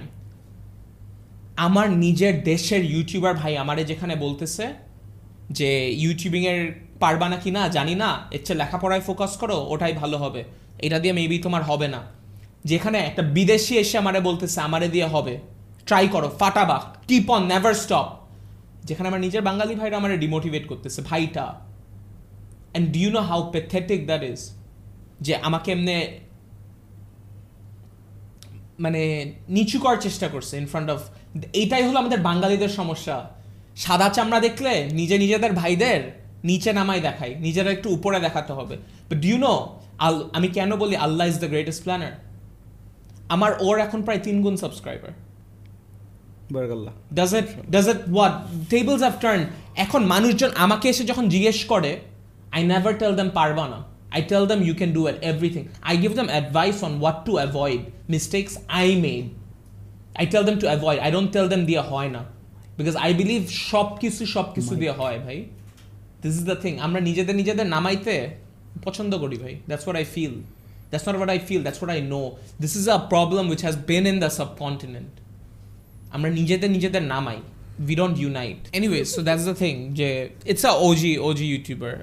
[1.57, 4.91] আমার নিজের দেশের ইউটিউবার ভাই আমারে যেখানে বলতেছে
[5.52, 6.62] যে ইউটিউবিংয়ের
[6.99, 10.43] পারবা না কি না, জানি না। এর চেয়ে লেখাপড়ায় ফোকাস করো, ওটাই ভালো হবে।
[10.80, 12.02] এটা দিয়ে মেবি তোমার হবে না।
[12.66, 15.39] যেখানে একটা বিদেশি এসে আমারে বলতেছে, আমারে দিয়ে হবে।
[15.86, 18.08] ট্রাই করো, ফাটাবা কিপ অন নেভার স্টপ
[18.84, 24.06] যেখানে আমার নিজের বাঙালি ভাইরা আমার ডিমোটিভেট করতেছে, ভাইটা। And do you know how pathetic
[24.06, 24.52] that is
[25.22, 25.97] যে আমাকে এমনি
[28.80, 31.02] মানে নিচু করার চেষ্টা করছে ইন ফ্রন্ট অফ
[31.54, 33.41] এইটাই হলো আমাদের বাঙালিদের সমস্যা।
[33.76, 36.01] সাদা চামড়া দেখলে নিজে নিজেদের ভাইদের
[36.43, 38.76] নিচে নামাই দেখাই নিজেরা একটু উপরে দেখাতে হবে।
[39.09, 39.53] বাট ডিউ নো
[40.05, 42.13] আল আমি কেন বলি Allah is the greatest planner
[43.30, 45.11] আমার ওর এখন প্রায় তিন গুণ subscriber
[46.53, 48.34] বারকাল্লাহ। Does it does it what
[48.69, 49.41] tables have turn
[49.76, 51.91] এখন মানুষজন আমাকে এসে যখন জিজ্ঞেস করে
[52.55, 53.80] আই নেভার টেল দেম পারবা না
[54.15, 57.34] I tell them you can do it everything I give them advice on what to
[57.38, 59.26] avoid mistakes I made
[60.19, 62.22] I tell them to avoid I don't tell them দিয়ে হয় না
[62.84, 65.45] because I believe সব কিছু সব কিছু দিয়ে হয় ভাই।
[66.22, 68.30] দিস ইজ দ্য থিং আমরা নিজেদের নিজেদের নামাইতে
[68.84, 70.32] পছন্দ করি ভাই। That's what I feel
[70.90, 72.32] that's not what I feel that's what I know
[72.62, 75.10] this is a problem which has been in the subcontinent
[76.12, 77.38] আমরা নিজেদের নিজেদের নামাই।
[77.88, 78.64] We don't unite.
[78.80, 81.94] Anyways so that's the thing যে it's a OG OG YouTuber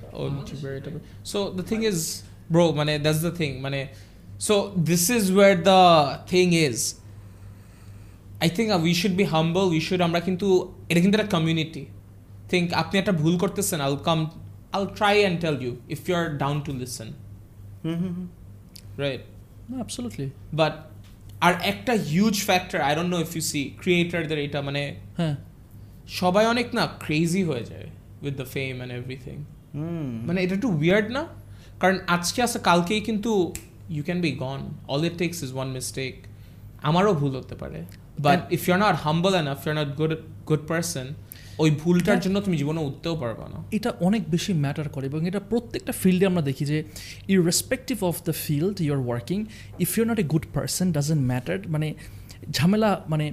[0.77, 0.93] এটা-
[1.25, 1.99] so the thing is
[2.55, 3.87] bro মানে that's the thing মানে
[4.41, 4.53] so
[4.89, 5.83] this is where the
[6.33, 6.79] thing is.
[8.47, 9.66] I think we should be humble.
[9.74, 10.47] We should আমরা কিন্তু
[10.90, 11.82] এটা কিন্তু একটা community
[12.51, 14.23] think আপনি একটা ভুল করতেছেন I'll come
[14.74, 17.09] I'll try and tell you if you're down to listen.
[19.05, 19.23] right?
[19.81, 20.28] Absolutely
[20.60, 20.74] but
[21.47, 24.82] আর একটা huge factor I don't know if you see ক্রিয়েটারদের এটা মানে
[25.19, 25.35] হ্যাঁ।
[26.20, 27.89] সবাই অনেক না ক্রেজি হয়ে যায়
[28.24, 29.36] with the fame and everything
[30.27, 31.23] মানে এটা একটু উইয়ার্ড না?
[31.81, 33.32] কারণ আজকে আসে কালকেই কিন্তু
[33.97, 34.60] you can be gone
[34.93, 36.15] all it takes is one mistake
[36.89, 37.81] আমারও ভুল হতে পারে।
[38.19, 40.15] But if you're not humble enough you're not good
[40.47, 41.07] good person
[41.59, 45.40] ওই ভুলটার জন্য তুমি জীবনে উঠতেও পারবে না। এটা অনেক বেশি ম্যাটার করে এবং এটা
[45.40, 46.85] প্রত্যেকটা ফিল্ডে আমরা দেখি যে
[47.28, 49.47] irrespective of the field you are working
[49.78, 51.95] if you're not a good person doesn't matter মানে
[52.51, 53.32] ঝামেলা মানে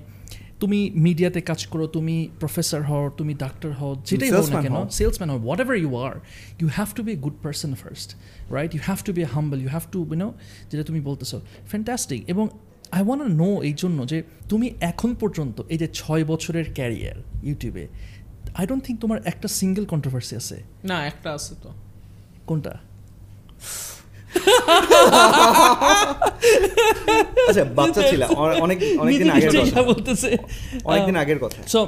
[0.59, 4.87] তুমি মিডিয়াতে কাজ করো তুমি প্রফেসর হও তুমি ডাক্তার হও যেটাই হও না salesman কেন।
[4.87, 6.15] সেলসম্যান হও whatever you are
[6.61, 8.15] you have to be a good person first
[8.51, 10.33] right you have to be a humble you have to know
[10.71, 12.47] যেটা তুমি বলতেছো। ফ্যান্টাস্টিক এবং
[12.95, 14.17] আই ওয়ান্ট নো এই জন্য যে
[14.49, 17.87] তুমি এখন পর্যন্ত এই যে ছয় বছরের ক্যারিয়ার ইউটিউবে
[18.55, 21.69] আই ডোন্ট থিঙ্ক তোমার একটা সিঙ্গেল কন্ট্রোভার্সি আছে। না একটা আছে তো।
[22.47, 22.73] কোনটা?
[27.47, 28.21] আচ্ছা বাচ্চা ছিল
[28.65, 30.37] অনেক অনেকদিন আগের কথা। বলতেছে।
[30.83, 31.79] অনেকদিন আগের কথা। সো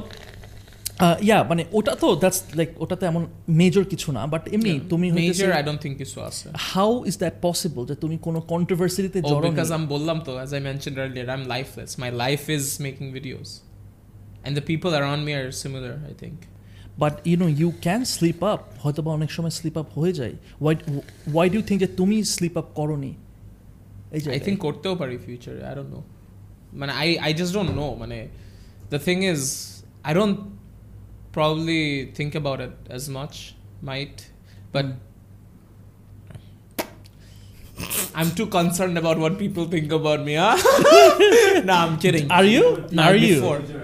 [1.28, 3.24] ইয়া মানে ওটা তো দ্যাটস লাইক ওটাতে এমন
[3.62, 7.36] মেজর কিছু না বাট এমনি তুমি মেজর আই ডোন্ট থিঙ্ক কিছু আছে হাউ ইজ দ্যাট
[7.48, 9.50] পসিবল যে তুমি কোনো কন্ট্রোভার্সিতে Oh, জড়ো?
[9.78, 11.92] I'm বললাম তো, as I mentioned earlier, I'm lifeless.
[12.06, 13.50] My life is making videos.
[14.46, 16.38] And the people around me are similar, I think.
[17.04, 20.34] But you know you can slip up হয়তো বা অনেক সময় স্লিপ আপ হয়ে যায়
[20.64, 20.76] why
[21.36, 23.12] why do think যে তুমি slip up করনি
[24.16, 26.04] এই যে I think করতেও পারি future, I don't know.
[26.82, 27.92] মানে I, I just don't know.
[28.04, 28.18] মানে
[28.94, 29.42] the thing is,
[30.10, 30.38] I don't
[31.38, 34.30] probably think about it as much, might,
[34.72, 34.86] but.
[37.78, 38.06] Hmm.
[38.16, 40.56] I'm too concerned about what people think about me, huh?
[41.70, 42.32] nah, I'm kidding.
[42.32, 42.64] Are you?
[42.98, 43.60] Are before.
[43.60, 43.82] you?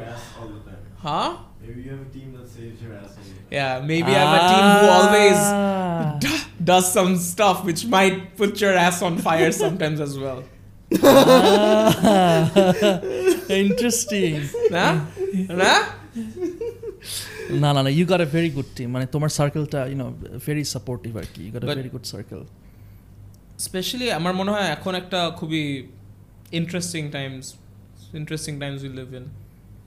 [0.98, 1.38] Huh?
[1.62, 3.18] Maybe you have a team that saves your ass.
[3.52, 4.16] Yeah, maybe ah.
[4.16, 4.98] I have a team who ah.
[4.98, 5.40] always
[6.26, 10.44] d- does some stuff which might put your ass on fire sometimes as well.
[11.04, 13.00] ah.
[13.50, 14.50] Interesting.
[14.72, 15.06] Nah?
[15.50, 15.84] Nah?
[17.62, 20.08] না না না you got a very good team মানে তোমার সার্কেলটা you know
[20.48, 22.42] very supportive আর কি you got a very good circle
[23.60, 25.64] specially আমার মনে হয় এখন একটা খুবই
[26.52, 27.46] interesting times
[28.20, 29.26] interesting times we live in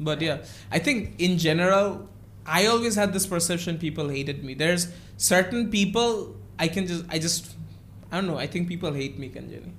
[0.01, 0.35] but yeah
[0.74, 1.89] I think in general
[2.61, 4.53] I always had this perception people hated me.
[4.55, 4.83] There's
[5.33, 6.11] certain people
[6.65, 7.41] I can just I just
[8.11, 8.39] I don't know.
[8.39, 9.70] I think people hate me, Kanjani.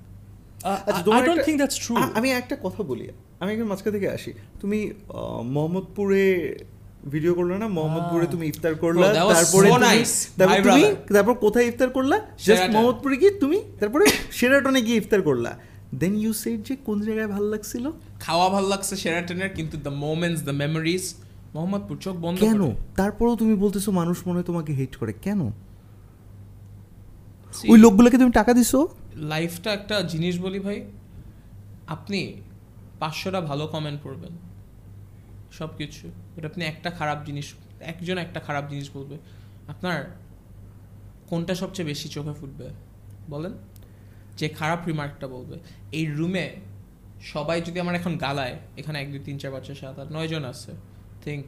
[0.62, 3.04] আচ্ছা, I তোমার don't think that's true আমি একটা কথা বলি
[3.40, 4.30] আমি একজন মাঝখান থেকে আসি
[4.62, 5.00] তুমি আহ,
[5.54, 6.24] মোহাম্মদপুরে
[7.14, 8.26] ভিডিও করলে না মোহাম্মদপুরে.
[8.34, 9.68] তুমি ইফতার করলা was তারপরে.
[10.40, 12.16] তারপর তুমি তারপর কোথায় ইফতার করলা?
[12.46, 14.04] জাস্ট মোহাম্মদপুরে গিয়ে তুমি তারপরে
[14.38, 15.50] শেরাটনে গিয়ে ইফতার করলা।
[16.00, 17.84] দেন ইউ সেড যে কোন জায়গায় ভালো লাগছিল?
[18.24, 21.04] খাওয়া ভালো লাগছে শেরাটনের কিন্তু the moments the memories
[21.54, 22.62] Mohammadpur চোখ বন্ধ কেন।
[23.00, 25.40] তারপরেও তুমি বলতেছো মানুষ মনে তোমাকে হেট করে। কেন?
[27.72, 28.80] ওই লোকগুলোকে তুমি টাকা দিছো?
[29.32, 30.78] লাইফটা একটা জিনিস বলি ভাই
[31.94, 32.20] আপনি
[33.00, 34.32] পাঁচশোটা ভালো কমেন্ট করবেন
[35.58, 37.46] সব কিছু বাট আপনি একটা খারাপ জিনিস
[37.80, 39.16] একজন একটা খারাপ জিনিস বলবে
[39.68, 39.98] আপনার
[41.30, 42.68] কোনটা সবচেয়ে বেশি চোখে ফুটবে?
[43.30, 43.52] বলেন।
[44.36, 45.56] যে খারাপ রিমার্কটা বলবে।
[45.92, 46.50] এই রুমে
[47.32, 50.44] সবাই যদি আমার এখন গালায় এখানে এক দুই তিন চার পাঁচ সাত আট নয় জন
[50.44, 50.72] আছে
[51.24, 51.46] থিঙ্ক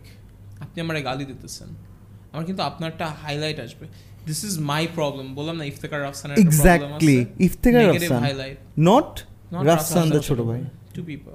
[0.61, 1.69] আপনি আমার গালি দিতেছেন।
[2.33, 3.87] আমার কিন্তু আপনারটা হাইলাইট আসবে।
[4.27, 7.27] দিস ইজ মাই প্রবলেম বললাম না Iftekhar রাফসানের exactly
[7.65, 8.55] negative Rafsan.
[8.79, 9.11] Not
[9.65, 10.61] Rafsan দা ছোট ভাই।
[10.95, 11.33] টু পিপল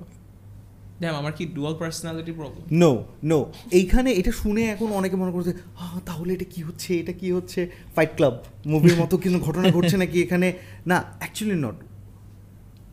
[1.00, 5.54] ড্যাম আমার কি dual personality problem no no এইখানে এটা শুনে এখন অনেকে মনে করছে
[5.78, 7.00] "আহ, তাহলে এটা কি হচ্ছে?
[7.00, 7.70] এটা কি হচ্ছে?
[7.96, 10.54] ফাইট ক্লাব মুভির মতো কিন্তু ঘটনা ঘটছে নাকি এখানে?
[10.88, 11.76] না অ্যাকচুয়ালি নট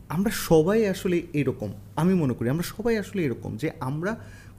[0.09, 4.15] আমরা সবাই আসলে এরকম আমি মনে করি আমরা সবাই আসলে এরকম যে আমরা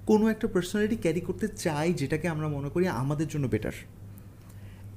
[0.06, 3.72] কোনো একটা পার্সোনালিটি ক্যারি করতে চাই যেটাকে আমরা মনে করি আমাদের জন্য বেটার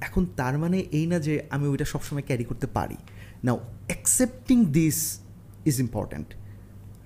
[0.02, 2.96] এখন তার মানে এই না যে আমি ওইটা সবসময় ক্যারি করতে পারি।
[3.44, 5.20] Now accepting this
[5.66, 6.28] is important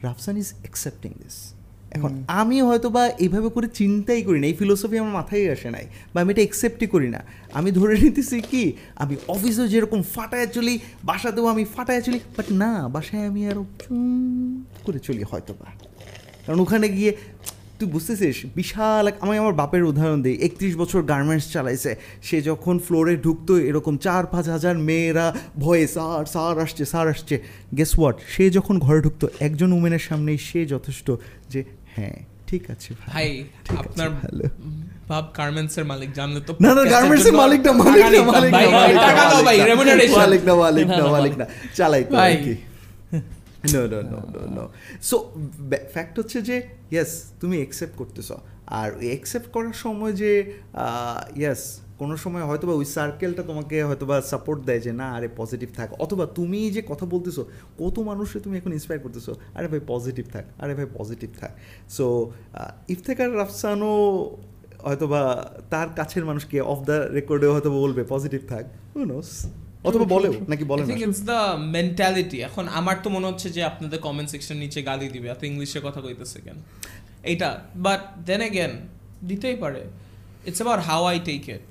[0.03, 1.37] Rafsan is accepting this
[1.91, 5.85] এখন আমি হয়তো বা এইভাবে করে চিন্তাই করি না এই ফিলোসফি আমার মাথায় আসে নাই
[6.13, 7.21] বা আমি এটা অ্যাকসেপ্টই করি না।
[7.53, 12.87] আমি ধরে নিতেছি কি আমি অফিসেও যেরকম ফাটায় চলি বাসাতেও আমি ফাটায় চলি বাট না
[12.87, 13.65] বাসায় আমি আরও
[14.85, 15.65] করে চলি হয়তো বা
[16.45, 17.11] কারণ ওখানে গিয়ে
[17.81, 18.37] তুই বুঝতেছিস?
[18.55, 21.91] বিশাল এক- আমি আমার বাপের উদাহরণ দিই একত্রিশ বছর গার্মেন্টস চালাইছে।
[22.21, 25.25] সে যখন ফ্লোরে ঢুকতো এরকম চার পাঁচ হাজার মেয়েরা
[25.59, 27.35] ভয়ে সার সার আসছে স্যার আসছে।
[27.77, 31.07] গেস হোয়াট সে যখন ঘরে ঢুকতো একজন উমেনের সামনেই সে যথেষ্ট
[31.49, 31.59] যে
[31.95, 32.17] হ্যাঁ
[32.47, 33.29] ঠিক আছে ভাই
[33.77, 34.45] আপনার ভালো।
[35.07, 38.51] ভাব গার্মেন্টস এর মালিক জানলে তো না না গার্মেন্টস এর মালিক না মালিক না মালিক
[38.53, 39.73] না মালিক না, মালিক না,
[40.17, 41.45] মালিক না মালিক না মালিক না
[41.75, 42.33] চালাই তো ভাই।
[43.73, 44.63] No no no no no
[45.09, 45.15] so
[45.93, 46.55] fact হচ্ছে যে
[46.93, 47.11] ইয়েস
[47.41, 48.35] তুমি অ্যাকসেপ্ট করতেছো।
[48.79, 50.31] আর ওই একসেপ্ট করার সময় যে
[51.41, 51.63] ইয়েস
[52.01, 55.69] কোনো সময় হয়তো বা ওই সার্কেলটা তোমাকে হয়তো বা সাপোর্ট দেয় যে, না, আরে পজিটিভ
[55.77, 57.41] থাক। অথবা তুমি যে কথা বলতেছো,
[57.81, 61.51] কত মানুষকে তুমি এখন ইন্সপায়ার করতেছো, আরে ভাই পজিটিভ থাক, আরে ভাই পজিটিভ থাক।
[61.89, 62.05] সো
[62.93, 63.93] ইফতেকার রাফসানও
[64.87, 65.21] হয়তো বা
[65.69, 68.65] তার কাছের মানুষকে অফ দ্য রেকর্ডে হয়তো বলবে পজিটিভ থাক।
[69.11, 69.29] নোস
[69.83, 71.41] অথবা বলেও নাকি বলে না think it's the
[71.75, 72.37] mentality.
[72.37, 76.01] এখন আমার তো মনে হচ্ছে যে আপনাদের কমেন্ট সেকশন নিচে গালি দিবে। এত ইংলিশে কথা
[76.01, 76.57] কইতেছে কেন?
[77.23, 78.69] এইটা বাট দেন এগেন
[79.27, 79.81] দিতেই পারে।
[80.45, 81.63] It's about how I take it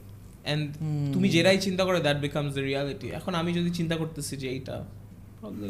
[0.44, 0.70] and
[1.14, 4.84] তুমি যেটাই চিন্তা করে দ্যাট বিকামস দ্য রিয়ালিটি এখন আমি যদি চিন্তা করতেছি যে এইটা
[5.42, 5.68] হবে।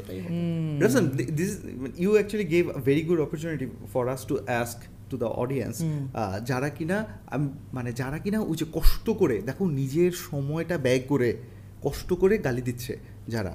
[0.84, 1.54] Listen, th- this is,
[2.02, 4.76] you actually gave a very good opportunity for us to ask
[5.10, 5.76] to the audience.
[6.46, 7.06] যারা কিনা
[7.72, 11.30] মানে যারা কিনা ওই যে কষ্ট করে দেখো নিজের সময়টা ব্যয় করে
[11.86, 12.92] কষ্ট করে গালি দিচ্ছে
[13.34, 13.54] যারা।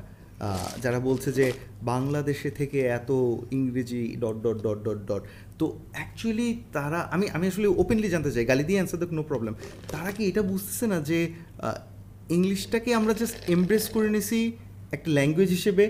[0.83, 1.45] যারা বলছে যে
[1.91, 3.09] বাংলাদেশে থেকে এত
[3.57, 5.23] ইংরেজি dot dot dot dot dot.
[5.59, 5.65] তো
[5.97, 9.53] অ্যাকচুয়ালি তারা, আমি আমি আসলে ওপেনলি জানতে চাই, গালি দিয়ে অ্যান্সার দেখ নো প্রবলেম
[9.93, 11.19] তারা কি এটা বুঝতেছে না যে
[12.37, 14.39] ইংলিশটাকে আমরা জাস্ট এমব্রেস করে নিছি
[14.95, 15.85] একটা ল্যাঙ্গুয়েজ হিসেবে?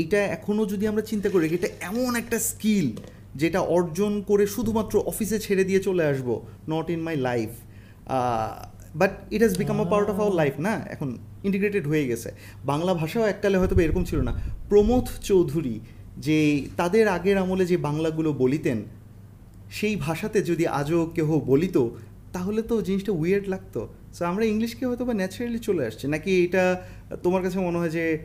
[0.00, 2.86] এইটা এখনও যদি আমরা চিন্তা করি, এটা এমন একটা স্কিল
[3.40, 6.28] যেটা অর্জন করে শুধুমাত্র অফিসে ছেড়ে দিয়ে চলে আসব
[6.72, 7.50] not in my life
[8.94, 10.86] but it has become a part of our life না?
[10.90, 12.32] এখন ইন্টিগ্রেটেড হয়ে গেছে।
[12.64, 15.80] বাংলা ভাষাও এককালে হয়তো এরকম ছিল না। প্রমোদ চৌধুরী
[16.18, 18.82] যে তাদের আগের আমলে যে বাংলাগুলো বলিতেন
[19.70, 21.88] সেই ভাষাতে যদি আজও কেহ বলিত
[22.32, 26.82] তাহলে তো জিনিসটা উইয়ার্ড লাগতো। সো আমরা ইংলিশকে হয়তো বা ন্যাচারালি চলে আসছে। নাকি এটা
[27.22, 28.18] তোমার কাছে মনে হয় যে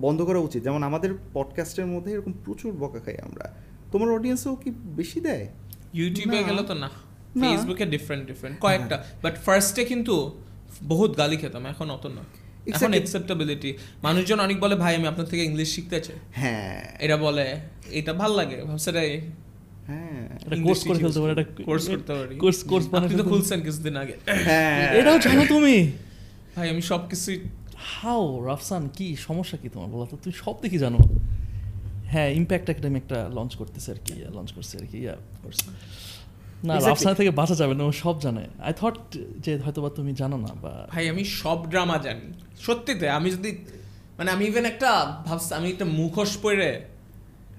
[0.00, 0.62] বন্ধ করা উচিত?
[0.62, 3.54] যেমন আমাদের পডকাস্টের মধ্যে এরকম প্রচুর বকা খাই আমরা।
[3.92, 5.48] তোমার অডিয়েন্সও কি বেশি দেয়?
[5.94, 6.90] ইউটিউবে। গেলে তো না।
[7.40, 9.04] ফেসবুকে ডিফারেন্ট ডিফারেন্ট কয়েকটা.
[9.22, 10.14] বাট ফার্স্টে কিন্তু
[10.82, 12.22] বহুত গালি খেতাম এখন অত না।
[12.66, 12.90] এখন.
[12.92, 13.70] অ্যাকসেপ্টেবিলিটি
[14.02, 17.46] মানুষজন অনেক বলে ভাই আমি আপনার থেকে ইংলিশ শিখতে চাই। হ্যাঁ। এটা বলে
[17.90, 19.20] এটা ভালো লাগে ভাবছে রে
[19.86, 20.20] হ্যাঁ।
[20.66, 24.14] কোর্স করে ফেলতে পারে কোর্স করতে পারি। কোর্স কোর্স আপনি তো খুলছেন কিছুদিন আগে।
[24.46, 25.92] হ্যাঁ। এটাও জানো তুমি?
[26.56, 27.38] ভাই আমি সব কিছুই
[27.76, 29.16] হাও রাফসান কি?
[29.16, 30.16] সমস্যা কি তোমার বলো তো?
[30.22, 30.98] তুমি সব দেখি জানো।
[32.12, 35.66] হ্যাঁ ইম্প্যাক্ট একাডেমি একটা লঞ্চ করতেছে আর কি লঞ্চ করছে আর কি ইয়া করছে
[36.64, 36.74] না.
[36.88, 38.96] রাফসান থেকে বাঁচা যাবে না ও সব জানে। আই থট
[39.44, 42.26] যে হয়তো বা তুমি জানো না বা ভাই আমি সব ড্রামা জানি।
[42.66, 43.50] সত্যিতে আমি যদি
[44.18, 44.90] মানে আমি ইভেন একটা
[45.26, 46.70] ভাবছি আমি একটা মুখোশ পরে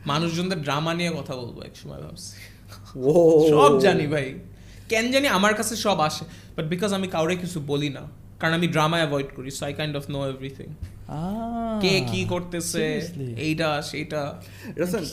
[0.06, 2.34] মানুষজনদের ড্রামা নিয়ে কথা বলব এক সময় ভাবছি।
[3.10, 3.12] ও
[3.50, 4.28] সব জানি ভাই।
[4.90, 6.24] কেন জানি আমার কাছে সব আসে
[6.56, 8.04] বাট বিকজ আমি কাউরে কিছু বলি না
[8.40, 10.68] কারণ আমি ড্রামা অ্যাভয়েড করি so I kind of know everything
[11.84, 12.84] কে কি করতেছে
[13.48, 14.22] এইটা সেইটা।
[14.82, 15.04] Rasan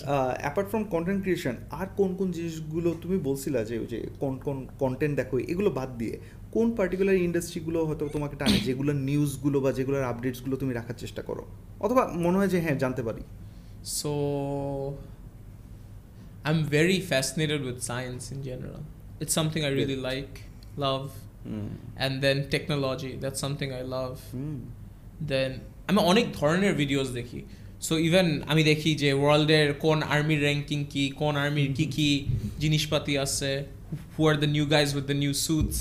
[0.43, 4.59] apart from content creation আর কোন কোন জিনিসগুলো তুমি বলছিলা যে ওই যে কোন কোন
[4.83, 6.15] কন্টেন্ট দেখো এগুলো বাদ দিয়ে
[6.55, 11.45] কোন পার্টিকুলার ইন্ডাস্ট্রিগুলো হয়তো তোমাকে টানে যেগুলো নিউজগুলো বা যেগুলোর আপডেটসগুলো তুমি রাখার চেষ্টা করো?
[11.85, 13.23] অথবা মনে হয় যে হ্যাঁ জানতে পারি।
[13.99, 14.13] So
[16.45, 18.81] I am very fascinated with science in general.
[19.23, 20.35] It's something I really like,
[20.87, 21.09] love,
[22.05, 23.13] and then technology.
[23.23, 24.17] That's something I love.
[25.31, 25.53] Then
[25.89, 27.41] আমি অনেক ধরনের ভিডিওস দেখি।
[27.87, 32.09] সো ইভেন আমি দেখি যে ওয়ার্ল্ডের কোন আর্মির র্যাঙ্কিং কি কোন আর্মির কি কি
[32.63, 33.51] জিনিসপাতি আছে
[34.15, 35.81] who are the new guys with the new suits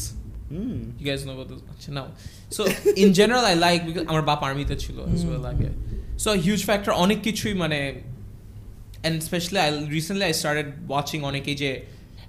[0.51, 0.79] hmm.
[0.99, 1.61] You guys know about this?
[1.73, 2.07] আচ্ছা নাও।
[2.55, 2.61] So
[3.03, 5.69] in general I like because আমার বাপ আর্মিতে ছিল as well আগে।
[6.23, 7.79] সো হিউজ ফ্যাক্টর অনেক কিছুই মানে
[9.05, 11.71] and especially I recently I started watching অনেকে যে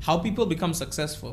[0.07, 1.33] how people become successful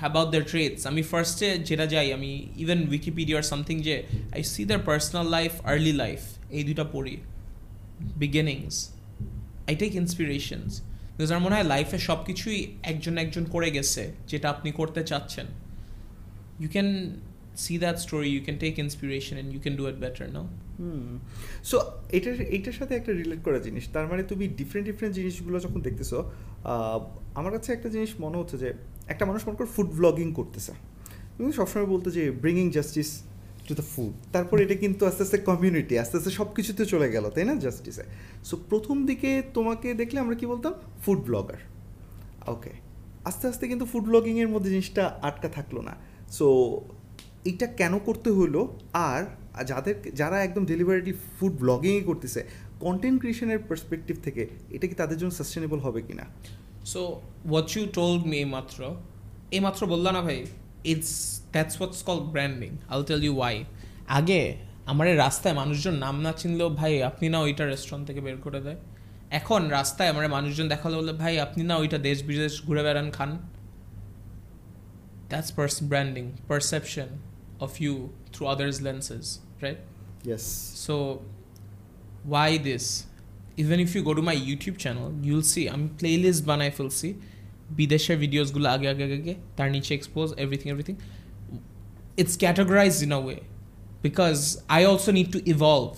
[0.00, 2.30] about their trades আমি ফার্স্টে যেটা যাই, আমি
[2.64, 3.94] ইভেন উইকিপিডিয়ার সামথিং যে
[4.36, 6.20] I see their personal life early life
[6.56, 7.14] এই দুটা পড়ি।
[8.22, 8.76] বিগিনিংস
[9.68, 10.72] আই টেক ইন্সপিরেশনস
[11.32, 12.58] আমার মনে হয় লাইফে সব কিছুই
[12.92, 15.46] একজন একজন করে গেছে, যেটা আপনি করতে চাচ্ছেন।
[16.62, 16.88] You can
[17.64, 20.42] see that story you can take inspiration in you can do it better no
[21.70, 21.76] so
[22.16, 26.18] এটার এটার সাথে একটা রিলেট করা জিনিস। তার মানে তুমি ডিফারেন্ট ডিফারেন্ট জিনিসগুলো যখন দেখতেছো
[27.38, 28.68] আমার কাছে একটা জিনিস মনে হচ্ছে যে
[29.12, 30.72] একটা মানুষ মনে করো ফুড ব্লগিং করতেছে।
[31.36, 33.10] তুমি সবসময় বলতো যে bringing justice
[33.66, 37.24] to the food তারপর এটা কিন্তু আস্তে আস্তে কমিউনিটি আস্তে আস্তে সব কিছুতে চলে গেল,
[37.34, 37.54] তাই না?
[37.64, 38.04] জাস্টিসে
[38.48, 40.72] সো প্রথম দিকে তোমাকে দেখলে আমরা কি বলতাম?
[41.02, 41.60] ফুড ব্লগার
[42.54, 42.72] ওকে
[43.28, 45.94] আস্তে আস্তে কিন্তু ফুড ব্লগিংয়ের মধ্যে জিনিসটা আটকা থাকল না।
[46.36, 46.46] সো
[47.50, 48.60] এটা কেন করতে হলো
[49.10, 49.20] আর
[49.70, 52.40] যাদের, যারা একদম ডেলিভারি ফুড ব্লগিংই করতেছে
[52.84, 54.42] কন্টেন্ট ক্রিয়েশনের পার্সপেক্টিভ থেকে,
[54.76, 56.24] এটা কি তাদের জন্য সাস্টেনেবল হবে কিনা?
[56.92, 57.00] So
[57.52, 58.78] what you told me মাত্র
[59.56, 60.38] এই মাত্র বললা না ভাই
[60.92, 61.12] it's
[61.54, 63.56] that's what's call branding I'll tell you why
[64.18, 64.40] আগে
[64.90, 68.78] আমার রাস্তায় মানুষজন নাম না চিনলেও ভাই আপনি না ওইটা রেস্টুরেন্ট থেকে বের করে দেয়?
[69.30, 73.30] এখন রাস্তায় আমার মানুষজন দেখাল বলে ভাই আপনি না ওইটা দেশ বিদেশ ঘুরে বেড়ান খান?
[75.30, 77.08] That's purse branding perception
[77.66, 77.94] of you
[78.32, 79.24] through others lenses
[79.62, 79.78] right
[80.28, 80.44] yes
[80.86, 80.94] so
[82.30, 82.86] why this?
[83.56, 87.08] Even if you go to my YouTube channel, you'll see আমি প্লেলিস্ট বানাই ফেলছি
[87.78, 90.94] বিদেশের ভিডিওসগুলো আগে আগে আগে আগে তার নিচে expose everything everything
[92.20, 93.36] it's categorized in a way
[94.06, 94.36] because
[94.76, 95.90] I also need to evolve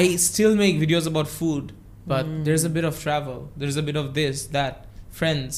[0.00, 1.64] I still make videos about food,
[2.06, 2.44] but Mm.
[2.46, 4.74] there's a bit of travel, there's a bit of this, that,
[5.18, 5.52] friends.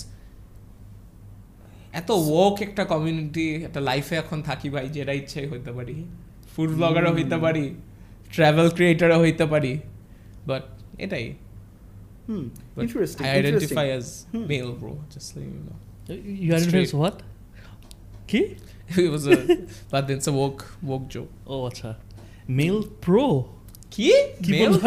[1.93, 5.97] এত walk একটা community একটা লাইফে এখন থাকি ভাই যেটা ইচ্ছে হইতে পারি।
[6.53, 7.75] ফুড ব্লগারও হইতে পারি
[8.35, 9.73] ট্রাভেল ক্রিয়েটারও হইতে পারি।
[10.47, 10.65] বাট
[10.99, 11.27] এটাই
[12.29, 12.45] হুম
[12.85, 14.45] interesting I identify as Hmm.
[14.51, 14.93] male, bro.
[15.13, 15.79] Just so you know.
[16.43, 16.93] You are Straight.
[16.99, 17.19] What
[18.31, 18.41] কি
[19.05, 19.37] it was a,
[19.93, 21.33] but it's a woke, woke joke.
[21.53, 21.91] ও আচ্ছা
[22.59, 23.27] মেল প্রো
[23.95, 24.09] কি
[24.45, 24.61] কি Male?
[24.63, 24.83] বলব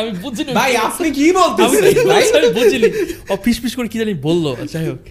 [0.00, 2.88] আমি বুঝিনি ভাই আপনি কি বলতেছেন ভাই আমি বুঝিনি
[3.32, 4.44] ও ফিস ফিস করে কি জানি বলল
[4.74, 5.02] যাই হোক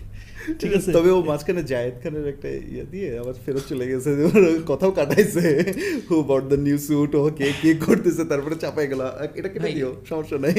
[0.59, 4.09] ঠিক আছে। তবে ও মাঝখানে জায়েদ খানের একটা ইয়ে দিয়ে আবার ফেরত চলে গেছে
[4.71, 5.45] কথাও কাটাইছে।
[6.07, 9.01] Who bought the new suit ও কে কে করতেছে তারপরে চাপাই গেল।
[9.39, 10.57] এটা কেটে দিও সমস্যা নাই।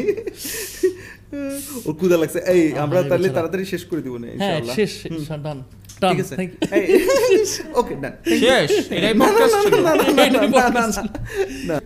[1.88, 4.92] ও কুদা লাগছে। এই আমরা তাহলে তাড়াতাড়ি শেষ করে দিব না হ্যাঁ ইনশাআল্লাহ। শেষ
[5.46, 5.58] ডান
[6.10, 6.34] ঠিক আছে।
[7.80, 9.14] ওকে ডান শেষ এটাই
[10.76, 11.08] না, ছিল।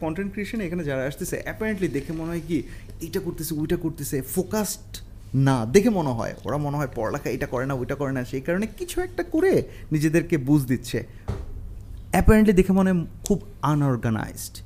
[0.05, 2.59] কন্টেন্ট ক্রিয়েশনে এখানে যারা আসতেছে অ্যাপারেন্টলি দেখে মনে হয় কি
[3.05, 4.90] এইটা করতেছে ওইটা করতেছে ফোকাসড
[5.34, 8.40] না দেখে মনে হয়। ওরা মনে হয় পড়ালেখা এটা করে না ওইটা করে না। সেই
[8.40, 9.62] কারণে কিছু একটা করে
[9.92, 11.06] নিজেদেরকে বুঝ দিচ্ছে।
[12.12, 14.58] অ্যাপারেন্টলি দেখে মনে হয় খুব আনঅর্গানাইজড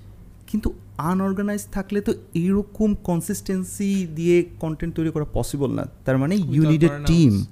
[0.46, 6.70] কিন্তু আনঅর্গানাইজ থাকলে তো এইরকম কনসিস্টেন্সি দিয়ে কন্টেন্ট তৈরি করা পসিবল না। তার মানে you
[6.70, 7.46] need a team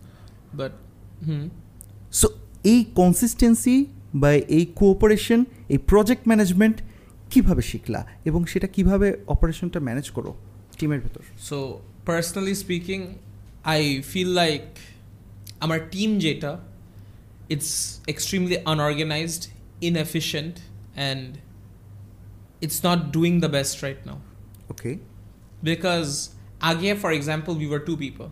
[0.54, 0.72] but
[1.26, 1.48] hmm.
[2.12, 2.28] So
[2.64, 6.76] এই কনসিস্টেন্সি বা এই কোঅপারেশন এই প্রজেক্ট ম্যানেজমেন্ট
[7.30, 10.34] কীভাবে শিখলা এবং সেটা কীভাবে অপারেশনটা ম্যানেজ করো
[10.78, 11.20] টিমের ভেতর?
[11.50, 11.56] So
[12.10, 13.02] personally speaking,
[13.76, 13.80] I
[14.12, 14.70] feel like
[15.64, 16.52] আমার টিম যেটা
[17.54, 17.72] it's
[18.12, 19.42] extremely unorganized,
[19.88, 20.54] inefficient,
[21.08, 21.28] and
[22.64, 24.18] it's not doing the best right now.
[24.72, 24.90] Okay
[25.70, 26.10] Because
[26.70, 28.28] আগে, for example, we were two people,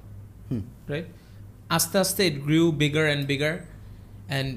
[0.50, 0.62] hmm
[0.92, 1.08] right?
[1.76, 3.54] আস্তে আস্তে it grew bigger and bigger,
[4.38, 4.56] and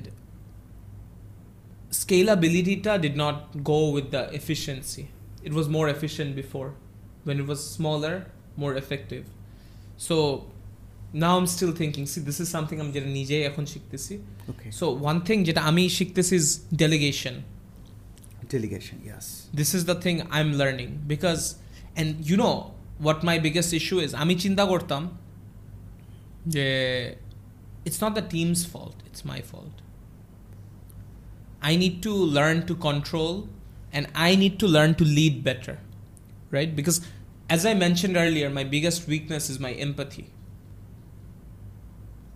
[2.02, 2.76] scalability
[3.06, 3.38] did not
[3.72, 5.06] go with the efficiency.
[5.48, 6.70] It was more efficient before.
[7.28, 8.16] When it was smaller,
[8.59, 9.25] more effective.
[10.07, 10.17] So
[11.13, 14.15] now I'm still thinking, see, this is something I'm যেটা নিজেই এখন শিখতেছি
[14.51, 16.47] ওকে So one thing যেটা আমি শিখতেছি is
[16.83, 17.35] delegation.
[18.53, 19.27] Delegation yes
[19.61, 21.43] This is the thing I'm learning because
[22.01, 22.57] and you know
[23.07, 25.03] what my biggest issue is আমি চিন্তা করতাম
[26.55, 26.67] যে
[27.87, 29.77] it's not the team's fault it's my fault
[31.71, 33.35] I need to learn to control
[33.95, 35.77] and I need to learn to lead better
[36.57, 36.99] right because
[37.55, 40.27] as I mentioned earlier my biggest weakness is my empathy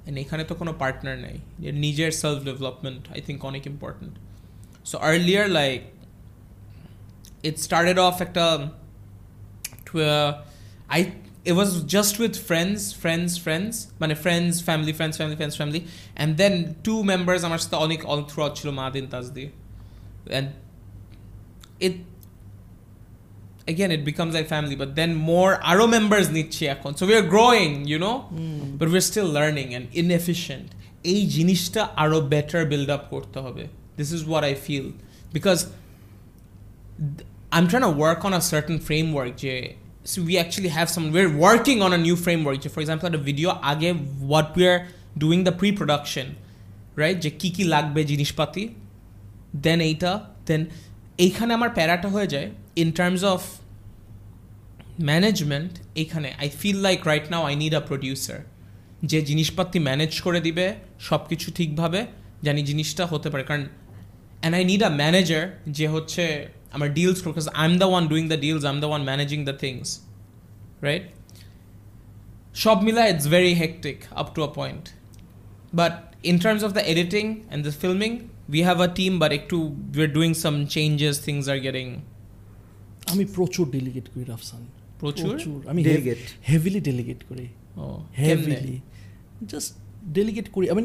[0.07, 1.39] and এখানে তো কোনো partner নেই
[1.69, 4.15] এর নিজের self development I think অনেক important
[4.91, 5.81] so earlier like
[7.43, 8.51] it started off at a
[9.87, 10.35] tw-
[10.89, 11.01] I
[11.45, 15.83] it was just with friends, friends, friends, মানে friends, family, friends, family, friends, family,
[16.17, 16.55] and then
[16.87, 19.45] two members আমার সাথে অনেক all throughout ছিল মাদিন তাজদি
[20.39, 20.47] and
[21.87, 21.95] it
[23.73, 27.27] again it becomes like family but then more আরো members নিচ্ছি এখন so we are
[27.37, 28.17] growing you know
[28.79, 30.69] but we're still learning and inefficient
[31.13, 33.65] এই জিনিসটা আরো better build up করতে হবে
[34.01, 34.87] this is what I feel
[35.37, 35.61] because
[37.17, 37.27] th-
[37.57, 39.55] I'm trying to work on a certain framework যে
[40.11, 43.17] so we actually have some we're working on a new framework যে for example at
[43.21, 43.91] a video আগে
[44.33, 44.81] what we're
[45.25, 46.27] doing the pre-production
[47.03, 48.65] right যে কি কি লাগবে জিনিসপাতি
[49.65, 50.11] দেন এইটা
[50.49, 50.63] দেন
[51.18, 53.42] এইখানে আমার প্যারাটা হয়ে যায়। ইন টার্মস অফ
[55.02, 58.40] ম্যানেজমেন্ট এইখানে I feel like right now I need a producer
[59.04, 62.06] যে জিনিসপাতি ম্যানেজ করে দিবে সব কিছু ঠিকভাবে
[62.44, 67.48] জানি জিনিসটা হতে পারে। কারণ and I need a manager যে হচ্ছে আমার deals because
[67.48, 70.00] I am the one doing the deals I am the one managing the things
[70.82, 71.04] right
[72.54, 74.90] সব মিলা it's very hectic up to a point
[75.74, 78.14] but in terms of the editing and the filming,
[78.54, 79.58] we have a team, but একটু
[79.96, 81.14] we're doing some changes.
[81.28, 81.90] Things are getting
[83.12, 84.62] আমি প্রচুর delegate করি রাফসান।
[85.02, 85.34] প্রচুর?
[85.72, 86.26] আমি Delegate.
[86.50, 87.48] Heavily delegate করি।
[87.82, 88.76] Oh, heavily
[89.52, 89.72] just
[90.18, 90.82] delegate করি। আমি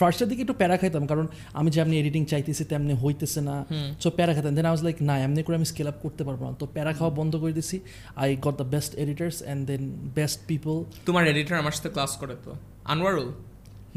[0.00, 1.26] ফার্স্টের দিকে একটু প্যারা খাইতাম কারণ
[1.58, 3.56] আমি যেমনি এডিটিং চাইতেছি তেমনি হইতেছে না।
[4.02, 6.40] সো প্যারা খাইতাম। দেন আই ওয়াজ লাইক না এমনি করে আমি স্কেল আপ করতে পারব
[6.48, 7.76] না। তো প্যারা খাওয়া বন্ধ করে দিছি।
[8.22, 9.82] I got the best editors and then
[10.18, 10.74] best people
[11.08, 12.50] তোমার এডিটর আমার সাথে ক্লাস করে তো।
[12.92, 13.28] আনোয়ারুল?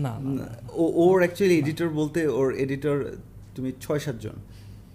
[0.04, 0.12] না।
[0.82, 2.96] ও ওর অ্যাকচুয়ালি এডিটর বলতে ওর এডিটর
[3.56, 4.38] তুমি ছয় সাতজন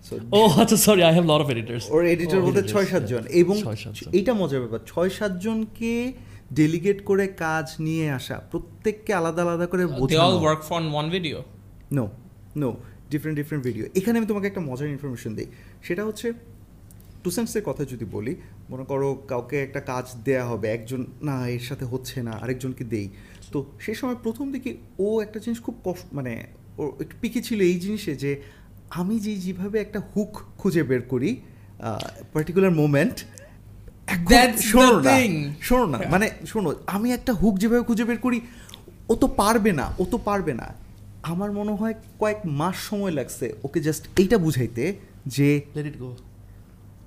[0.09, 3.55] So, ও আচ্ছা sorry I have lot of editors or editor বলতে ছয় সাতজন এবং
[3.67, 5.93] ছয় সাতজন। এইটা মজার ব্যাপার ছয় সাতজনকে
[6.61, 9.83] ডেলিগেট করে কাজ নিয়ে আসা প্রত্যেককে আলাদা আলাদা করে
[10.13, 11.39] they all work for one video
[11.97, 12.05] no
[12.63, 12.71] no
[13.13, 15.49] different different video এখানে আমি তোমাকে একটা মজার ইনফরমেশন দিই।
[15.87, 16.27] সেটা হচ্ছে
[17.23, 18.33] টু সেন্সের কথা যদি বলি
[18.71, 23.07] মনে করো কাউকে একটা কাজ দেয়া হবে একজন না এর সাথে হচ্ছে না আরেকজনকে দেই।
[23.53, 26.45] তো সেই সময় প্রথম দিকে ও একটা জিনিস খুব কষ্ট মানে
[26.79, 28.43] ও একটু পিকে ছিল এই জিনিসে যে
[28.91, 31.37] আমি যে যেভাবে একটা হুক খুঁজে বের করি
[32.33, 33.25] পার্টিকুলার মোমেন্ট
[34.63, 35.11] শোনো না
[35.63, 38.41] শোনো না মানে শোনো আমি একটা হুক যেভাবে খুঁজে বের করি
[39.09, 40.75] ও তো পারবে না ও তো পারবে না।
[41.23, 44.97] আমার মনে হয় কয়েক মাস সময় লাগছে ওকে জাস্ট এইটা বুঝাইতে
[45.27, 45.63] যে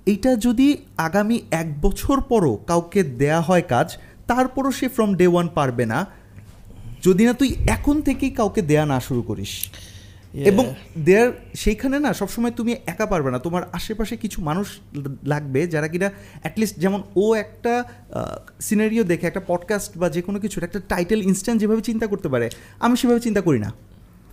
[0.06, 3.96] এইটা যদি আগামী এক বছর পরও কাউকে দেয়া হয় কাজ
[4.26, 6.06] তারপরও সে ফ্রম ডে ওয়ান পারবে না
[7.04, 9.52] যদি না তুই এখন থেকেই কাউকে দেয়া না শুরু করিস।
[10.50, 10.64] এবং
[10.98, 14.66] দেয়ার সেইখানে না সবসময় তুমি একা পারবে না। তোমার আশেপাশে কিছু মানুষ
[15.24, 16.08] লাগবে যারা কিনা
[16.40, 17.84] অ্যাটলিস্ট যেমন ও একটা
[18.60, 22.46] সিনারিও দেখে একটা পডকাস্ট বা যে কোনো কিছু একটা টাইটেল ইনস্ট্যান্ট যেভাবে চিন্তা করতে পারে
[22.80, 23.70] আমি সেভাবে চিন্তা করি না।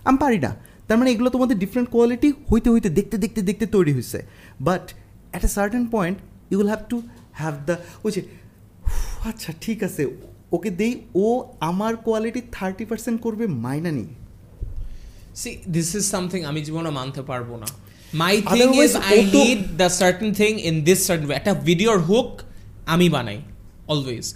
[0.04, 0.56] আমি পারি না।
[0.88, 4.18] তার মানে এগুলো তোমাদের ডিফারেন্ট কোয়ালিটি হইতে হইতে দেখতে দেখতে দেখতে তৈরি হয়েছে
[4.60, 4.84] but
[5.30, 6.16] at a certain point
[6.50, 7.74] you will have to have the
[8.04, 8.22] ওই যে
[9.24, 10.92] আচ্ছা ঠিক আছে। ওকে দেই
[11.24, 11.26] ও
[11.70, 14.08] আমার কোয়ালিটি থার্টি পার্সেন্ট করবে মাইনা নেই।
[15.40, 17.68] সি দিস ইজ সামথিং আমি জীবনে মানতে পারব না।
[18.22, 22.30] My thing is I need the certain thing in this certain একটা ভিডিওর হুক
[22.94, 23.38] আমি বানাই
[23.92, 24.26] always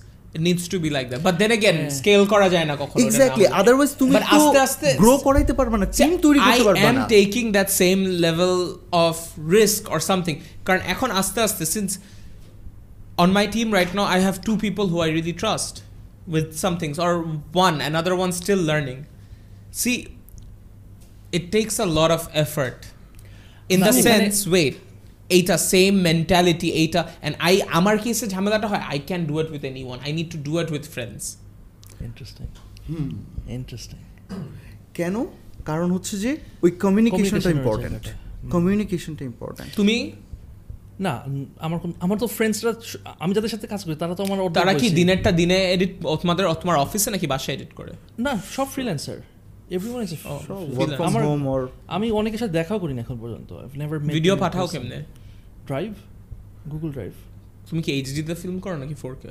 [0.47, 3.91] needs to be like that but then হ্যাঁ। স্কেল করা যায় না কখনো এক্স্যাক্টলি আদারওয়াইজ
[4.01, 7.47] তুমি But আস্তে আস্তে গ্রো করাইতে পারবে না টিম তৈরি করতে পারবে am না। taking
[7.59, 8.55] that same level
[9.05, 9.15] of
[9.57, 10.37] risk or something.
[10.67, 11.93] কারণ এখন আস্তে আস্তে since
[13.23, 15.75] on my team right now I have two people who I really trust.
[16.35, 17.13] With some things or
[17.65, 19.01] one another one still learning.
[19.81, 19.97] See
[21.33, 22.81] it takes a lot of effort.
[23.69, 24.75] In the sense wait
[25.29, 29.65] এইটা same mentality এইটা and I আমার কেসে ঝামেলাটা হয় I can do it with
[29.85, 31.37] anyone I need to do it with friends
[32.01, 32.47] interesting
[32.89, 33.09] hmm.
[33.49, 33.99] Interesting
[34.95, 35.27] কেন?
[35.65, 40.13] কারণ হচ্ছে যে ওই কমিউনিকেশনটা। হুম। কমিউনিকেশনটা ইম্পর্টেন্ট তুমি
[41.01, 41.23] না
[41.59, 42.75] আমার আমার তো ফ্রেন্ডসরা
[43.19, 46.77] আমি যাদের সাথে কাজ করি তারা তো আমার তারা কি। দিনেরটা দিনে এডিট তোমাদের তোমার
[46.77, 47.93] অফিসে নাকি বাসায় এডিট করে?
[48.19, 49.17] না সব ফ্রিল্যান্সার
[49.71, 50.15] এভরিওয়ান ইজ
[51.01, 55.05] আমার- আমি অনেকের সাথে দেখাও করি না এখন পর্যন্ত। নেভার ভিডিও পাঠাও কেমনে?
[55.67, 55.93] ড্রাইভ
[56.71, 57.13] গুগল ড্রাইভ
[57.71, 59.29] তুমি কি এইচডি তে ফিল্ম করো নাকি ফোর কে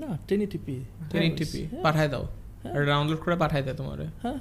[0.00, 0.80] না টেন টিপি
[1.10, 2.26] টেন টিপি পাঠায় দাও।
[2.62, 4.38] হ্যাঁ। আর ডাউনলোড করে পাঠায় দেয় তোমারে। হ্যাঁ।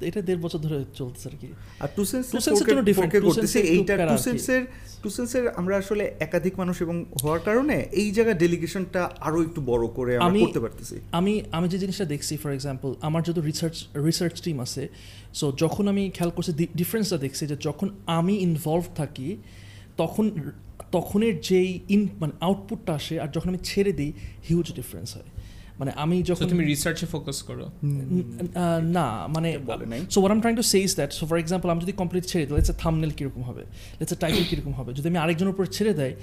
[0.00, 1.48] এটা দেড় বছর ধরে চলতেছে আর কি।
[1.80, 4.62] আর টু সেন্স Two Sense এর জন্য Two করতেছে এইটা টু সেন্সের
[5.02, 9.84] টু সেন্সের আমরা আসলে একাধিক মানুষ এবং হওয়ার কারণে এই জায়গায় ডেলিগেশনটা আরও একটু বড়
[9.88, 13.76] করে আমরা আমি- করতে পারতেছি। আমি আমি যে জিনিসটা দেখছি ফর এক্সাম্পল আমার যেহেতু রিসার্চ
[14.06, 14.82] রিসার্চ টিম আছে
[15.34, 19.28] সো যখন আমি খেয়াল করছি ডিফারেন্সটা দেখছি যে যখন আমি ইনভলভ থাকি
[19.96, 20.24] তখন
[20.92, 24.10] তখনের যেই ইন মানে আউটপুটটা আসে আর যখন আমি ছেড়ে দিই
[24.48, 25.28] হিউজ ডিফারেন্স হয়।
[25.80, 27.66] মানে আমি যখন তুমি রিসার্চে ফোকাস করো?
[28.96, 29.50] না মানে।
[30.14, 32.54] So what I'm trying to says that so for example আমি যদি কমপ্লিট ছেড়ে দিই
[32.56, 33.62] লেটস থামনেল কীরকম হবে?
[33.98, 34.90] লেটস টাইটেল কীরকম হবে?
[34.98, 36.14] যদি আমি আরেকজনের উপর ছেড়ে দেয়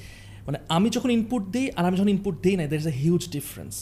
[0.47, 3.23] মানে আমি যখন ইনপুট দিই আর আমি যখন ইনপুট দিই না there is a huge
[3.37, 3.73] difference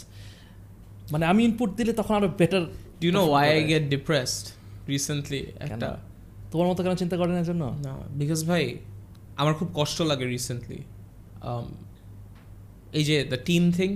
[1.11, 2.63] মানে আমি ইনপুট দিলে তখন আরও better
[3.01, 4.45] do you know why I get depressed
[4.93, 5.87] recently একটা
[6.51, 7.63] তোমার মতো কেন চিন্তা করেন এর জন্য?
[7.85, 7.91] না
[8.21, 8.63] বিকজ ভাই
[9.41, 10.79] আমার খুব কষ্ট লাগে রিসেন্টলি
[12.99, 13.89] এই যে দ্য টিম থিং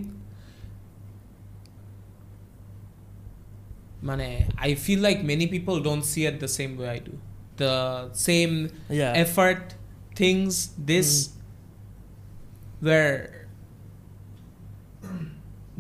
[4.09, 4.27] মানে
[4.65, 7.15] I feel like many people don't see it the same way I do
[7.63, 7.73] the
[8.29, 8.51] same
[9.01, 9.23] Yeah.
[9.25, 9.63] effort
[10.21, 10.53] things
[10.91, 11.09] this
[12.87, 13.13] where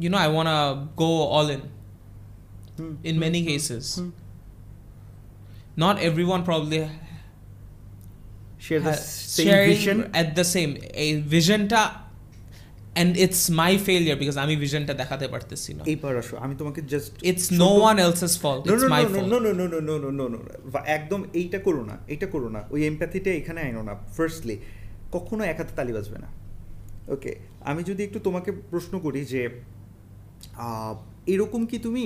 [0.02, 0.60] you know i want to
[0.96, 1.62] go all in
[3.08, 3.84] in many cases
[5.76, 6.80] not everyone probably
[8.66, 9.00] share the has
[9.36, 10.72] same sharing vision at the same
[11.04, 11.82] a vision ta
[12.95, 17.11] and it's my failure because আমি visionটা দেখাতে পারতেছি না এইবার আসো আমি তোমাকে just
[17.23, 19.79] it's no one else's fault no it's no my no fault no no no no
[19.89, 20.39] no no no no
[20.97, 24.55] একদম এইটা করো না এইটা করো না ওই এমপ্যাথিটা এখানে আইনো না ফার্স্টলি
[25.11, 26.29] কখনো এক হাতে তালি বাজবে না
[27.07, 29.41] ওকে আমি যদি একটু তোমাকে প্রশ্ন করি যে
[30.59, 30.93] আহ,
[31.33, 32.03] এরকম কি তুমি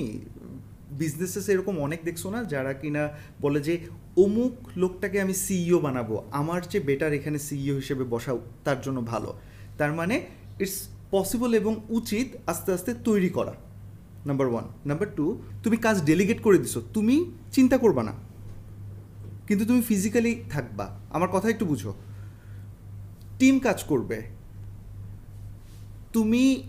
[1.02, 3.04] বিজনেসেস এরকম অনেক দেখছ না যারা কিনা
[3.42, 3.74] বলে যে
[4.18, 9.30] অমুক লোকটাকে আমি সিইও বানাবো আমার চেয়ে বেটার এখানে সিইও হিসেবে বসাও তার জন্য ভালো
[9.78, 10.16] তার মানে
[10.60, 13.54] ইটস পসিবল এবং উচিত আস্তে আস্তে তৈরি করা।
[14.26, 18.12] নাম্বার ওয়ান নাম্বার টু তুমি কাজ ডেলিগেট করে দিছো। তুমি চিন্তা করবা না।
[19.48, 21.94] কিন্তু তুমি ফিজিক্যালি থাকবা। আমার কথা একটু বুঝো।
[23.40, 24.22] টিম কাজ করবে।
[26.14, 26.64] তুমি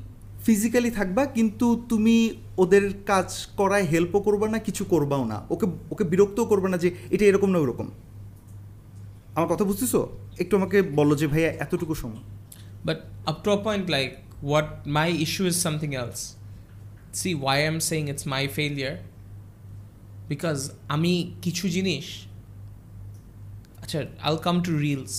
[0.45, 6.05] ফিজিক্যালি থাকবা, কিন্তু তুমি ওদের কাজ করায় হেল্পও করবা না, কিছু করবাও না। ওকে ওকে
[6.05, 7.89] বিরক্তও করবে না যে এটা এরকম না ওরকম।
[9.35, 10.09] আমার কথা বুঝতেছো?
[10.39, 12.21] একটু আমাকে বলো যে ভাইয়া, এতটুকু সময়।
[12.85, 12.99] But
[13.31, 14.15] up to a point, like,
[14.53, 14.67] what
[14.99, 16.21] my issue is something else.
[17.21, 18.97] See, why I'm saying it's my failure?
[20.33, 20.63] Because
[20.95, 21.13] আমি
[21.45, 22.07] কিছু জিনিস
[23.83, 23.99] আচ্ছা
[24.29, 25.15] আল কাম টু রিলস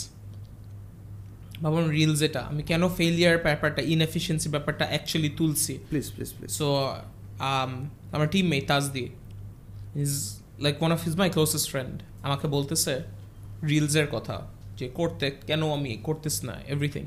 [1.64, 5.74] ভাবুন রিলস এটা। আমি কেন ফেলিয়ার ব্যাপারটা ইনএফিসিয়েন্সি ব্যাপারটা অ্যাকচুয়ালি তুলছি?
[5.92, 6.68] প্লিজ প্লিজ প্লিজ সো
[8.16, 9.06] আমার teammate তাজদি
[10.04, 10.12] is
[10.66, 11.96] like one of his my closest friend
[12.28, 12.94] আমাকে বলতেছে
[13.72, 14.36] রিলসের কথা
[14.80, 17.04] যে করতে কেন আমি করতেছ না এভরিথিং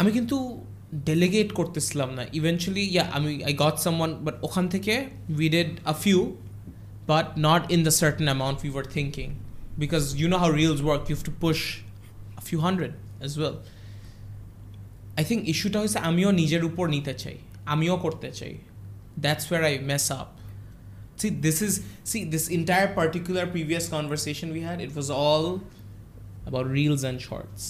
[0.00, 0.36] আমি কিন্তু
[1.10, 4.94] ডেলিগেট করতেছিলাম না। ইভেনচুয়ালি ইয়া আমি আই গট সামওয়ান বাট ওখান থেকে
[5.40, 6.20] we did a few
[7.12, 9.28] but not in the certain amount we were thinking
[9.82, 11.58] because you know how reels work you have to push
[12.40, 13.56] a few hundred as well
[15.18, 17.36] I think ইস্যুটা হয়েছে আমিও নিজের উপর নিতে চাই,
[17.74, 18.54] আমিও করতে চাই।
[19.24, 20.28] That's where I mess up
[21.20, 21.74] see, this is,
[22.10, 25.44] see, this entire particular previous conversation we had, it was all
[26.48, 27.62] about reels and shorts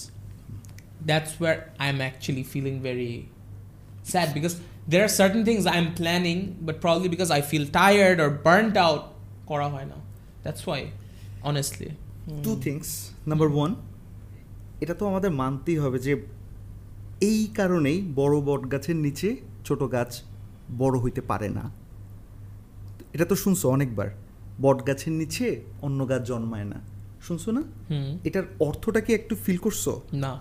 [1.01, 3.13] that's where i'm actually feeling very
[4.03, 4.55] sad because
[4.87, 9.01] there are certain things i'm planning but probably because i feel tired or burnt out
[9.47, 9.97] করা হয় না
[10.43, 10.79] that's why
[11.47, 11.89] honestly
[12.43, 12.89] two things
[13.27, 13.71] number one
[14.81, 16.13] এটা তো আমাদের মানতেই হবে যে
[17.21, 19.29] এই কারণেই বড় বট গাছের নিচে
[19.65, 20.11] ছোট গাছ
[20.77, 21.65] বড় হইতে পারে না
[23.13, 24.09] এটা তো শুনছো অনেকবার
[24.61, 25.47] বট গাছের নিচে
[25.81, 26.79] অন্য গাছ জন্মায় না
[27.21, 27.61] শুনছো না
[28.23, 30.33] এটার অর্থটা কি একটু ফিল করছ না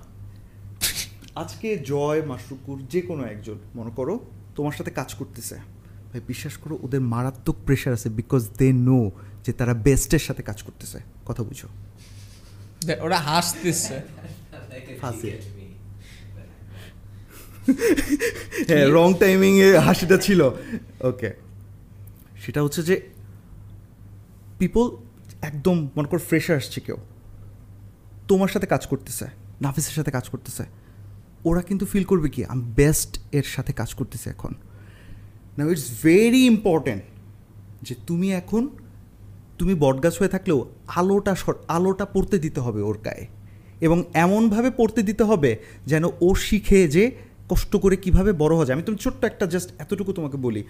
[1.39, 4.19] আজকে জয় মাসরুকুর যে কোনো একজন মনে করো
[4.57, 5.57] তোমার সাথে কাজ করতেছে।
[6.13, 9.11] ভাই বিশ্বাস করো ওদের মারাত্মক প্রেশার আছে বিকজ দে নো
[9.45, 11.69] যে তারা বেস্টের সাথে কাজ করতেছে। কথা বুঝো।
[13.01, 14.01] ওরা হাসতেছে।
[18.69, 20.41] হ্যাঁ রং টাইমিংয়ে হাসিটা ছিল।
[21.01, 21.31] ওকে
[22.47, 23.01] সেটা হচ্ছে যে
[24.59, 24.91] পিপল
[25.43, 26.97] একদম মনে কর ফ্রেশার আসছে কেউ।
[28.29, 29.27] তোমার সাথে কাজ করতেছে
[29.61, 30.65] নাফিসের সাথে কাজ করতেছে।
[31.45, 34.55] ওরা কিন্তু ফিল করবে কি আমি বেস্ট এর সাথে কাজ করতেছি এখন.
[35.59, 37.03] না ইটস ভেরি ইম্পর্ট্যান্ট
[37.83, 38.69] যে তুমি এখন,
[39.59, 41.37] তুমি বটগাছ হয়ে থাকলেও আলোটা
[41.69, 43.27] আলোটা পড়তে দিতে হবে ওর গায়ে।
[43.81, 47.11] এবং এমনভাবে পড়তে দিতে হবে যেন ও শিখে যে
[47.49, 50.65] কষ্ট করে কীভাবে বড় হওয়া যায়। আমি তুমি ছোট্ট একটা জাস্ট এতটুকু তোমাকে বলি।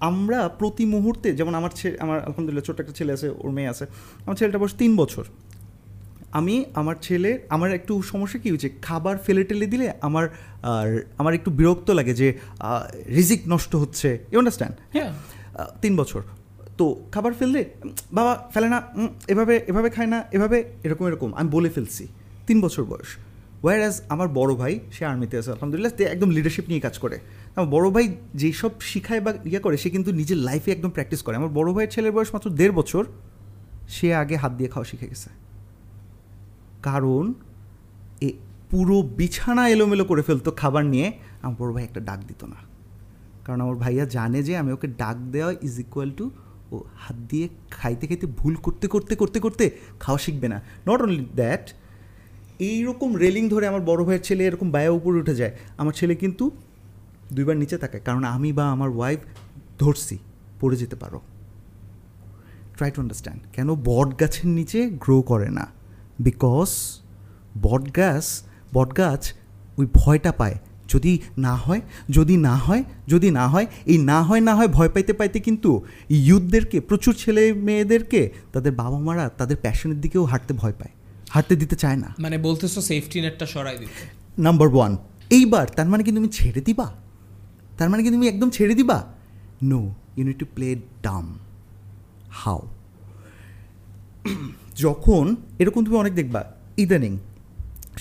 [0.00, 3.86] আমরা প্রতি মুহূর্তে, যেমন আমার ছেলে আমার আলহামদুলিল্লাহ ছোট্ট একটা ছেলে আছে, ওর মেয়ে আছে,
[4.26, 5.24] আমার ছেলেটা বয়স তিন বছর।
[6.38, 8.68] আমি আমার ছেলে আমার একটু সমস্যা কী হয়েছে?
[8.86, 10.24] খাবার ফেলে টেলে দিলে আমার
[10.74, 10.88] আর
[11.20, 12.28] আমার একটু বিরক্ত লাগে যে
[13.16, 15.10] রিজিক নষ্ট হচ্ছে। ইউ আন্ডারস্ট্যান্ড হ্যাঁ
[15.82, 16.22] তিন বছর।
[16.78, 16.84] তো
[17.14, 17.60] খাবার ফেললে
[18.16, 18.78] বাবা ফেলে না
[19.32, 22.04] এভাবে এভাবে খায় না এভাবে এরকম এরকম। আমি বলে ফেলছি।
[22.48, 23.10] তিন বছর বয়স।
[23.64, 27.16] ওয়ার অ্যাজ আমার বড় ভাই সে আর্মিতে আছে আলহামদুলিল্লাহ একদম লিডারশিপ নিয়ে কাজ করে।
[27.56, 28.06] আমার বড় ভাই
[28.40, 31.90] যেসব শিখায় বা ইয়ে করে সে কিন্তু নিজের লাইফে একদম প্র্যাকটিস করে। আমার বড় ভাইয়ের
[31.94, 33.02] ছেলের বয়স মাত্র দেড় বছর।
[33.94, 35.30] সে আগে হাত দিয়ে খাওয়া শিখে গেছে।
[36.86, 37.24] কারণ
[38.20, 38.30] এ
[38.70, 41.08] পুরো বিছানা এলোমেলো করে ফেলতো খাবার নিয়ে।
[41.42, 42.58] আমার বড় ভাই একটা ডাক দিত না।
[43.44, 46.30] কারণ আমার ভাইয়া জানে যে আমি ওকে ডাক দেওয়া ইজ ইকুয়াল টু
[46.72, 49.64] ও হাত দিয়ে খাইতে খাইতে ভুল করতে করতে করতে করতে
[50.00, 51.72] খাওয়া শিখবে না। নট অনলি দ্যাট
[52.58, 56.50] এইরকম রেলিং ধরে আমার বড় ভাইয়ের ছেলে এরকম বায়া উপরে উঠে যায়। আমার ছেলে কিন্তু
[57.32, 59.20] দুইবার নিচে তাকায়। কারণ আমি বা আমার ওয়াইফ
[59.78, 60.18] ধরছি,
[60.60, 61.20] পড়ে যেতে পারো।
[62.76, 65.75] ট্রাই টু আন্ডারস্ট্যান্ড কেন বট গাছের নিচে গ্রো করে না?
[66.18, 66.70] বিকজ
[67.62, 68.42] বট গাছ
[68.74, 69.32] বট গাছ
[69.78, 70.54] ওই ভয়টা পায়।
[70.88, 71.80] যদি না হয়
[72.10, 75.84] যদি না হয় যদি না হয় এই না হয় না হয় ভয় পাইতে পাইতে কিন্তু
[76.10, 80.90] ইউথদেরকে প্রচুর ছেলে মেয়েদেরকে তাদের বাবা মারা তাদের প্যাশনের দিকেও হাঁটতে ভয় পায়।
[81.30, 84.02] হাঁটতে দিতে চায় না। মানে বলতেছো সেফটি নেটটা সরাই দিতে।
[84.42, 84.96] নাম্বার ওয়ান
[85.30, 86.92] এইবার তার মানে কি তুমি ছেড়ে দিবা?
[87.78, 89.04] তার মানে কি তুমি একদম ছেড়ে দিবা?
[89.62, 91.38] No you need to play dumb
[92.30, 92.68] how
[94.84, 95.24] যখন
[95.58, 96.40] এরকম তুমি অনেক দেখবা
[96.78, 97.12] ইদানিং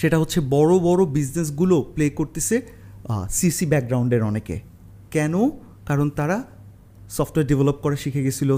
[0.02, 2.56] সেটা হচ্ছে বড় বড় বিজনেসগুলো প্লে করতেছে
[3.30, 4.56] সিসি ব্যাকগ্রাউন্ডের অনেকে।
[5.12, 5.34] কেন?
[5.90, 6.38] কারণ তারা
[7.18, 8.52] সফটওয়্যার ডেভেলপ করা শিখে গেছিল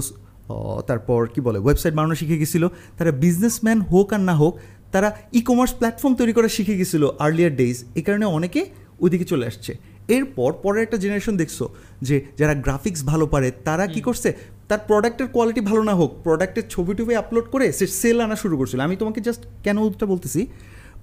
[0.88, 2.64] তারপর কি বলে ওয়েবসাইট বানানো শিখে গেছিল
[2.98, 4.54] তারা বিজনেসম্যান হোক আর না হোক
[4.92, 5.08] তারা
[5.38, 8.60] ই কমার্স প্ল্যাটফর্ম তৈরি করা শিখে গেছিল আর্লিয়ার ডেইজ এই কারণে অনেকে
[9.02, 9.72] ওইদিকে চলে আসছে।
[10.16, 11.58] এরপর পরের একটা জেনারেশন দেখছ
[12.02, 14.30] যে যারা গ্রাফিক্স ভালো পারে তারা কি করছে?
[14.68, 18.54] তার প্রোডাক্টের কোয়ালিটি ভালো না হোক প্রোডাক্টের ছবি টবি আপলোড করে সে সেল আনা শুরু
[18.56, 20.46] করছিল। আমি তোমাকে জাস্ট কেন ওটা বলতেছি?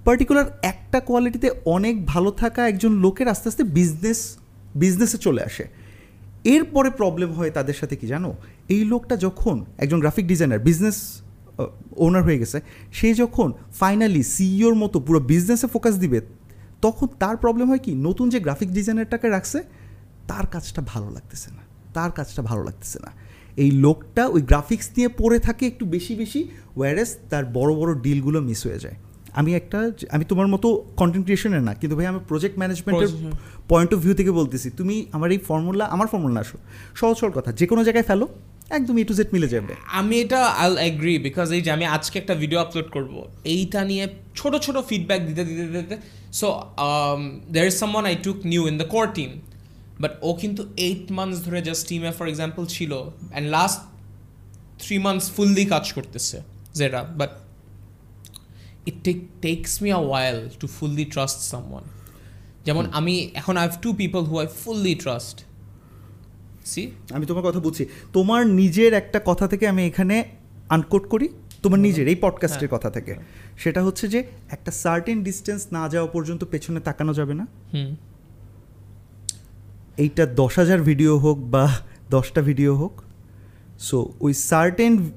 [0.04, 4.20] পার্টিকুলার একটা কোয়ালিটিতে অনেক ভালো থাকা একজন লোকের আস্তে আস্তে বিজনেস
[4.74, 5.64] বিজনেসে চলে আসে।
[6.44, 8.30] এরপরে প্রবলেম হয় তাদের সাথে কি জানো?
[8.68, 11.20] এই লোকটা যখন একজন গ্রাফিক ডিজাইনার বিজনেস
[11.96, 12.60] ওনার হয়ে গেছে,
[12.92, 16.20] সে যখন ফাইনালি সিইওর মতো পুরো বিজনেসে ফোকাস দিবে,
[16.82, 17.92] তখন তার প্রবলেম হয় কি?
[17.94, 19.58] নতুন যে গ্রাফিক ডিজাইনারটাকে রাখছে,
[20.28, 21.62] তার কাজটা ভালো লাগতেছে না।
[21.94, 23.25] তার কাজটা ভালো লাগতেছে না।
[23.62, 26.40] এই লোকটা ওই গ্রাফিক্স নিয়ে পড়ে থাকে একটু বেশি বেশি
[26.76, 28.96] ওয়ারেস তার বড় বড় ডিলগুলো মিস হয়ে যায়।
[29.40, 29.78] আমি একটা
[30.14, 30.68] আমি তোমার মতো
[31.00, 33.10] কন্টেন্ট ক্রিয়েশনের না কিন্তু ভাই আমি প্রজেক্ট ম্যানেজমেন্টের
[33.70, 36.58] পয়েন্ট অফ ভিউ থেকে বলতেছি। তুমি আমার এই ফর্মুলা আমার ফর্মুলা আসো
[37.00, 38.26] সহজ সরল কথা যে কোনো জায়গায় ফেলো
[38.76, 42.16] একদম এ টু জেড মিলে যাবে। আমি এটা আল এগ্রি বিকজ এই যে আমি আজকে
[42.22, 43.14] একটা ভিডিও আপলোড করব
[43.54, 44.04] এইটা নিয়ে
[44.38, 45.96] ছোট ছোট ফিডব্যাক দিতে দিতে দিতে
[46.40, 46.46] so
[47.54, 49.30] there is someone I took new in the core team
[50.00, 53.80] but ও কিন্তু এইট মান্থস ধরে জাস্ট টিমে ফর এক্সাম্পল ছিল। And last
[54.78, 56.42] three months fully কাজ করতেছে
[56.74, 57.30] যেটা but
[58.86, 61.84] it take takes me a while to fully trust someone
[62.64, 65.44] যেমন আমি এখন I have to people who I fully trust
[66.66, 70.24] see আমি তোমার কথা বুঝছি। তোমার নিজের একটা কথা থেকে আমি এখানে
[70.68, 71.28] আনকোট করি?
[71.62, 73.14] তোমার নিজের এই পডকাস্টের কথা থেকে।
[73.58, 77.46] সেটা হচ্ছে যে একটা সার্টেন ডিস্টেন্স না যাওয়া পর্যন্ত পেছনে তাকানো যাবে না।
[79.96, 81.64] এইটা দশ হাজার ভিডিও হোক বা
[82.10, 83.02] দশটা ভিডিও হোক
[83.78, 85.10] সো ওই সার্টেন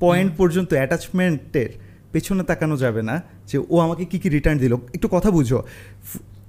[0.00, 1.70] পয়েন্ট পর্যন্ত অ্যাটাচমেন্টের
[2.12, 5.62] পেছনে তাকানো যাবে না যে ও আমাকে কি কি রিটার্ন দিল। একটু কথা বুঝো।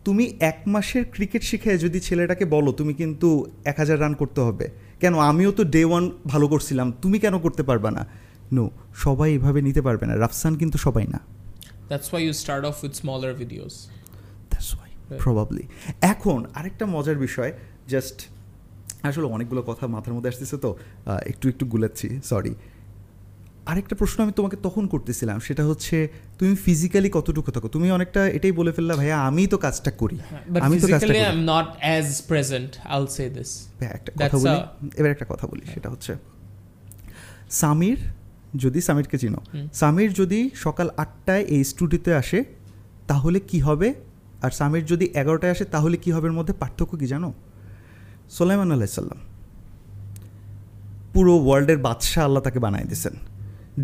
[0.06, 4.70] তুমি এক মাসের ক্রিকেট শিখে যদি ছেলেটাকে বলো তুমি কিন্তু এক হাজার রান করতে হবে।
[5.00, 5.20] কেন?
[5.20, 8.08] আমিও তো ডে ওয়ান ভালো করছিলাম তুমি কেন করতে পারবে না?
[8.54, 11.20] নো সবাই এভাবে নিতে পারবে না। রাফসান কিন্তু সবাই না।
[11.90, 13.74] That's why you start off with smaller videos.
[15.20, 15.64] Probably
[16.02, 17.54] এখন আরেকটা মজার বিষয়
[17.88, 18.22] জাস্ট
[19.04, 20.78] আসলে অনেকগুলো কথা মাথার মধ্যে আসতেছে তো
[21.26, 22.56] একটু একটু গুলাচ্ছি সরি
[23.66, 26.08] আরেকটা প্রশ্ন আমি তোমাকে তখন করতেছিলাম সেটা হচ্ছে
[26.40, 27.68] তুমি ফিজিক্যালি কতটুকু থাকো?
[27.68, 30.20] তুমি অনেকটা এটাই বলে ফেললা ভাইয়া আমি তো কাজটা করি।
[30.60, 32.72] আমি তো কাজটা not as present.
[32.92, 33.50] I'll say this.
[33.80, 36.16] ভাইয়া, একটা কথা বলি। এবার একটা কথা বলি সেটা হচ্ছে
[37.50, 37.98] সামির
[38.56, 39.40] যদি সামিরকে চিনো।
[39.74, 42.44] সামির যদি সকাল আটটায় এই স্টুডিওতে আসে
[43.08, 43.94] তাহলে কি হবে?
[44.44, 47.30] আর সামির যদি এগারোটায় আসে, তাহলে কি হবে মধ্যে পার্থক্য কি জানো?
[48.38, 49.20] সোলাইমান আলাইসাল্লাম
[51.14, 53.16] পুরো ওয়ার্ল্ডের বাদশাহ আল্লাহ তাকে বানাই দিয়েছেন।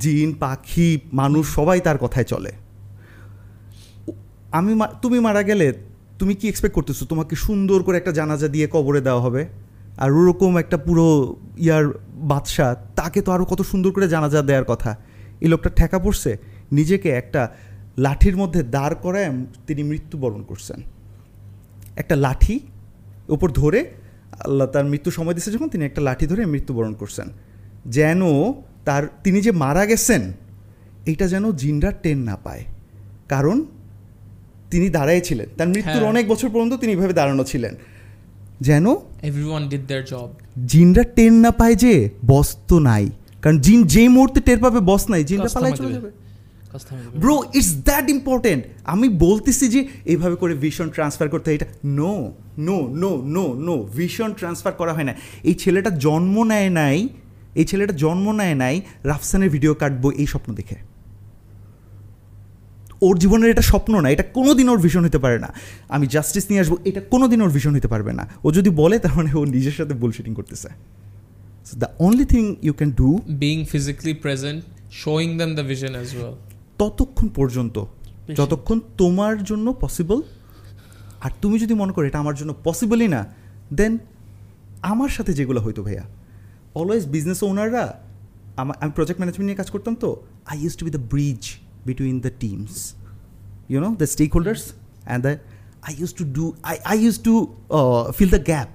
[0.02, 0.90] জিন, পাখি,
[1.22, 2.52] মানুষ, সবাই তার কথায় চলে।
[4.58, 4.72] আমি
[5.04, 5.68] তুমি মারা গেলে
[6.20, 7.04] তুমি কি এক্সপেক্ট করতেছো?
[7.12, 9.42] তোমাকে সুন্দর করে একটা জানাজা দিয়ে কবরে দেওয়া হবে,
[10.04, 11.06] আর ওরকম একটা পুরো
[11.66, 11.86] ইয়ার
[12.32, 12.70] বাদশাহ,
[13.00, 14.92] তাকে তো আরও কত সুন্দর করে জানাজা দেওয়ার কথা।
[15.44, 16.32] এই লোকটা ঠেকা পড়ছে,
[16.78, 17.42] নিজেকে একটা
[18.00, 19.32] লাঠির মধ্যে দাঁড় করায়
[19.68, 20.82] তিনি মৃত্যুবরণ করছেন।
[21.96, 22.60] একটা লাঠি
[23.28, 23.92] উপর ধরে
[24.40, 27.28] আল্লাহ তার মৃত্যু সময় দিয়েছে যখন তিনি একটা লাঠি ধরে মৃত্যুবরণ করছেন।
[27.86, 28.22] যেন
[28.86, 30.34] তার তিনি যে মারা গেছেন
[31.06, 32.64] এটা যেন জিনরা টেন না পায়।
[33.30, 33.66] কারণ
[34.72, 37.76] তিনি দাঁড়াই ছিলেন। তার মৃত্যুর হ্যাঁ। অনেক বছর পর্যন্ত তিনি এইভাবে দাঁড়ানো ছিলেন।
[38.62, 40.28] যেন Everyone did their job.
[40.66, 43.10] জিনরা টের না পায় যে বস তো নাই।
[43.42, 46.27] কারণ জিন যেই মুহূর্তে টের পাবে বস নাই জিনরা পালাই চলে যাবে।
[47.24, 48.62] ব্রো ইটস দ্যাট ইম্পর্টেন্ট
[48.94, 49.82] আমি বলতেছি যে
[50.12, 51.68] এইভাবে করে ভিশন ট্রান্সফার করতে এটা
[52.00, 52.14] no
[52.68, 55.14] no no no no vision transfer করা হয় না।
[55.50, 56.98] এই ছেলেটা জন্ম নেয় নাই
[57.60, 58.76] এই ছেলেটা জন্ম নেয় নাই
[59.10, 60.78] রাফসানের ভিডিও কাটবো এই স্বপ্ন দেখে।
[63.08, 65.50] ওর জীবনের এটা স্বপ্ন না এটা কোনোদিন ওর ভিশন হতে পারে না।
[65.96, 69.14] আমি জাস্টিস নিয়ে আসব এটা কোনোদিন ওর ভিশন হতে পারবে না। ও যদি বলে তার
[69.18, 70.70] মানে ও নিজের সাথে বুলশিটিং করতেছে।
[71.82, 73.10] The only thing you can do
[73.44, 74.62] Being physically present
[75.04, 76.36] showing them the vision as well.
[76.82, 77.76] ততক্ষণ পর্যন্ত
[78.40, 80.20] যতক্ষণ তোমার জন্য পসিবল
[81.26, 83.22] আর তুমি যদি মনে করো এটা আমার জন্য পসিবলই না
[83.78, 83.94] দেন
[84.92, 86.04] আমার সাথে যেগুলো হইতো ভাইয়া।
[86.80, 87.84] অলওয়েজ বিজনেস ওনাররা
[88.62, 90.10] আমার আমি প্রজেক্ট ম্যানেজমেন্ট নিয়ে কাজ করতাম তো
[90.52, 91.44] I use to be the bridge
[91.88, 92.74] between the teams
[93.72, 95.34] you know the stakeholders and the
[95.88, 97.34] I use to do I I use to
[98.18, 98.68] fill the gap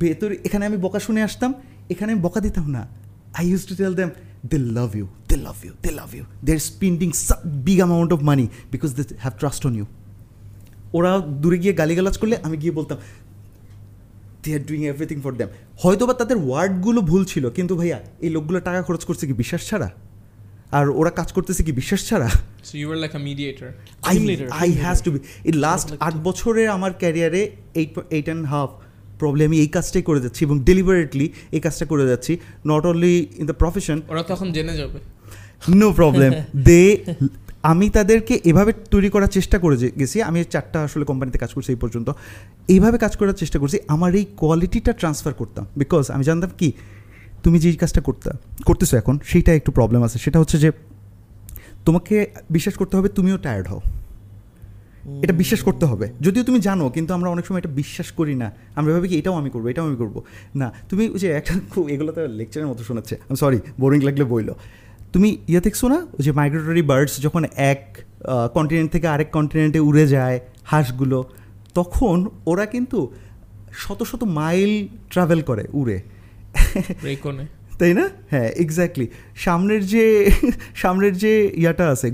[0.00, 1.50] ভেতরে এখানে আমি বকা শুনে আসতাম
[1.92, 2.82] এখানে আমি বকা দিতাম না।
[3.38, 4.10] I use to tell them
[4.50, 7.08] they love you they love you they love you they are spending
[7.68, 9.86] big amount of money because they have trust on you
[10.96, 11.10] ওরা
[11.42, 12.98] দূরে গিয়ে গালিগালাজ করলে আমি গিয়ে বলতাম
[14.42, 15.50] they are doing everything for them
[15.82, 19.62] হয়তো বা তাদের ওয়ার্ডগুলো ভুল ছিল কিন্তু ভাইয়া এই লোকগুলো টাকা খরচ করছে কি বিশ্বাস
[19.70, 19.88] ছাড়া?
[20.78, 22.28] আর ওরা কাজ করতেছে কি বিশ্বাস ছাড়া?
[22.68, 23.68] So you were like a mediator.
[24.10, 24.16] I
[24.62, 27.42] I has to be এই লাস্ট আট বছরের আমার ক্যারিয়ারে
[27.80, 28.70] eight eight and half
[29.22, 31.26] problem আমি এই কাজটাই করে যাচ্ছি এবং ডেলিভারেটলি
[31.56, 32.32] এই কাজটা করে যাচ্ছি।
[32.70, 34.98] Not only in the profession ওরা তখন জেনে যাবে।
[35.80, 36.30] নো প্রবলেম
[36.68, 36.82] দে
[37.72, 41.78] আমি তাদেরকে এভাবে তৈরি করার চেষ্টা করে গেছি আমি চারটা আসলে কোম্পানিতে কাজ করছি এই
[41.82, 42.08] পর্যন্ত।
[42.74, 46.68] এইভাবে কাজ করার চেষ্টা করছি আমার এই কোয়ালিটিটা ট্রান্সফার করতাম। বিকজ আমি জানতাম কি
[47.44, 48.28] তুমি যেই কাজটা করতে
[48.68, 50.68] করতেছো এখন সেইটা একটু প্রবলেম আছে। সেটা হচ্ছে যে
[51.86, 52.16] তোমাকে
[52.54, 53.80] বিশ্বাস করতে হবে তুমিও টায়ার্ড হও।
[55.22, 58.52] এটা বিশ্বাস করতে হবে। যদিও তুমি জানো, কিন্তু আমরা অনেক সময় এটা বিশ্বাস করি না।
[58.74, 60.22] আমরা ভাবি কি, এটাও আমি করব, এটাও আমি করব।
[60.54, 64.54] না, তুমি যে একটা খুব এগুলো তো লেকচারের মতো শোনাচ্ছে। আমি সরি বোরিং লাগলে বইলো।
[65.12, 67.98] তুমি ইয়ে দেখছ না ওই যে মাইগ্রেটরি বার্ডস যখন এক
[68.54, 71.24] কন্টিনেন্ট থেকে আরেক কন্টিনেন্টে উড়ে যায় হাঁসগুলো,
[71.74, 73.12] তখন ওরা কিন্তু
[73.72, 76.02] শত শত মাইল ট্রাভেল করে উড়ে।
[77.80, 78.04] তাই না?
[78.32, 79.06] হ্যাঁ এক্স্যাক্টলি
[79.44, 80.04] সামনের যে
[80.82, 81.32] সামনের যে
[81.62, 82.08] ইয়াটা আছে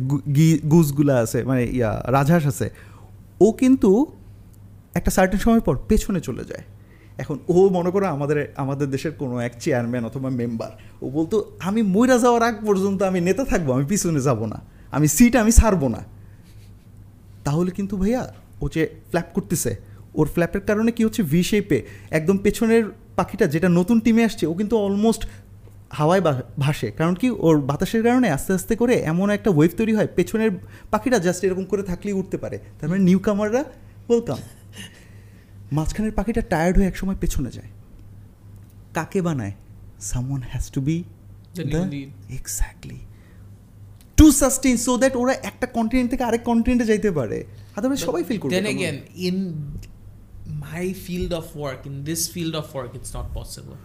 [0.73, 2.67] গুজগুলা আছে মানে ইয়া, রাজহাঁস আছে,
[3.47, 3.91] ও কিন্তু
[4.99, 6.65] একটা সার্টেন সময় পর পেছনে চলে যায়।
[7.23, 10.71] এখন ও মনে করো আমাদের আমাদের দেশের কোনো এক চেয়ারম্যান অথবা মেম্বার
[11.05, 11.37] ও বলতো,
[11.69, 14.59] আমি মইরা যাওয়ার আগ পর্যন্ত আমি নেতা থাকব, আমি পিছনে যাব না,
[14.97, 16.01] আমি সিট আমি ছাড়বো না।
[17.47, 18.23] তাহলে কিন্তু ভাইয়া,
[18.63, 19.73] ও যে ফ্ল্যাপ করতেছে,
[20.19, 21.23] ওর ফ্ল্যাপের কারণে কি হচ্ছে?
[21.33, 21.79] ভি শেপে
[22.19, 22.85] একদম পেছনের
[23.19, 25.23] পাখিটা যেটা নতুন টিমে আসছে, ও কিন্তু অলমোস্ট
[25.91, 26.21] হাওয়ায়
[26.59, 27.31] ভাসে। কারণ কি?
[27.31, 30.51] ওর বাতাসের কারণে আস্তে আস্তে করে এমন একটা ওয়েভ তৈরি হয় পেছনের
[30.91, 33.65] পাখিটা জাস্ট এরকম করে থাকলেই উঠতে পারে। তার মানে নিউ কামাররা
[34.09, 34.39] ওয়েলকাম
[35.73, 37.69] মাঝখানের পাখিটা টায়ার্ড হয়ে একসময় পেছনে যায়।
[38.95, 39.53] কাকে বানায়?
[40.01, 41.05] Someone has to be
[42.39, 42.99] exactly
[44.17, 47.45] to sustain so that ওরা একটা কন্টিনেন্ট থেকে আরেক কন্টিনেন্টে যাইতে পারে।
[47.77, 48.97] আদারওয়াইজ সবাই ফিল করবে কেমন। again,
[49.29, 49.37] in
[50.67, 53.77] my field of work, in this field of work, it's not possible.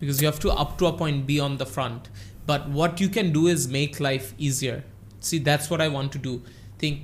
[0.00, 2.02] because you have to up to a point be on the front
[2.50, 4.78] but what you can do is make life easier
[5.20, 6.42] see that's what i want to do
[6.78, 6.96] think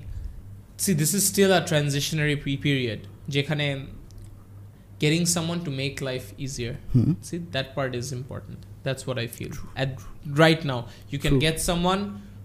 [0.76, 3.00] see this is still a transitionary pre period
[3.36, 3.66] যেখানে
[5.02, 9.26] getting someone to make life easier hmm see that part is important that's what i
[9.38, 9.52] feel
[9.82, 9.90] at
[10.44, 10.80] right now
[11.12, 11.46] you can True.
[11.46, 12.02] get someone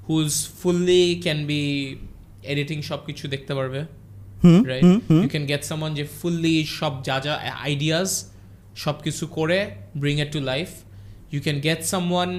[0.07, 1.63] who's fully can be
[2.53, 3.81] editing সব কিছু দেখতে পারবে
[4.43, 7.33] হুম right hmm hmm you can get someone যে fully সব যা যা
[7.73, 8.09] ideas
[8.84, 9.58] সব কিছু করে
[10.00, 10.74] bring it to life.
[11.34, 12.34] You can get someone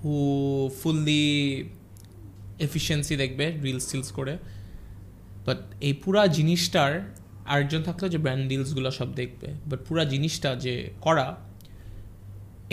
[0.00, 0.14] who
[0.80, 1.24] fully
[2.66, 4.34] efficiency দেখবে রিলস টিলস করে.
[5.46, 6.92] বাট এই পুরা জিনিসটার
[7.52, 11.26] আরেকজন থাকল যে ব্র্যান্ড ডিলসগুলো সব দেখবে। বাট পুরা জিনিসটা যে করা,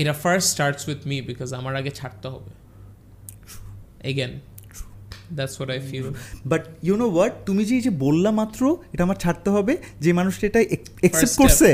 [0.02, 2.52] এটা first starts with me because আমার আগে ছাড়তে হবে।
[4.12, 4.32] Again
[5.38, 6.08] that's what I feel
[6.52, 8.62] but you know what তুমি যে এই যে বললা মাত্র
[8.94, 9.74] এটা আমার ছাড়তে হবে
[10.04, 10.60] যে মানুষটা এটা
[11.08, 11.70] একসেপ্ট করছে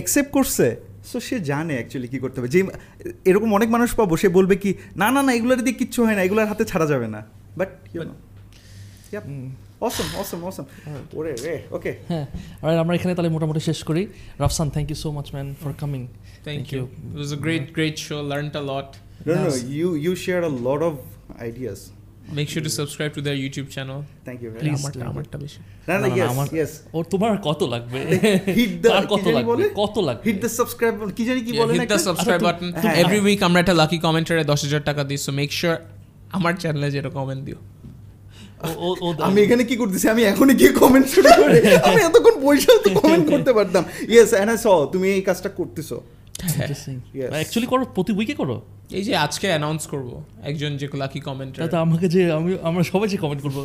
[0.00, 0.66] একসেপ্ট করছে।
[1.10, 2.60] সো সে জানে অ্যাকচুয়ালি কি করতে হবে। যে
[3.30, 4.70] এরকম অনেক মানুষ পাবো সে বলবে কি
[5.00, 7.20] না না না এগুলোর দিয়ে কিচ্ছু হয় না এগুলোর হাতে ছাড়া যাবে না।
[7.58, 8.14] But you know
[9.86, 10.64] awesome awesome awesome
[11.18, 12.26] ওরে রে ওকে হ্যাঁ
[12.62, 14.02] আর আমরা এখানে তাহলে মোটামুটি শেষ করি।
[14.42, 16.02] Rafsan thank you so much man for coming
[16.48, 16.78] Thank, Thank you.
[16.78, 17.14] you.
[17.14, 18.20] It was a great, great show.
[18.22, 18.88] Learned a lot.
[19.26, 19.64] No, no, Yes.
[19.78, 20.52] you you share a
[22.28, 24.04] to subscribe to their YouTube channel.
[24.24, 24.80] Thank you very much.
[24.92, 25.00] do.
[25.00, 26.70] আমারটা- আমারটা বেশি। না না, আমার- yes.
[26.92, 27.98] ওর তোমার কত লাগবে
[28.58, 31.72] Hit the তার কি কত লাগবে কত লাগবে Hit the subscribe কি জানি কি বলে
[31.72, 31.98] hit না the একটা?
[32.08, 32.68] subscribe আচ্ছা, button.
[32.74, 35.76] হ্যাঁ, Every হ্যাঁ। week আমরা একটা লাকি কমেন্টারে দশ হাজার টাকা দিই সো মেক শিওর
[36.32, 37.58] আমার চ্যানেলে যেটা কমেন্ট দিও
[39.22, 43.30] আমি এখানে কি করতেছি আমি এখনই কি কমেন্ট শুরু করে আমি এতক্ষণ বসে তো কমেন্ট
[43.30, 45.96] করতে পারতাম ইয়েস এন্ড আই স তুমি এই কাজটা করতেছো.
[47.34, 48.56] অ্যাকচুয়ালি করো প্রতি উইকে করো।
[48.98, 50.10] এই যে আজকে অ্যানাউন্স করব
[50.50, 53.58] একজন যে লাকি কমেন্টার তাতে আমাকে যে আমি আমরা সবাই যে কমেন্ট করব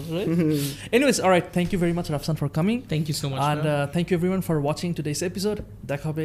[0.96, 3.64] anyways alright thank you very much Rafsan for coming thank you so much uh, and
[3.94, 5.58] thank you everyone for watching today's episode
[5.92, 6.24] দেখা হবে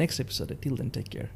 [0.00, 1.28] নেক্সট এপিসোডে টিল দেন টেক কেয়ার